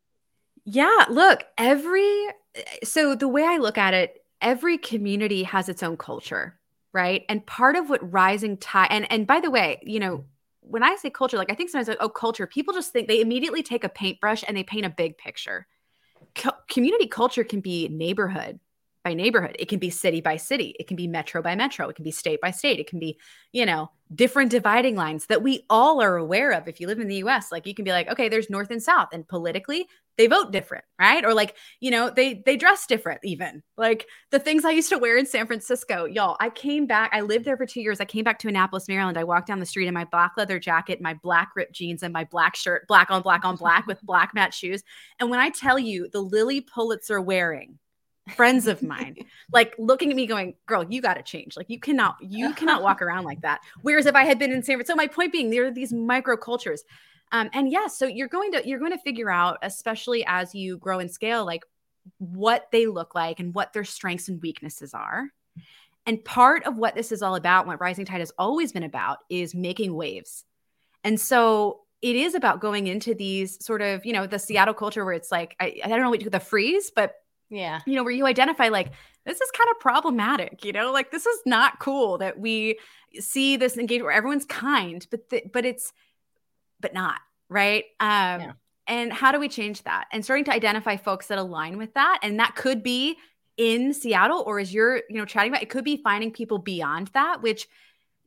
yeah, 0.70 1.06
look, 1.10 1.46
every 1.58 2.28
so 2.84 3.16
the 3.16 3.30
way 3.30 3.44
I 3.46 3.56
look 3.56 3.78
at 3.78 3.94
it, 3.94 4.22
every 4.42 4.78
community 4.78 5.44
has 5.44 5.70
its 5.70 5.82
own 5.82 5.96
culture, 5.96 6.60
right? 6.94 7.24
And 7.30 7.46
part 7.46 7.78
of 7.78 7.90
what 7.90 8.12
rising 8.12 8.58
tide 8.58 8.90
and 8.92 9.10
and 9.10 9.26
by 9.26 9.40
the 9.40 9.50
way, 9.50 9.80
you 9.84 10.02
know, 10.02 10.26
when 10.60 10.84
I 10.84 10.98
say 10.98 11.10
culture, 11.10 11.38
like 11.38 11.50
I 11.50 11.56
think 11.56 11.70
sometimes 11.70 11.88
like, 11.88 12.00
oh, 12.02 12.10
culture, 12.10 12.46
people 12.46 12.74
just 12.74 12.92
think 12.92 13.08
they 13.08 13.22
immediately 13.22 13.64
take 13.64 13.86
a 13.86 13.90
paintbrush 13.90 14.44
and 14.46 14.58
they 14.58 14.64
paint 14.64 14.86
a 14.86 14.90
big 14.90 15.18
picture. 15.18 15.68
Co- 16.36 16.52
community 16.70 17.08
culture 17.08 17.46
can 17.46 17.62
be 17.62 17.88
neighborhood 17.88 18.60
by 19.06 19.14
neighborhood. 19.14 19.56
It 19.58 19.70
can 19.70 19.80
be 19.80 19.90
city 19.90 20.20
by 20.20 20.36
city. 20.36 20.76
It 20.78 20.88
can 20.88 20.98
be 20.98 21.08
metro 21.08 21.42
by 21.42 21.56
metro. 21.56 21.88
It 21.88 21.96
can 21.96 22.04
be 22.04 22.12
state 22.12 22.42
by 22.42 22.52
state. 22.52 22.82
It 22.82 22.90
can 22.90 23.00
be, 23.00 23.18
you 23.54 23.66
know, 23.66 23.90
different 24.14 24.52
dividing 24.52 24.98
lines 24.98 25.28
that 25.28 25.42
we 25.42 25.64
all 25.70 26.02
are 26.02 26.18
aware 26.18 26.52
of. 26.52 26.68
If 26.68 26.82
you 26.82 26.88
live 26.88 27.00
in 27.00 27.08
the 27.08 27.24
US, 27.24 27.54
like 27.54 27.66
you 27.66 27.74
can 27.74 27.86
be 27.86 27.92
like, 27.92 28.10
okay, 28.10 28.28
there's 28.28 28.50
north 28.50 28.70
and 28.70 28.84
south. 28.84 29.10
And 29.14 29.26
politically, 29.26 29.88
they 30.18 30.28
vote 30.28 30.52
different, 30.52 30.84
right? 31.00 31.24
Or 31.24 31.34
like, 31.34 31.56
you 31.80 31.92
know, 31.92 32.10
they 32.10 32.42
they 32.46 32.58
dress 32.58 32.86
different 32.88 33.22
even. 33.24 33.64
Like 33.78 34.08
the 34.32 34.40
things 34.40 34.66
I 34.66 34.72
used 34.72 34.90
to 34.90 34.98
wear 34.98 35.18
in 35.18 35.26
San 35.26 35.46
Francisco, 35.48 36.06
y'all. 36.06 36.36
I 36.40 36.50
came 36.50 36.88
back, 36.88 37.12
I 37.14 37.22
lived 37.22 37.46
there 37.46 37.58
for 37.58 37.66
2 37.66 37.82
years. 37.82 38.00
I 38.00 38.06
came 38.06 38.24
back 38.24 38.40
to 38.40 38.48
Annapolis, 38.48 38.88
Maryland. 38.88 39.18
I 39.18 39.24
walked 39.24 39.48
down 39.48 39.60
the 39.60 39.66
street 39.66 39.88
in 39.88 39.94
my 39.94 40.06
black 40.06 40.34
leather 40.38 40.60
jacket, 40.60 41.02
my 41.02 41.14
black 41.14 41.52
ripped 41.56 41.74
jeans 41.74 42.04
and 42.04 42.12
my 42.12 42.24
black 42.24 42.56
shirt, 42.56 42.88
black 42.88 43.12
on 43.12 43.22
black 43.22 43.46
on 43.46 43.56
black 43.56 43.86
with 43.88 44.02
black 44.02 44.34
matte 44.34 44.54
shoes. 44.54 44.84
And 45.20 45.30
when 45.30 45.40
I 45.40 45.50
tell 45.50 45.78
you 45.78 46.10
the 46.12 46.22
Lilly 46.22 46.62
Pulitzer 46.62 47.22
wearing 47.22 47.78
friends 48.36 48.68
of 48.68 48.84
mine 48.84 49.16
like 49.54 49.74
looking 49.78 50.10
at 50.10 50.16
me 50.16 50.26
going 50.26 50.54
girl 50.66 50.86
you 50.90 51.02
got 51.02 51.14
to 51.14 51.24
change 51.24 51.56
like 51.56 51.70
you 51.70 51.80
cannot 51.80 52.18
you 52.22 52.54
cannot 52.56 52.84
walk 52.84 53.02
around 53.02 53.24
like 53.24 53.40
that 53.40 53.62
whereas 53.84 54.06
if 54.06 54.16
i 54.16 54.26
had 54.26 54.38
been 54.38 54.52
in 54.52 54.62
san 54.62 54.76
francisco 54.76 54.98
my 54.98 55.08
point 55.08 55.32
being 55.32 55.50
there 55.50 55.66
are 55.66 55.72
these 55.72 55.94
micro 55.94 56.36
cultures 56.36 56.84
um, 57.32 57.50
and 57.54 57.72
yes 57.72 57.82
yeah, 57.82 57.88
so 57.88 58.06
you're 58.06 58.28
going 58.28 58.52
to 58.52 58.68
you're 58.68 58.80
going 58.80 58.92
to 58.92 58.98
figure 59.00 59.30
out 59.30 59.58
especially 59.62 60.26
as 60.26 60.54
you 60.56 60.78
grow 60.78 61.00
and 61.00 61.12
scale 61.12 61.46
like 61.46 61.64
what 62.20 62.68
they 62.72 62.88
look 62.88 63.16
like 63.16 63.40
and 63.40 63.54
what 63.54 63.74
their 63.74 63.84
strengths 63.84 64.30
and 64.30 64.42
weaknesses 64.42 64.94
are 64.94 65.28
and 66.06 66.24
part 66.24 66.66
of 66.66 66.78
what 66.78 66.96
this 66.96 67.12
is 67.12 67.22
all 67.22 67.36
about 67.36 67.68
what 67.68 67.82
rising 67.82 68.06
tide 68.06 68.20
has 68.20 68.32
always 68.38 68.72
been 68.72 68.84
about 68.84 69.20
is 69.30 69.54
making 69.54 69.94
waves 69.94 70.46
and 71.04 71.20
so 71.20 71.82
it 72.02 72.16
is 72.16 72.36
about 72.36 72.62
going 72.62 72.88
into 72.88 73.14
these 73.14 73.64
sort 73.64 73.82
of 73.82 74.06
you 74.06 74.14
know 74.14 74.26
the 74.26 74.40
seattle 74.40 74.74
culture 74.74 75.04
where 75.04 75.14
it's 75.14 75.32
like 75.32 75.56
i, 75.60 75.76
I 75.84 75.90
don't 75.90 76.02
know 76.02 76.10
what 76.10 76.32
the 76.32 76.40
freeze 76.40 76.92
but 76.96 77.16
yeah. 77.50 77.80
You 77.86 77.96
know, 77.96 78.04
where 78.04 78.14
you 78.14 78.26
identify 78.26 78.70
like 78.70 78.92
this 79.26 79.40
is 79.40 79.52
kind 79.52 79.70
of 79.70 79.80
problematic, 79.80 80.64
you 80.66 80.72
know, 80.72 80.92
like 80.92 81.12
this 81.12 81.26
is 81.26 81.40
not 81.46 81.80
cool 81.80 82.18
that 82.20 82.40
we 82.40 82.80
see 83.20 83.58
this 83.58 83.78
engagement 83.78 84.06
where 84.06 84.16
everyone's 84.16 84.46
kind, 84.46 85.06
but 85.10 85.30
th- 85.30 85.50
but 85.54 85.66
it's 85.66 85.94
but 86.80 86.94
not. 86.94 87.20
right? 87.50 87.86
Um, 88.00 88.42
yeah. 88.42 88.52
And 88.88 89.12
how 89.12 89.32
do 89.32 89.40
we 89.40 89.50
change 89.50 89.84
that? 89.84 90.06
And 90.12 90.24
starting 90.24 90.46
to 90.46 90.54
identify 90.54 90.96
folks 90.96 91.28
that 91.28 91.38
align 91.38 91.78
with 91.78 91.94
that. 91.96 92.20
And 92.24 92.40
that 92.40 92.56
could 92.56 92.84
be 92.84 93.18
in 93.58 93.94
Seattle, 93.94 94.44
or 94.46 94.60
as 94.60 94.74
you're, 94.74 94.98
you 95.10 95.18
know, 95.18 95.26
chatting 95.26 95.52
about, 95.52 95.64
it 95.64 95.70
could 95.70 95.84
be 95.84 95.98
finding 95.98 96.32
people 96.32 96.58
beyond 96.58 97.08
that, 97.08 97.42
which, 97.42 97.68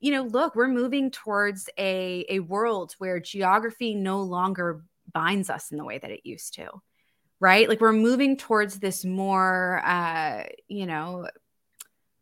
you 0.00 0.12
know, 0.12 0.22
look, 0.22 0.54
we're 0.54 0.68
moving 0.68 1.10
towards 1.10 1.70
a, 1.78 2.26
a 2.28 2.40
world 2.40 2.94
where 2.98 3.20
geography 3.20 3.94
no 3.94 4.22
longer 4.22 4.82
binds 5.12 5.48
us 5.48 5.70
in 5.70 5.78
the 5.78 5.84
way 5.84 5.98
that 5.98 6.10
it 6.10 6.20
used 6.24 6.54
to 6.54 6.68
right? 7.40 7.68
Like 7.68 7.80
we're 7.80 7.92
moving 7.92 8.36
towards 8.36 8.78
this 8.78 9.04
more, 9.04 9.82
uh, 9.84 10.44
you 10.68 10.86
know, 10.86 11.26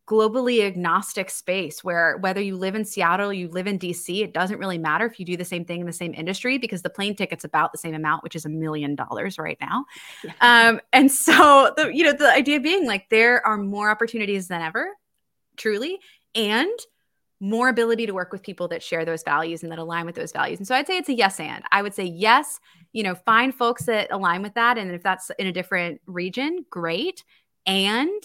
globally 0.08 0.66
agnostic 0.66 1.28
space 1.28 1.84
where 1.84 2.16
whether 2.18 2.40
you 2.40 2.56
live 2.56 2.74
in 2.74 2.84
Seattle, 2.84 3.30
you 3.30 3.48
live 3.48 3.66
in 3.66 3.78
DC, 3.78 4.22
it 4.22 4.32
doesn't 4.32 4.58
really 4.58 4.78
matter 4.78 5.04
if 5.04 5.20
you 5.20 5.26
do 5.26 5.36
the 5.36 5.44
same 5.44 5.66
thing 5.66 5.80
in 5.80 5.86
the 5.86 5.92
same 5.92 6.14
industry 6.14 6.56
because 6.56 6.80
the 6.80 6.88
plane 6.88 7.14
ticket's 7.14 7.44
about 7.44 7.72
the 7.72 7.78
same 7.78 7.94
amount, 7.94 8.22
which 8.22 8.34
is 8.34 8.46
a 8.46 8.48
million 8.48 8.94
dollars 8.94 9.38
right 9.38 9.58
now. 9.60 9.84
Yeah. 10.24 10.32
Um, 10.40 10.80
and 10.94 11.12
so 11.12 11.72
the 11.76 11.94
you 11.94 12.04
know 12.04 12.12
the 12.12 12.32
idea 12.32 12.58
being 12.58 12.86
like 12.86 13.10
there 13.10 13.46
are 13.46 13.58
more 13.58 13.90
opportunities 13.90 14.48
than 14.48 14.62
ever, 14.62 14.88
truly, 15.56 15.98
and 16.34 16.78
more 17.40 17.68
ability 17.68 18.06
to 18.06 18.14
work 18.14 18.32
with 18.32 18.42
people 18.42 18.66
that 18.68 18.82
share 18.82 19.04
those 19.04 19.22
values 19.22 19.62
and 19.62 19.70
that 19.70 19.78
align 19.78 20.06
with 20.06 20.14
those 20.14 20.32
values. 20.32 20.58
And 20.58 20.66
so 20.66 20.74
I'd 20.74 20.86
say 20.86 20.96
it's 20.96 21.08
a 21.08 21.14
yes 21.14 21.38
and. 21.38 21.62
I 21.70 21.82
would 21.82 21.94
say 21.94 22.04
yes, 22.04 22.58
you 22.92 23.02
know, 23.02 23.14
find 23.14 23.54
folks 23.54 23.84
that 23.84 24.10
align 24.10 24.42
with 24.42 24.54
that 24.54 24.76
and 24.76 24.90
if 24.90 25.02
that's 25.02 25.30
in 25.38 25.46
a 25.46 25.52
different 25.52 26.00
region, 26.06 26.64
great. 26.70 27.22
And 27.64 28.22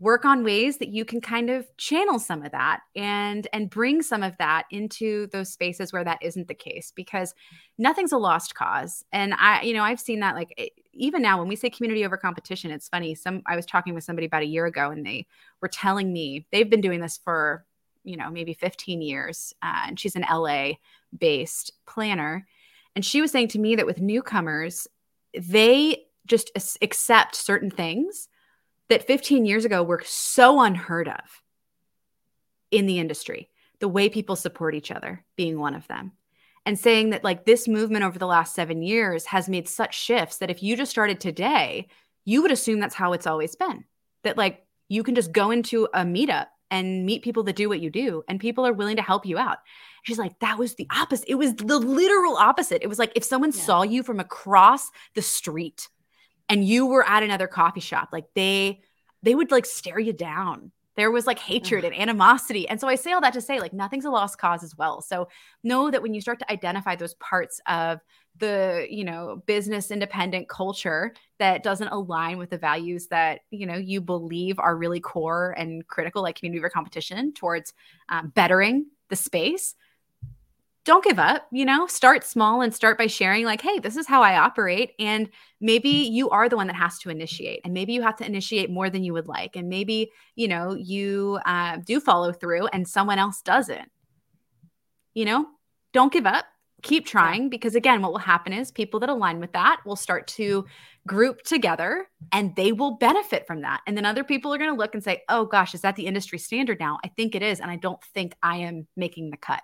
work 0.00 0.24
on 0.24 0.44
ways 0.44 0.78
that 0.78 0.88
you 0.88 1.04
can 1.04 1.20
kind 1.20 1.50
of 1.50 1.66
channel 1.76 2.18
some 2.18 2.42
of 2.42 2.52
that 2.52 2.80
and 2.96 3.46
and 3.52 3.70
bring 3.70 4.02
some 4.02 4.22
of 4.22 4.36
that 4.38 4.64
into 4.70 5.28
those 5.28 5.52
spaces 5.52 5.92
where 5.92 6.04
that 6.04 6.18
isn't 6.20 6.48
the 6.48 6.54
case 6.54 6.92
because 6.94 7.32
nothing's 7.78 8.12
a 8.12 8.18
lost 8.18 8.56
cause 8.56 9.04
and 9.12 9.34
i 9.38 9.62
you 9.62 9.72
know 9.72 9.84
i've 9.84 10.00
seen 10.00 10.18
that 10.18 10.34
like 10.34 10.72
even 10.92 11.22
now 11.22 11.38
when 11.38 11.46
we 11.46 11.54
say 11.54 11.70
community 11.70 12.04
over 12.04 12.16
competition 12.16 12.72
it's 12.72 12.88
funny 12.88 13.14
some 13.14 13.40
i 13.46 13.54
was 13.54 13.64
talking 13.64 13.94
with 13.94 14.02
somebody 14.02 14.26
about 14.26 14.42
a 14.42 14.46
year 14.46 14.66
ago 14.66 14.90
and 14.90 15.06
they 15.06 15.24
were 15.62 15.68
telling 15.68 16.12
me 16.12 16.44
they've 16.50 16.70
been 16.70 16.80
doing 16.80 17.00
this 17.00 17.16
for 17.16 17.64
you 18.04 18.16
know, 18.16 18.30
maybe 18.30 18.52
15 18.54 19.02
years. 19.02 19.54
Uh, 19.62 19.86
and 19.88 19.98
she's 19.98 20.14
an 20.14 20.24
LA 20.30 20.72
based 21.18 21.72
planner. 21.86 22.46
And 22.94 23.04
she 23.04 23.20
was 23.20 23.32
saying 23.32 23.48
to 23.48 23.58
me 23.58 23.74
that 23.74 23.86
with 23.86 24.00
newcomers, 24.00 24.86
they 25.36 26.04
just 26.26 26.50
accept 26.80 27.34
certain 27.34 27.70
things 27.70 28.28
that 28.88 29.06
15 29.06 29.44
years 29.46 29.64
ago 29.64 29.82
were 29.82 30.02
so 30.04 30.60
unheard 30.60 31.08
of 31.08 31.42
in 32.70 32.86
the 32.86 32.98
industry. 32.98 33.50
The 33.80 33.88
way 33.88 34.08
people 34.08 34.36
support 34.36 34.74
each 34.74 34.90
other 34.90 35.24
being 35.36 35.58
one 35.58 35.74
of 35.74 35.86
them. 35.88 36.12
And 36.66 36.78
saying 36.78 37.10
that, 37.10 37.24
like, 37.24 37.44
this 37.44 37.68
movement 37.68 38.04
over 38.04 38.18
the 38.18 38.26
last 38.26 38.54
seven 38.54 38.82
years 38.82 39.26
has 39.26 39.50
made 39.50 39.68
such 39.68 39.98
shifts 39.98 40.38
that 40.38 40.50
if 40.50 40.62
you 40.62 40.76
just 40.76 40.90
started 40.90 41.20
today, 41.20 41.88
you 42.24 42.40
would 42.40 42.50
assume 42.50 42.80
that's 42.80 42.94
how 42.94 43.12
it's 43.12 43.26
always 43.26 43.54
been. 43.54 43.84
That, 44.22 44.38
like, 44.38 44.64
you 44.88 45.02
can 45.02 45.14
just 45.14 45.32
go 45.32 45.50
into 45.50 45.88
a 45.92 46.00
meetup 46.00 46.46
and 46.70 47.04
meet 47.04 47.22
people 47.22 47.42
that 47.44 47.56
do 47.56 47.68
what 47.68 47.80
you 47.80 47.90
do 47.90 48.24
and 48.28 48.40
people 48.40 48.66
are 48.66 48.72
willing 48.72 48.96
to 48.96 49.02
help 49.02 49.26
you 49.26 49.38
out. 49.38 49.58
She's 50.02 50.18
like, 50.18 50.38
that 50.40 50.58
was 50.58 50.74
the 50.74 50.88
opposite. 50.94 51.28
It 51.28 51.36
was 51.36 51.54
the 51.54 51.78
literal 51.78 52.36
opposite. 52.36 52.82
It 52.82 52.88
was 52.88 52.98
like 52.98 53.12
if 53.14 53.24
someone 53.24 53.52
yeah. 53.54 53.62
saw 53.62 53.82
you 53.82 54.02
from 54.02 54.20
across 54.20 54.90
the 55.14 55.22
street 55.22 55.88
and 56.48 56.64
you 56.66 56.86
were 56.86 57.06
at 57.06 57.22
another 57.22 57.46
coffee 57.46 57.80
shop, 57.80 58.10
like 58.12 58.26
they 58.34 58.80
they 59.22 59.34
would 59.34 59.50
like 59.50 59.66
stare 59.66 59.98
you 59.98 60.12
down. 60.12 60.70
There 60.96 61.10
was 61.10 61.26
like 61.26 61.40
hatred 61.40 61.84
and 61.84 61.94
animosity. 61.94 62.68
And 62.68 62.80
so 62.80 62.86
I 62.86 62.94
say 62.94 63.12
all 63.12 63.20
that 63.22 63.32
to 63.32 63.40
say 63.40 63.58
like 63.58 63.72
nothing's 63.72 64.04
a 64.04 64.10
lost 64.10 64.38
cause 64.38 64.62
as 64.62 64.76
well. 64.76 65.00
So 65.00 65.28
know 65.64 65.90
that 65.90 66.02
when 66.02 66.14
you 66.14 66.20
start 66.20 66.38
to 66.38 66.52
identify 66.52 66.94
those 66.94 67.14
parts 67.14 67.60
of 67.66 68.00
the 68.36 68.86
you 68.90 69.04
know 69.04 69.42
business 69.46 69.90
independent 69.90 70.48
culture 70.48 71.14
that 71.38 71.62
doesn't 71.62 71.88
align 71.88 72.36
with 72.36 72.50
the 72.50 72.58
values 72.58 73.06
that 73.06 73.40
you 73.50 73.66
know 73.66 73.76
you 73.76 74.00
believe 74.00 74.58
are 74.58 74.76
really 74.76 75.00
core 75.00 75.54
and 75.56 75.86
critical 75.86 76.22
like 76.22 76.36
community 76.36 76.58
over 76.58 76.68
competition 76.68 77.32
towards 77.32 77.72
um, 78.08 78.32
bettering 78.34 78.86
the 79.08 79.16
space 79.16 79.76
don't 80.84 81.04
give 81.04 81.18
up 81.18 81.46
you 81.50 81.64
know? 81.64 81.86
Start 81.86 82.24
small 82.24 82.60
and 82.60 82.74
start 82.74 82.98
by 82.98 83.06
sharing 83.06 83.44
like 83.44 83.62
hey 83.62 83.78
this 83.78 83.96
is 83.96 84.06
how 84.06 84.22
i 84.22 84.36
operate 84.36 84.92
and 84.98 85.28
maybe 85.60 85.88
you 85.88 86.30
are 86.30 86.48
the 86.48 86.56
one 86.56 86.66
that 86.66 86.76
has 86.76 86.98
to 86.98 87.10
initiate 87.10 87.60
and 87.64 87.72
maybe 87.72 87.92
you 87.92 88.02
have 88.02 88.16
to 88.16 88.26
initiate 88.26 88.70
more 88.70 88.90
than 88.90 89.02
you 89.02 89.12
would 89.12 89.28
like 89.28 89.56
and 89.56 89.68
maybe 89.68 90.10
you 90.34 90.48
know 90.48 90.74
you 90.74 91.38
uh, 91.46 91.78
do 91.84 92.00
follow 92.00 92.32
through 92.32 92.66
and 92.68 92.86
someone 92.86 93.18
else 93.18 93.40
doesn't. 93.42 93.90
You 95.14 95.24
know? 95.24 95.46
Don't 95.92 96.12
give 96.12 96.26
up. 96.26 96.44
Keep 96.82 97.06
trying 97.06 97.48
because 97.48 97.74
again 97.74 98.02
what 98.02 98.12
will 98.12 98.18
happen 98.18 98.52
is 98.52 98.70
people 98.70 99.00
that 99.00 99.08
align 99.08 99.40
with 99.40 99.52
that 99.52 99.80
will 99.86 99.96
start 99.96 100.26
to 100.26 100.66
group 101.06 101.42
together 101.42 102.06
and 102.32 102.54
they 102.56 102.72
will 102.72 102.96
benefit 102.98 103.46
from 103.46 103.62
that 103.62 103.80
and 103.86 103.96
then 103.96 104.04
other 104.04 104.24
people 104.24 104.52
are 104.52 104.58
going 104.58 104.70
to 104.70 104.76
look 104.76 104.94
and 104.94 105.02
say 105.02 105.22
oh 105.30 105.46
gosh 105.46 105.74
is 105.74 105.80
that 105.80 105.96
the 105.96 106.06
industry 106.06 106.38
standard 106.38 106.78
now? 106.80 106.98
I 107.02 107.08
think 107.08 107.34
it 107.34 107.42
is 107.42 107.60
and 107.60 107.70
i 107.70 107.76
don't 107.76 108.02
think 108.12 108.34
i 108.42 108.56
am 108.56 108.86
making 108.96 109.30
the 109.30 109.38
cut 109.38 109.62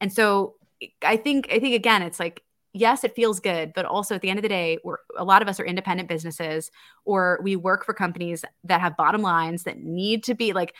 and 0.00 0.12
so 0.12 0.54
i 1.02 1.16
think 1.16 1.48
i 1.52 1.58
think 1.58 1.74
again 1.74 2.02
it's 2.02 2.20
like 2.20 2.42
yes 2.72 3.04
it 3.04 3.14
feels 3.14 3.40
good 3.40 3.72
but 3.74 3.84
also 3.84 4.14
at 4.14 4.20
the 4.20 4.30
end 4.30 4.38
of 4.38 4.42
the 4.42 4.48
day 4.48 4.78
we're 4.84 4.98
a 5.16 5.24
lot 5.24 5.42
of 5.42 5.48
us 5.48 5.58
are 5.58 5.64
independent 5.64 6.08
businesses 6.08 6.70
or 7.04 7.40
we 7.42 7.56
work 7.56 7.84
for 7.84 7.94
companies 7.94 8.44
that 8.64 8.80
have 8.80 8.96
bottom 8.96 9.22
lines 9.22 9.64
that 9.64 9.78
need 9.78 10.22
to 10.22 10.34
be 10.34 10.52
like 10.52 10.74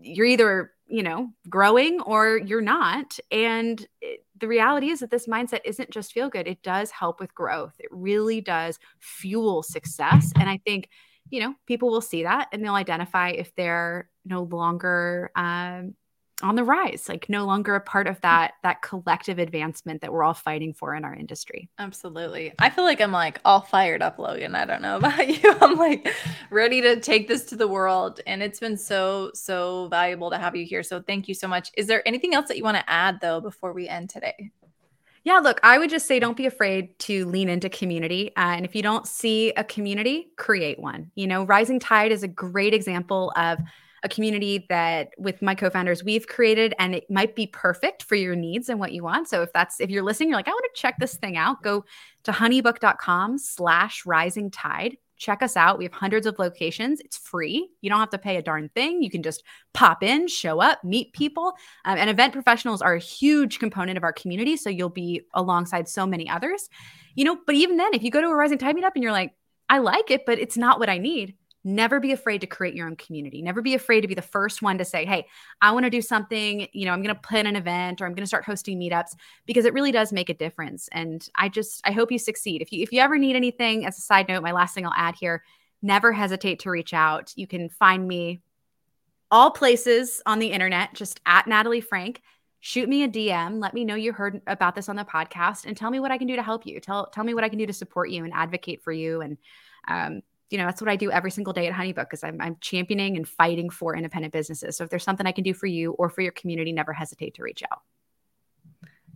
you're 0.00 0.26
either 0.26 0.72
you 0.88 1.02
know 1.02 1.30
growing 1.48 2.00
or 2.02 2.36
you're 2.36 2.60
not 2.60 3.18
and 3.30 3.86
it, 4.00 4.24
the 4.42 4.48
reality 4.48 4.90
is 4.90 4.98
that 5.00 5.10
this 5.10 5.28
mindset 5.28 5.60
isn't 5.64 5.90
just 5.90 6.12
feel 6.12 6.28
good, 6.28 6.48
it 6.48 6.62
does 6.62 6.90
help 6.90 7.20
with 7.20 7.32
growth. 7.32 7.74
It 7.78 7.88
really 7.92 8.40
does 8.40 8.78
fuel 8.98 9.62
success. 9.62 10.32
And 10.36 10.50
I 10.50 10.60
think, 10.66 10.88
you 11.30 11.40
know, 11.40 11.54
people 11.66 11.90
will 11.90 12.00
see 12.00 12.24
that 12.24 12.48
and 12.52 12.62
they'll 12.62 12.74
identify 12.74 13.30
if 13.30 13.54
they're 13.54 14.10
no 14.24 14.42
longer 14.42 15.30
um, 15.36 15.94
on 16.42 16.56
the 16.56 16.64
rise 16.64 17.08
like 17.08 17.28
no 17.28 17.44
longer 17.44 17.74
a 17.74 17.80
part 17.80 18.06
of 18.06 18.20
that 18.20 18.54
that 18.62 18.82
collective 18.82 19.38
advancement 19.38 20.00
that 20.00 20.12
we're 20.12 20.22
all 20.22 20.34
fighting 20.34 20.72
for 20.72 20.94
in 20.94 21.04
our 21.04 21.14
industry. 21.14 21.68
Absolutely. 21.78 22.52
I 22.58 22.70
feel 22.70 22.84
like 22.84 23.00
i'm 23.00 23.12
like 23.12 23.40
all 23.44 23.60
fired 23.60 24.02
up 24.02 24.18
logan. 24.18 24.54
I 24.54 24.64
don't 24.64 24.82
know 24.82 24.96
about 24.98 25.28
you. 25.28 25.56
I'm 25.60 25.76
like 25.76 26.08
ready 26.50 26.80
to 26.82 27.00
take 27.00 27.28
this 27.28 27.44
to 27.46 27.56
the 27.56 27.68
world 27.68 28.20
and 28.26 28.42
it's 28.42 28.60
been 28.60 28.76
so 28.76 29.30
so 29.34 29.88
valuable 29.88 30.30
to 30.30 30.38
have 30.38 30.56
you 30.56 30.64
here. 30.64 30.82
So 30.82 31.00
thank 31.00 31.28
you 31.28 31.34
so 31.34 31.48
much. 31.48 31.70
Is 31.76 31.86
there 31.86 32.06
anything 32.06 32.34
else 32.34 32.48
that 32.48 32.56
you 32.56 32.64
want 32.64 32.76
to 32.78 32.90
add 32.90 33.20
though 33.20 33.40
before 33.40 33.72
we 33.72 33.88
end 33.88 34.10
today? 34.10 34.50
Yeah, 35.24 35.38
look, 35.38 35.60
I 35.62 35.78
would 35.78 35.90
just 35.90 36.06
say 36.06 36.18
don't 36.18 36.36
be 36.36 36.46
afraid 36.46 36.98
to 37.00 37.26
lean 37.26 37.48
into 37.48 37.68
community. 37.68 38.30
Uh, 38.36 38.54
and 38.56 38.64
if 38.64 38.74
you 38.74 38.82
don't 38.82 39.06
see 39.06 39.52
a 39.52 39.62
community, 39.62 40.32
create 40.36 40.80
one. 40.80 41.12
You 41.14 41.28
know, 41.28 41.44
Rising 41.44 41.78
Tide 41.78 42.10
is 42.10 42.24
a 42.24 42.28
great 42.28 42.74
example 42.74 43.32
of 43.36 43.60
a 44.02 44.08
community 44.08 44.66
that 44.68 45.10
with 45.16 45.40
my 45.42 45.54
co-founders 45.54 46.02
we've 46.02 46.26
created 46.26 46.74
and 46.78 46.94
it 46.94 47.10
might 47.10 47.36
be 47.36 47.46
perfect 47.46 48.02
for 48.02 48.16
your 48.16 48.34
needs 48.34 48.68
and 48.68 48.80
what 48.80 48.92
you 48.92 49.02
want. 49.02 49.28
So 49.28 49.42
if 49.42 49.52
that's 49.52 49.80
if 49.80 49.90
you're 49.90 50.02
listening 50.02 50.30
you're 50.30 50.38
like 50.38 50.48
i 50.48 50.50
want 50.50 50.64
to 50.74 50.80
check 50.80 50.96
this 50.98 51.16
thing 51.16 51.36
out 51.36 51.62
go 51.62 51.84
to 52.24 52.32
honeybook.com 52.32 53.38
slash 53.38 54.06
rising 54.06 54.50
tide. 54.50 54.96
Check 55.16 55.42
us 55.42 55.56
out. 55.56 55.78
We 55.78 55.84
have 55.84 55.92
hundreds 55.92 56.26
of 56.26 56.38
locations. 56.38 57.00
It's 57.00 57.16
free. 57.16 57.68
You 57.80 57.90
don't 57.90 58.00
have 58.00 58.10
to 58.10 58.18
pay 58.18 58.36
a 58.36 58.42
darn 58.42 58.70
thing. 58.74 59.02
You 59.02 59.10
can 59.10 59.22
just 59.22 59.44
pop 59.72 60.02
in 60.02 60.26
show 60.26 60.60
up 60.60 60.82
meet 60.82 61.12
people. 61.12 61.54
Um, 61.84 61.98
and 61.98 62.10
event 62.10 62.32
professionals 62.32 62.82
are 62.82 62.94
a 62.94 62.98
huge 62.98 63.58
component 63.58 63.96
of 63.96 64.04
our 64.04 64.12
community 64.12 64.56
so 64.56 64.68
you'll 64.68 64.88
be 64.88 65.22
alongside 65.34 65.88
so 65.88 66.06
many 66.06 66.28
others. 66.28 66.68
You 67.14 67.24
know 67.24 67.38
but 67.46 67.54
even 67.54 67.76
then 67.76 67.94
if 67.94 68.02
you 68.02 68.10
go 68.10 68.20
to 68.20 68.26
a 68.26 68.34
rising 68.34 68.58
tide 68.58 68.76
meetup 68.76 68.92
and 68.94 69.02
you're 69.02 69.12
like 69.12 69.32
i 69.68 69.78
like 69.78 70.10
it 70.10 70.24
but 70.26 70.38
it's 70.38 70.56
not 70.56 70.78
what 70.78 70.88
i 70.88 70.98
need 70.98 71.34
never 71.64 72.00
be 72.00 72.12
afraid 72.12 72.40
to 72.40 72.46
create 72.46 72.74
your 72.74 72.86
own 72.86 72.96
community. 72.96 73.40
Never 73.40 73.62
be 73.62 73.74
afraid 73.74 74.00
to 74.00 74.08
be 74.08 74.14
the 74.14 74.22
first 74.22 74.62
one 74.62 74.78
to 74.78 74.84
say 74.84 75.04
hey 75.04 75.26
i 75.60 75.70
want 75.70 75.84
to 75.84 75.90
do 75.90 76.02
something 76.02 76.66
you 76.72 76.84
know 76.84 76.92
i'm 76.92 77.02
going 77.02 77.14
to 77.14 77.20
plan 77.20 77.46
an 77.46 77.56
event 77.56 78.00
or 78.00 78.06
i'm 78.06 78.12
going 78.12 78.22
to 78.22 78.26
start 78.26 78.44
hosting 78.44 78.78
meetups 78.78 79.14
because 79.46 79.64
it 79.64 79.72
really 79.72 79.92
does 79.92 80.12
make 80.12 80.28
a 80.28 80.34
difference. 80.34 80.88
And 80.92 81.26
i 81.36 81.48
just 81.48 81.80
i 81.84 81.92
hope 81.92 82.10
you 82.10 82.18
succeed. 82.18 82.62
If 82.62 82.72
you 82.72 82.82
if 82.82 82.92
you 82.92 83.00
ever 83.00 83.18
need 83.18 83.36
anything 83.36 83.86
as 83.86 83.98
a 83.98 84.00
side 84.00 84.28
note 84.28 84.42
my 84.42 84.52
last 84.52 84.74
thing 84.74 84.86
i'll 84.86 84.92
add 84.96 85.14
here 85.18 85.42
never 85.82 86.12
hesitate 86.12 86.60
to 86.60 86.70
reach 86.70 86.94
out. 86.94 87.32
You 87.36 87.46
can 87.46 87.68
find 87.68 88.06
me 88.06 88.40
all 89.30 89.50
places 89.50 90.20
on 90.26 90.38
the 90.38 90.48
internet 90.48 90.94
just 90.94 91.20
at 91.26 91.46
natalie 91.46 91.80
franke. 91.80 92.22
Shoot 92.60 92.88
me 92.88 93.02
a 93.02 93.08
dm 93.08 93.60
let 93.60 93.74
me 93.74 93.84
know 93.84 93.94
you 93.94 94.12
heard 94.12 94.40
about 94.46 94.74
this 94.74 94.88
on 94.88 94.96
the 94.96 95.04
podcast 95.04 95.64
and 95.66 95.76
tell 95.76 95.90
me 95.90 96.00
what 96.00 96.10
i 96.10 96.18
can 96.18 96.26
do 96.26 96.36
to 96.36 96.42
help 96.42 96.66
you. 96.66 96.80
Tell 96.80 97.06
tell 97.06 97.24
me 97.24 97.34
what 97.34 97.44
i 97.44 97.48
can 97.48 97.58
do 97.58 97.66
to 97.66 97.72
support 97.72 98.10
you 98.10 98.24
and 98.24 98.32
advocate 98.32 98.82
for 98.82 98.92
you 98.92 99.20
and 99.20 99.38
um, 99.88 100.22
you 100.52 100.58
know, 100.58 100.66
that's 100.66 100.80
what 100.80 100.90
I 100.90 100.96
do 100.96 101.10
every 101.10 101.30
single 101.30 101.52
day 101.52 101.66
at 101.66 101.74
Honeybook 101.74 102.04
because 102.04 102.22
I'm, 102.22 102.40
I'm 102.40 102.56
championing 102.60 103.16
and 103.16 103.26
fighting 103.26 103.70
for 103.70 103.96
independent 103.96 104.32
businesses. 104.32 104.76
So 104.76 104.84
if 104.84 104.90
there's 104.90 105.02
something 105.02 105.26
I 105.26 105.32
can 105.32 105.44
do 105.44 105.54
for 105.54 105.66
you 105.66 105.92
or 105.92 106.10
for 106.10 106.20
your 106.20 106.32
community, 106.32 106.72
never 106.72 106.92
hesitate 106.92 107.34
to 107.34 107.42
reach 107.42 107.62
out. 107.70 107.80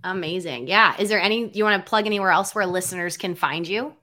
Amazing. 0.02 0.68
Yeah. 0.68 0.94
Is 0.98 1.08
there 1.08 1.20
any, 1.20 1.50
you 1.50 1.64
want 1.64 1.84
to 1.84 1.88
plug 1.88 2.06
anywhere 2.06 2.30
else 2.30 2.54
where 2.54 2.66
listeners 2.66 3.16
can 3.16 3.34
find 3.34 3.68
you? 3.68 3.94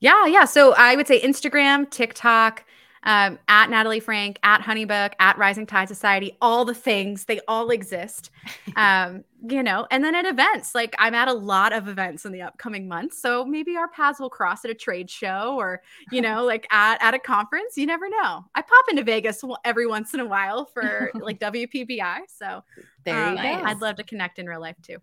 Yeah. 0.00 0.26
Yeah. 0.26 0.44
So 0.44 0.74
I 0.74 0.96
would 0.96 1.06
say 1.06 1.20
Instagram, 1.20 1.90
TikTok, 1.90 2.64
um, 3.04 3.38
at 3.48 3.70
Natalie 3.70 4.00
Franke, 4.00 4.38
at 4.42 4.60
Honeybook, 4.60 5.12
at 5.20 5.38
Rising 5.38 5.66
Tide 5.66 5.88
Society, 5.88 6.36
all 6.40 6.64
the 6.64 6.74
things, 6.74 7.26
they 7.26 7.40
all 7.46 7.70
exist. 7.70 8.30
Um, 8.76 9.24
you 9.46 9.62
know, 9.62 9.86
and 9.90 10.02
then 10.02 10.14
at 10.14 10.24
events, 10.24 10.74
like 10.74 10.94
I'm 10.98 11.14
at 11.14 11.28
a 11.28 11.32
lot 11.32 11.72
of 11.72 11.86
events 11.86 12.24
in 12.24 12.32
the 12.32 12.42
upcoming 12.42 12.88
months. 12.88 13.20
So 13.20 13.44
maybe 13.44 13.76
our 13.76 13.88
paths 13.88 14.18
will 14.18 14.30
cross 14.30 14.64
at 14.64 14.70
a 14.70 14.74
trade 14.74 15.10
show 15.10 15.56
or, 15.58 15.82
you 16.10 16.22
know, 16.22 16.44
like 16.46 16.66
at, 16.70 17.00
at 17.02 17.14
a 17.14 17.18
conference. 17.18 17.76
You 17.76 17.86
never 17.86 18.08
know. 18.08 18.44
I 18.54 18.62
pop 18.62 18.84
into 18.90 19.04
Vegas 19.04 19.44
every 19.64 19.86
once 19.86 20.14
in 20.14 20.20
a 20.20 20.24
while 20.24 20.64
for 20.64 21.10
like 21.20 21.38
WPBI. 21.40 22.20
So 22.36 22.64
there 23.04 23.16
you 23.16 23.30
um, 23.30 23.36
go. 23.36 23.42
I'd 23.42 23.80
love 23.80 23.96
to 23.96 24.02
connect 24.02 24.38
in 24.38 24.46
real 24.46 24.60
life 24.60 24.76
too. 24.82 24.98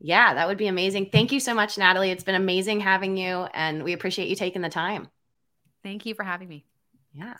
Yeah, 0.00 0.34
that 0.34 0.48
would 0.48 0.58
be 0.58 0.66
amazing. 0.66 1.10
Thank 1.10 1.30
you 1.32 1.40
so 1.40 1.54
much, 1.54 1.78
Natalie. 1.78 2.10
It's 2.10 2.24
been 2.24 2.34
amazing 2.34 2.80
having 2.80 3.16
you, 3.16 3.46
and 3.54 3.84
we 3.84 3.92
appreciate 3.92 4.28
you 4.28 4.36
taking 4.36 4.62
the 4.62 4.68
time. 4.68 5.08
Thank 5.82 6.04
you 6.04 6.14
for 6.14 6.24
having 6.24 6.48
me. 6.48 6.64
Yeah. 7.14 7.34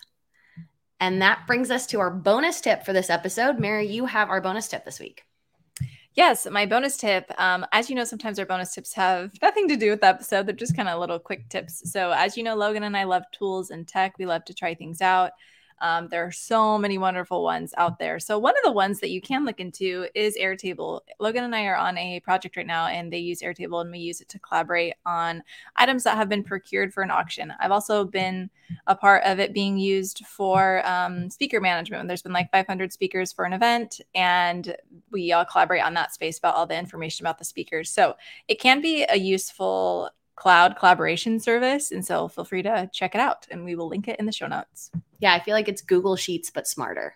And 1.01 1.21
that 1.21 1.47
brings 1.47 1.71
us 1.71 1.87
to 1.89 2.01
our 2.01 2.11
bonus 2.11 2.61
tip 2.61 2.85
for 2.85 2.93
this 2.93 3.11
episode. 3.11 3.59
Mary, 3.59 3.87
you 3.87 4.07
have 4.07 4.31
our 4.31 4.41
bonus 4.41 4.69
tip 4.69 4.85
this 4.85 5.01
week. 5.01 5.25
Yes, 6.15 6.47
my 6.49 6.65
bonus 6.65 6.97
tip. 6.97 7.31
Um, 7.39 7.67
as 7.73 7.91
you 7.91 7.97
know, 7.97 8.05
sometimes 8.05 8.39
our 8.39 8.47
bonus 8.47 8.73
tips 8.73 8.95
have 8.95 9.33
nothing 9.43 9.67
to 9.69 9.77
do 9.77 9.91
with 9.91 10.01
the 10.01 10.07
episode. 10.07 10.47
They're 10.47 10.55
just 10.55 10.77
kind 10.77 10.89
of 10.89 11.01
little 11.01 11.19
quick 11.19 11.49
tips. 11.49 11.91
So, 11.91 12.13
as 12.13 12.37
you 12.37 12.45
know, 12.45 12.55
Logan 12.55 12.85
and 12.85 12.97
I 12.97 13.05
love 13.05 13.25
tools 13.33 13.71
and 13.71 13.87
tech. 13.87 14.15
We 14.17 14.27
love 14.27 14.45
to 14.45 14.55
try 14.55 14.75
things 14.75 15.03
out. 15.03 15.33
Um, 15.81 16.09
there 16.09 16.25
are 16.25 16.33
so 16.33 16.79
many 16.79 16.99
wonderful 16.99 17.43
ones 17.43 17.75
out 17.77 17.99
there. 17.99 18.19
So 18.19 18.39
one 18.39 18.55
of 18.57 18.65
the 18.65 18.73
ones 18.73 19.01
that 19.01 19.11
you 19.11 19.21
can 19.21 19.45
look 19.45 19.61
into 19.61 20.07
is 20.15 20.37
Airtable. 20.37 21.01
Logan 21.21 21.45
and 21.45 21.55
I 21.55 21.65
are 21.67 21.77
on 21.77 21.99
a 21.99 22.21
project 22.21 22.57
right 22.57 22.67
now, 22.67 22.87
and 22.87 23.13
they 23.13 23.19
use 23.19 23.43
Airtable, 23.43 23.81
and 23.81 23.91
we 23.91 23.99
use 23.99 24.21
it 24.21 24.29
to 24.31 24.39
collaborate 24.39 24.95
on 25.05 25.43
items 25.77 26.05
that 26.05 26.17
have 26.17 26.29
been 26.29 26.45
procured 26.45 26.93
for 26.93 27.03
an 27.03 27.11
auction. 27.11 27.53
I've 27.61 27.73
also 27.73 28.05
been 28.05 28.51
a 28.87 28.95
part 28.95 29.25
of 29.25 29.39
it 29.39 29.53
being 29.53 29.79
used 29.79 30.25
for 30.27 30.87
um, 30.87 31.31
speaker 31.31 31.61
management. 31.61 32.01
When 32.01 32.07
there's 32.07 32.23
been 32.23 32.33
like 32.33 32.51
500 32.51 32.93
speakers 32.93 33.33
for 33.33 33.45
an 33.45 33.53
event, 33.53 34.01
and 34.15 34.77
we 35.11 35.33
all 35.33 35.45
collaborate 35.45 35.85
on 35.85 35.95
that 35.95 36.15
space 36.15 36.39
about 36.39 36.55
all 36.55 36.67
the 36.67 36.79
information 36.79 37.27
about 37.27 37.39
the 37.39 37.45
speakers. 37.45 37.91
So 37.91 38.17
it 38.49 38.61
can 38.61 38.81
be 38.81 39.05
a 39.09 39.17
useful 39.17 40.11
cloud 40.37 40.77
collaboration 40.77 41.39
service. 41.39 41.91
And 41.91 42.05
so 42.05 42.29
feel 42.29 42.45
free 42.45 42.63
to 42.63 42.91
check 42.93 43.15
it 43.15 43.21
out 43.21 43.47
and 43.51 43.65
we 43.65 43.77
will 43.77 43.89
link 43.89 44.09
it 44.09 44.19
in 44.19 44.27
the 44.27 44.33
show 44.33 44.47
notes. 44.47 44.91
Yeah, 45.25 45.33
I 45.33 45.41
feel 45.41 45.55
like 45.55 45.69
it's 45.69 45.81
Google 45.81 46.17
Sheets, 46.17 46.51
but 46.51 46.69
smarter. 46.69 47.15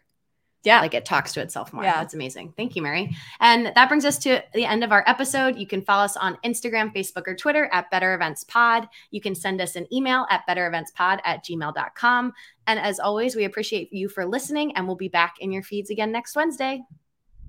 Yeah. 0.64 0.80
Like 0.80 0.94
it 0.94 1.04
talks 1.04 1.34
to 1.34 1.42
itself 1.42 1.74
more. 1.74 1.84
Yeah. 1.84 2.00
That's 2.00 2.14
amazing. 2.14 2.54
Thank 2.56 2.74
you, 2.74 2.80
Mary. 2.80 3.14
And 3.38 3.66
that 3.66 3.88
brings 3.88 4.06
us 4.06 4.18
to 4.20 4.42
the 4.54 4.64
end 4.64 4.82
of 4.82 4.92
our 4.92 5.04
episode. 5.06 5.56
You 5.56 5.66
can 5.66 5.82
follow 5.82 6.04
us 6.04 6.16
on 6.16 6.38
Instagram, 6.42 6.94
Facebook, 6.94 7.28
or 7.28 7.36
Twitter 7.36 7.68
at 7.70 7.90
Better 7.90 8.14
Events 8.14 8.44
Pod. 8.44 8.88
You 9.10 9.20
can 9.20 9.34
send 9.34 9.60
us 9.60 9.76
an 9.76 9.86
email 9.92 10.26
at 10.30 10.46
bettereventspod 10.48 11.20
at 11.22 11.44
gmail.com. 11.44 12.32
And 12.66 12.80
as 12.80 12.98
always, 12.98 13.36
we 13.36 13.44
appreciate 13.44 13.92
you 13.92 14.08
for 14.08 14.24
listening, 14.24 14.74
and 14.74 14.86
we'll 14.86 14.96
be 14.96 15.08
back 15.08 15.36
in 15.40 15.52
your 15.52 15.62
feeds 15.62 15.90
again 15.90 16.10
next 16.10 16.34
Wednesday. 16.34 16.82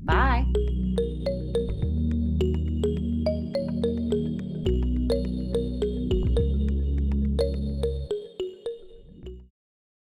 Bye. 0.01 0.45